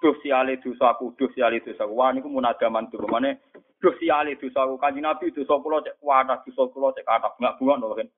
Duh 0.01 0.17
siale 0.25 0.57
dosaku, 0.61 1.13
duh 1.17 1.29
siale 1.37 1.61
dosaku. 1.61 1.93
Wah 1.93 2.13
niku 2.13 2.29
munadaman 2.33 2.89
tuh. 2.89 3.05
Mane 3.05 3.41
duh 3.81 3.93
siale 4.01 4.37
dosaku. 4.37 4.81
Kanjeng 4.81 5.05
Nabi 5.05 5.33
dosa 5.33 5.61
kula 5.61 5.85
cek 5.85 6.01
kuatah, 6.01 6.41
dosa 6.45 6.63
kula 6.73 6.93
cek 6.97 7.05
kathah. 7.05 7.33
Enggak 7.37 7.57
bunga 7.61 7.75
lho 7.81 7.97
kan. 7.97 8.09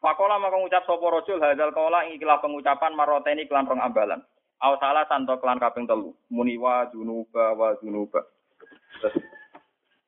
Fakola 0.00 0.40
maka 0.40 0.56
ngucap 0.56 0.82
sapa 0.88 1.06
rajul 1.12 1.38
hadzal 1.44 1.76
qala 1.76 2.08
ing 2.08 2.16
ikilah 2.16 2.40
pengucapan 2.40 2.96
maroteni 2.96 3.44
kelan 3.44 3.68
rong 3.68 3.84
ambalan. 3.84 4.24
Aw 4.64 4.72
salah 4.80 5.04
santo 5.06 5.36
kelan 5.36 5.60
kaping 5.60 5.84
telu. 5.84 6.16
Muni 6.32 6.56
wa 6.56 6.88
junuba 6.88 7.52
wa 7.52 7.76
junuba. 7.84 8.24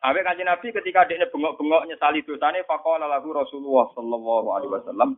Abe 0.03 0.19
kanjeng 0.27 0.51
Nabi 0.51 0.75
ketika 0.75 1.07
dia 1.07 1.31
bengok-bengok 1.31 1.87
nyesali 1.87 2.27
dosane 2.27 2.67
faqala 2.67 3.07
lahu 3.07 3.37
Rasulullah 3.37 3.87
sallallahu 3.95 4.49
alaihi 4.51 4.73
wasallam. 4.75 5.15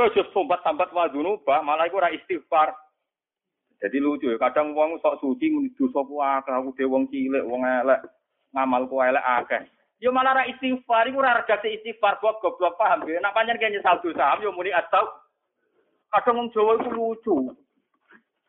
Kau 0.00 0.08
just 0.16 0.32
sambat-sambat 0.32 0.96
wa 0.96 1.12
junuba 1.12 1.60
malah 1.60 1.84
iku 1.84 2.00
ora 2.00 2.08
istighfar. 2.08 2.72
Jadi 3.84 4.00
lucu 4.00 4.32
ya, 4.32 4.40
kadang 4.40 4.72
wong 4.72 4.96
sok 5.04 5.20
suci 5.20 5.52
dosa 5.76 6.00
ku 6.08 6.24
akeh, 6.24 6.56
aku 6.56 6.72
dhewe 6.72 6.88
wong 6.88 7.04
cilik, 7.12 7.44
wong 7.44 7.68
elek, 7.68 8.00
ngamal 8.56 8.88
ku 8.88 8.96
elek 9.04 9.20
akeh. 9.20 9.60
Yo 10.00 10.08
malah 10.08 10.40
ora 10.40 10.48
istighfar, 10.48 11.04
iku 11.04 11.20
ora 11.20 11.44
regate 11.44 11.68
istighfar 11.68 12.16
kok 12.16 12.40
goblok 12.40 12.80
paham 12.80 13.04
ya. 13.12 13.20
Nek 13.20 13.36
pancen 13.36 13.60
kaya 13.60 13.76
nyesal 13.76 14.00
dosa, 14.00 14.40
yo 14.40 14.56
muni 14.56 14.72
atau 14.72 15.04
kadang 16.16 16.36
wong 16.40 16.48
Jawa 16.56 16.80
iku 16.80 16.90
lucu. 16.96 17.36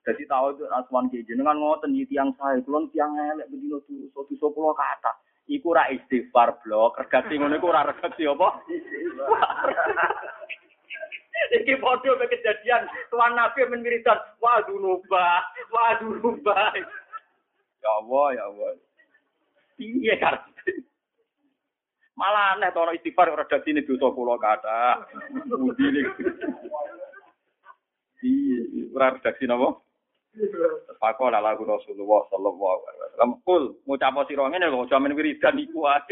Jadi 0.08 0.24
tahu 0.32 0.56
itu 0.56 0.64
aswan 0.72 1.12
ki 1.12 1.28
jenengan 1.28 1.60
ngoten 1.60 1.92
iki 2.00 2.16
tiyang 2.16 2.32
sae 2.40 2.64
kulon 2.64 2.88
tiyang 2.96 3.12
elek 3.12 3.52
bedino 3.52 3.84
dosa 3.84 4.24
dosa 4.24 4.48
kula 4.56 4.72
kata. 4.72 5.20
Iku 5.52 5.76
ora 5.76 5.92
istighfar 5.92 6.64
blok, 6.64 6.96
regati 6.96 7.36
ngono 7.36 7.60
iku 7.60 7.76
ora 7.76 7.92
regati 7.92 8.24
apa? 8.24 8.48
Iki 11.50 11.82
padha 11.82 12.12
mek 12.22 12.30
kejadian 12.30 12.86
tuan 13.10 13.34
Nabi 13.34 13.66
men 13.66 13.82
wiridan, 13.82 14.20
wa 14.38 14.62
dunuba, 14.62 15.42
wa 15.74 15.86
dunuba. 15.98 16.58
Ya 17.82 17.92
Allah, 17.98 18.26
ya 18.38 18.44
Allah. 18.46 18.70
Iya 19.82 20.16
kan. 20.22 20.38
Malah 22.14 22.54
aneh 22.54 22.70
to 22.70 22.86
istighfar 22.94 23.34
ora 23.34 23.50
dadine 23.50 23.82
dosa 23.82 24.14
kula 24.14 24.38
kata. 24.38 25.10
Budi 25.50 26.06
Iya, 28.22 28.86
ora 28.94 29.18
redaksi 29.18 29.50
napa? 29.50 29.82
Pakola 31.02 31.42
lagu 31.42 31.66
Rasulullah 31.66 32.22
sallallahu 32.30 32.86
alaihi 32.86 33.02
wasallam. 33.02 33.32
Kul 33.42 33.64
ngucap 33.90 34.16
sira 34.30 34.46
ngene 34.46 34.70
lho, 34.70 34.86
jamin 34.86 35.18
wiridan 35.18 35.58
iku 35.58 35.90
ae 35.90 36.06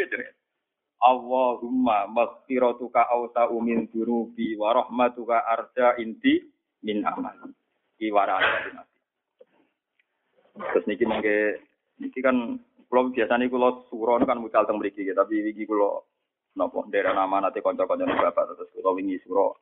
Allahumma 1.00 2.12
maghfiratuka 2.12 3.08
awsa 3.08 3.47
umin 3.47 3.88
durubi 3.88 4.60
wa 4.60 4.76
rahmatuka 4.76 5.47
arja 5.47 5.95
inti 5.95 6.43
min 6.84 7.08
amal. 7.08 7.36
Iwara 8.00 8.39
Terus 10.60 10.86
niki 10.91 11.08
mengke 11.08 11.64
niki 12.04 12.20
kan 12.20 12.60
kula 12.91 13.16
biasane 13.16 13.47
kula 13.47 13.88
suro 13.88 14.20
kan 14.20 14.43
mucal 14.43 14.68
teng 14.68 14.76
mriki 14.76 15.08
tapi 15.16 15.56
iki 15.56 15.64
kula 15.64 16.04
napa 16.60 16.84
daerah 16.91 17.16
nama 17.16 17.47
nanti 17.47 17.64
kanca-kancane 17.64 18.12
bapak 18.20 18.56
terus 18.56 18.68
kula 18.76 18.91
wingi 18.91 19.22
suro 19.24 19.56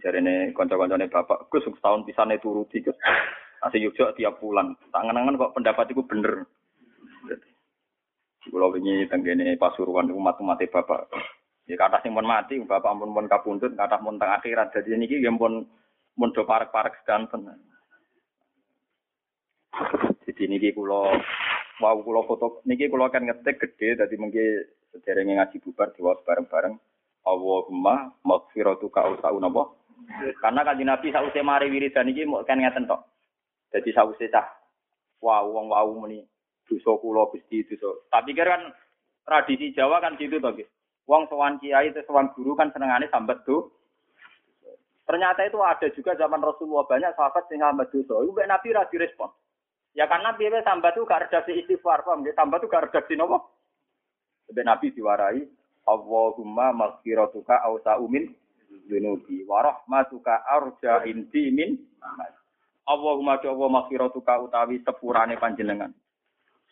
jarene 0.00 0.52
kanca-kancane 0.52 1.08
bapak 1.08 1.48
Gus 1.48 1.64
setahun 1.64 2.04
pisane 2.04 2.36
turuti 2.40 2.84
Gus. 2.84 2.96
Asih 3.62 3.88
yuk 3.88 3.94
tiap 4.18 4.42
bulan. 4.42 4.74
Tangan-tangan 4.90 5.38
kok 5.38 5.54
pendapat 5.54 5.86
itu 5.94 6.02
bener. 6.02 6.42
Kula 8.42 8.66
wingi 8.74 9.06
tenggene 9.06 9.54
Pasuruan 9.54 10.10
umat-umat 10.10 10.58
bapak. 10.66 11.06
Ya 11.70 11.78
kata 11.78 12.02
sing 12.02 12.10
pun 12.10 12.26
mati, 12.26 12.58
bapak 12.58 12.98
pun 12.98 13.14
pun 13.14 13.30
kapuntut, 13.30 13.78
kata 13.78 14.02
pun 14.02 14.18
teng 14.18 14.34
akhirat. 14.34 14.74
Jadi 14.74 14.98
niki 14.98 15.22
nggih 15.22 15.38
pun 15.38 15.62
pun 16.18 16.28
do 16.34 16.42
parek-parek 16.42 17.02
sedanten. 17.02 17.46
Jadi 20.26 20.42
niki 20.50 20.74
kula 20.74 21.14
wow 21.78 21.96
kula 22.02 22.26
foto 22.26 22.66
niki 22.66 22.90
kula 22.90 23.14
kan 23.14 23.22
ngetik 23.22 23.62
gede 23.62 24.02
dadi 24.02 24.18
mengki 24.18 24.42
sederenge 24.90 25.38
ngaji 25.38 25.56
bubar 25.62 25.94
diwaos 25.94 26.18
bareng-bareng. 26.26 26.74
Allahumma 27.22 28.10
maghfiratuka 28.26 29.14
usau 29.14 29.38
napa? 29.38 29.70
Karena 30.42 30.66
kanjeng 30.66 30.90
Nabi 30.90 31.14
sause 31.14 31.40
mari 31.46 31.70
wiridan 31.70 32.10
iki 32.10 32.26
mau 32.26 32.42
kan 32.42 32.58
ngeten 32.58 32.90
tok. 32.90 33.06
Jadi 33.70 33.94
sause 33.94 34.26
cah 34.26 34.50
wow 35.22 35.46
wong 35.46 35.70
wow 35.70 35.86
muni 35.94 36.26
dosa 36.68 36.90
kula 36.98 37.30
Gusti 37.32 37.64
dosa. 37.66 37.90
Tapi 38.10 38.34
kan 38.36 38.72
tradisi 39.26 39.74
Jawa 39.74 40.02
kan 40.02 40.18
gitu 40.18 40.42
to, 40.42 40.50
Wong 41.10 41.26
sowan 41.26 41.58
kiai 41.58 41.90
itu 41.90 41.98
sowan 42.06 42.30
guru 42.34 42.54
kan 42.54 42.70
senengane 42.70 43.10
sambat 43.10 43.42
tuh. 43.42 43.74
Ternyata 45.02 45.42
itu 45.44 45.58
ada 45.58 45.90
juga 45.90 46.14
zaman 46.14 46.38
Rasulullah 46.38 46.86
banyak 46.86 47.18
sahabat 47.18 47.50
sing 47.50 47.58
sambat 47.58 47.90
dosa. 47.90 48.22
Iku 48.22 48.38
Nabi 48.38 48.68
ra 48.70 48.86
direspon. 48.86 49.30
Ya 49.92 50.08
karena 50.08 50.32
piye 50.38 50.62
sambat 50.64 50.96
itu 50.96 51.04
gak 51.04 51.28
redaksi 51.28 51.52
istighfar, 51.52 52.00
paham 52.00 52.24
nggih? 52.24 52.32
Sambat 52.32 52.64
itu 52.64 52.70
gak 52.70 52.88
redaksi 52.88 53.12
napa? 53.12 53.44
Sampai 54.48 54.64
Nabi 54.64 54.86
diwarai, 54.94 55.44
Allahumma 55.84 56.72
maghfiratuka 56.72 57.60
awsa'u 57.60 58.08
min 58.08 58.32
dunubi 58.88 59.44
wa 59.44 59.60
rahmatuka 59.60 60.48
arja 60.48 61.04
inti 61.04 61.52
min 61.52 61.76
Allahumma 62.88 63.38
Allah 63.38 63.68
maghfiratuka 63.68 64.48
utawi 64.48 64.80
sepurane 64.80 65.36
panjenengan 65.38 65.92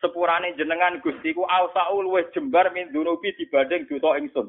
sepurane 0.01 0.57
jenengan 0.57 0.99
Gusti 1.05 1.37
ku 1.37 1.45
ausaul 1.45 2.09
luwih 2.09 2.27
jembar 2.33 2.73
min 2.73 2.89
dunubi 2.91 3.37
dibanding 3.37 3.87
dosa 3.87 4.17
ingsun. 4.17 4.49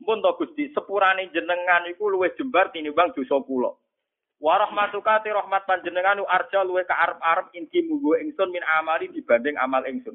Mun 0.00 0.22
to 0.22 0.30
Gusti, 0.38 0.70
sepurane 0.72 1.28
jenengan 1.34 1.84
iku 1.90 2.08
luwih 2.08 2.32
jembar 2.38 2.70
tinimbang 2.70 3.12
dosa 3.12 3.42
kula. 3.42 3.74
Wa 4.38 4.62
rahmatuka 4.62 5.26
ti 5.26 5.34
rahmat 5.34 5.66
panjenengan 5.66 6.22
arja 6.22 6.62
luwih 6.62 6.86
ka 6.86 6.94
arep-arep 6.94 7.50
inti 7.58 7.82
munggo 7.84 8.14
ingsun 8.16 8.48
min 8.54 8.62
amali 8.78 9.10
dibanding 9.10 9.58
amal 9.58 9.82
ingsun. 9.84 10.14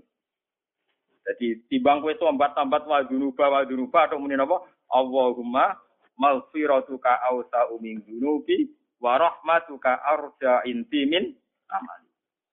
Jadi 1.22 1.70
timbang 1.70 2.02
kowe 2.02 2.14
sambat-sambat 2.18 2.90
wa 2.90 3.06
dunuba 3.06 3.46
wa 3.46 3.62
dunuba 3.62 4.10
atau 4.10 4.18
muni 4.18 4.34
napa? 4.34 4.66
Allahumma 4.90 5.78
maghfiratuka 6.18 7.30
ausa'u 7.30 7.78
min 7.78 8.02
dunubi 8.02 8.74
wa 8.98 9.22
rahmatuka 9.22 10.02
arja 10.02 10.66
inti 10.66 11.06
min 11.06 11.34
amali. 11.70 12.01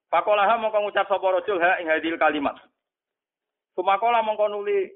Pakola 0.09 0.49
ha 0.49 0.57
mongko 0.57 0.81
ngucap 0.81 1.09
sapa 1.09 1.27
rajul 1.29 1.61
ha 1.61 1.77
ing 1.81 1.89
hadil 1.93 2.17
kalimat. 2.17 2.57
Sumakola 3.77 4.25
mongko 4.25 4.49
nuli 4.49 4.89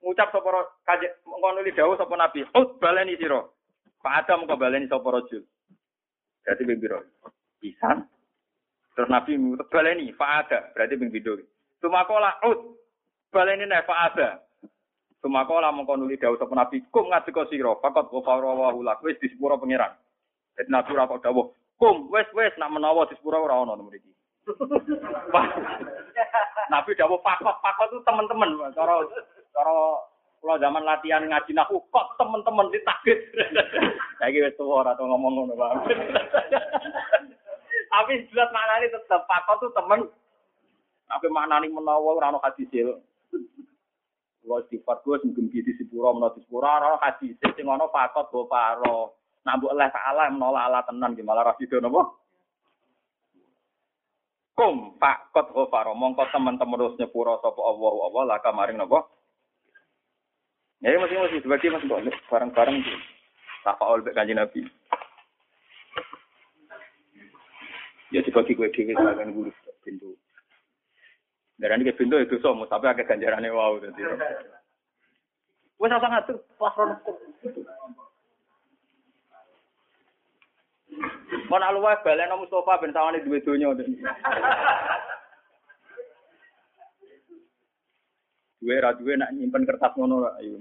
ngucap 0.00 0.32
sapa 0.32 0.64
kaje 0.88 1.12
mongko 1.28 1.48
nuli 1.52 1.76
dawuh 1.76 1.94
sapa 2.00 2.16
nabi. 2.16 2.40
Ut 2.56 2.80
baleni 2.80 3.20
sira. 3.20 3.44
Pak 4.00 4.24
Adam 4.24 4.42
mongko 4.42 4.56
baleni 4.56 4.88
sapa 4.88 5.08
rajul. 5.12 5.44
Berarti 6.40 6.62
ping 6.64 6.80
pira? 6.80 6.98
Pisan. 7.60 8.08
Terus 8.96 9.12
nabi 9.12 9.36
baleni 9.68 10.16
Pak 10.16 10.30
Ada, 10.48 10.72
berarti 10.72 10.94
ping 10.96 11.12
pindho. 11.12 11.36
Sumakola 11.84 12.40
ut 12.48 12.80
baleni 13.28 13.68
nek 13.68 13.84
Pak 13.84 14.00
Ada. 14.08 14.40
Sumakola 15.20 15.68
mongko 15.68 16.00
nuli 16.00 16.16
dawuh 16.16 16.40
sapa 16.40 16.56
nabi 16.56 16.80
kum 16.88 17.12
ngadeka 17.12 17.44
sira. 17.52 17.76
Fakot 17.76 18.08
wa 18.08 18.72
lak 18.72 19.04
wis 19.04 19.20
disepuro 19.20 19.60
pangeran. 19.60 19.92
Jadi 20.56 20.72
nabi 20.72 20.96
ora 20.96 21.12
kok 21.12 21.28
dawuh 21.28 21.52
kum 21.76 22.08
wis 22.08 22.26
wis 22.32 22.56
nak 22.56 22.72
menawa 22.72 23.04
disepuro 23.04 23.44
ora 23.44 23.60
ana 23.60 23.76
mriki. 23.76 24.16
Nabi 26.70 26.94
dawuh 26.94 27.18
pakot, 27.22 27.56
pakot 27.62 27.88
itu 27.90 27.98
teman-teman. 28.06 28.50
Cara 28.74 29.02
cara 29.54 29.74
kalau 30.42 30.56
zaman 30.62 30.84
latihan 30.86 31.26
ngaji 31.26 31.52
nahu 31.54 31.82
kok 31.90 32.14
teman-teman 32.18 32.70
ditakdir. 32.70 33.18
Saiki 34.22 34.40
wis 34.40 34.54
tuwa 34.54 34.86
ora 34.86 34.94
ngomong 34.96 35.50
ngono, 35.50 35.54
Bang. 35.58 35.82
Tapi 37.92 38.12
jelas 38.30 38.50
maknane 38.54 38.86
tetep 38.90 39.22
pakot 39.26 39.58
itu 39.62 39.68
teman. 39.74 40.00
Tapi 41.06 41.26
maknane 41.30 41.66
menawa 41.70 42.14
ora 42.14 42.30
ono 42.30 42.38
hadis 42.42 42.70
Kalau 44.46 44.62
sifat 44.70 45.02
gue 45.02 45.26
mungkin 45.26 45.50
di 45.50 45.74
sepuro 45.74 46.14
menurut 46.14 46.38
sepuro 46.38 46.70
ora 46.70 46.94
hadis 47.02 47.34
sing 47.34 47.66
ono 47.66 47.90
pakot 47.90 48.30
go 48.30 48.46
paro. 48.46 49.26
Nambuk 49.46 49.70
oleh 49.70 49.86
salah 49.94 50.26
menolak 50.26 50.66
ala 50.66 50.82
tenan 50.82 51.14
gimana 51.14 51.46
rasido 51.46 51.78
nopo? 51.78 52.25
Kum 54.56 54.96
pak 54.96 55.30
kot 55.36 55.52
ghafara 55.52 55.92
mongko 55.92 56.24
teman-teman 56.32 56.80
terus 56.80 56.96
nyepuro 56.96 57.36
sapa 57.44 57.60
Allah 57.60 57.92
Allah 58.08 58.22
lah 58.24 58.38
kamaring 58.40 58.80
napa? 58.80 59.04
Ya 60.80 60.96
masih 60.96 61.20
masih 61.20 61.44
dibagi 61.44 61.68
masih 61.68 61.88
kok 61.88 62.02
bareng-bareng 62.32 62.80
tak 63.64 63.76
faul 63.76 64.00
mek 64.00 64.16
kanjeng 64.16 64.40
Nabi. 64.40 64.64
Ya 68.08 68.24
dibagi 68.24 68.56
gue 68.56 68.72
dhewe 68.72 68.96
kan 68.96 69.28
guru 69.28 69.52
pintu. 69.84 70.16
Darani 71.56 71.88
ke 71.88 71.96
pintu 71.96 72.16
itu 72.20 72.36
somo 72.40 72.68
tapi 72.68 72.88
agak 72.88 73.08
ganjarannya 73.08 73.48
wow 73.48 73.80
dadi 73.80 74.04
Wes 75.76 75.92
asa 75.92 76.08
ngatur 76.08 76.40
pas 76.56 76.72
rono 80.96 81.46
Mon 81.50 81.62
aluwah 81.62 82.02
baleno 82.04 82.36
Mustafa 82.40 82.80
ben 82.80 82.92
sawane 82.92 83.20
duwe 83.24 83.40
donya. 83.40 83.74
Duwe 88.60 88.80
ra 88.80 88.92
duwe 88.92 89.16
nak 89.16 89.32
nyimpen 89.32 89.66
kertas 89.66 89.92
ngono 89.96 90.24
ra 90.24 90.30
ayo. 90.40 90.58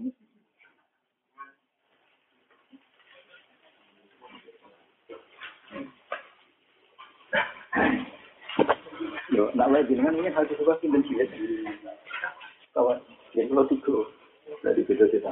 Yo, 9.36 9.52
nak 9.52 9.68
wae 9.68 9.84
jenengan 9.84 10.16
ini 10.16 10.32
harus 10.32 10.54
suka 10.56 10.80
sinten 10.80 11.04
cilik. 11.04 11.28
Kawan, 12.72 13.00
ya 13.36 13.44
kalau 13.52 13.68
tiga 13.68 13.98
dari 14.64 14.84
beda 14.86 15.06
kita. 15.12 15.32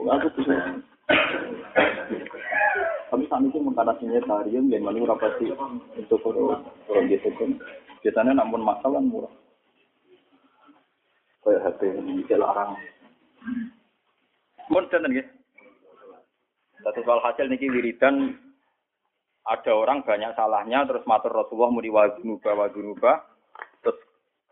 Aku 0.00 0.28
tuh 0.32 0.44
tapi 3.10 3.26
saat 3.26 3.42
itu 3.42 3.58
mengkatasinya 3.58 4.22
tarian 4.22 4.70
dan 4.70 4.86
malu 4.86 5.02
rapati 5.02 5.50
orang 5.50 5.82
orang 6.86 7.10
gitu 7.10 7.28
kan. 7.34 7.50
Biasanya 8.06 8.38
namun 8.38 8.62
masalah 8.62 9.02
murah. 9.02 9.34
Kayak 11.42 11.74
HP 11.74 11.80
ini 11.90 12.22
larang. 12.38 12.78
Mun 14.70 14.86
tenten 14.86 15.10
nggih. 15.10 15.26
Satu 16.86 17.02
soal 17.02 17.20
hasil 17.26 17.50
niki 17.50 17.66
wiridan 17.66 18.38
ada 19.42 19.72
orang 19.74 20.06
banyak 20.06 20.30
salahnya 20.38 20.86
terus 20.86 21.02
matur 21.04 21.34
Rasulullah 21.34 21.74
muni 21.74 21.90
wa 21.90 22.06
dunuba 22.14 22.50
wa 22.54 22.66
dunuba 22.70 23.12
terus 23.82 23.98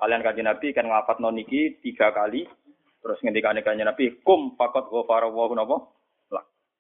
kalian 0.02 0.24
kaji 0.26 0.42
Nabi 0.42 0.66
kan 0.74 0.90
ngafat 0.90 1.22
niki 1.22 1.78
tiga 1.80 2.10
kali 2.10 2.44
terus 3.02 3.18
ngendikane 3.22 3.62
kanjeng 3.62 3.86
Nabi 3.86 4.18
kum 4.26 4.54
fakot 4.58 4.90
ghafara 4.90 5.30
wa 5.30 5.48
napa? 5.54 5.76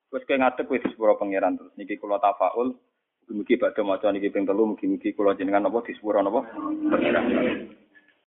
Wes 0.08 0.24
kowe 0.24 0.36
ngadeg 0.40 0.70
wis 0.72 0.82
sepuro 0.88 1.20
pangeran 1.20 1.60
terus. 1.60 1.72
Niki 1.76 2.00
kula 2.00 2.16
tafaul 2.16 2.72
mugi 3.28 3.60
badhe 3.60 3.84
maca 3.84 4.08
niki 4.08 4.32
ping 4.32 4.48
telu 4.48 4.64
mugi-mugi 4.72 5.12
kula 5.12 5.36
jenengan 5.36 5.68
napa 5.68 5.84
disepuro 5.84 6.24
napa? 6.24 6.48
Pangeran. 6.88 7.24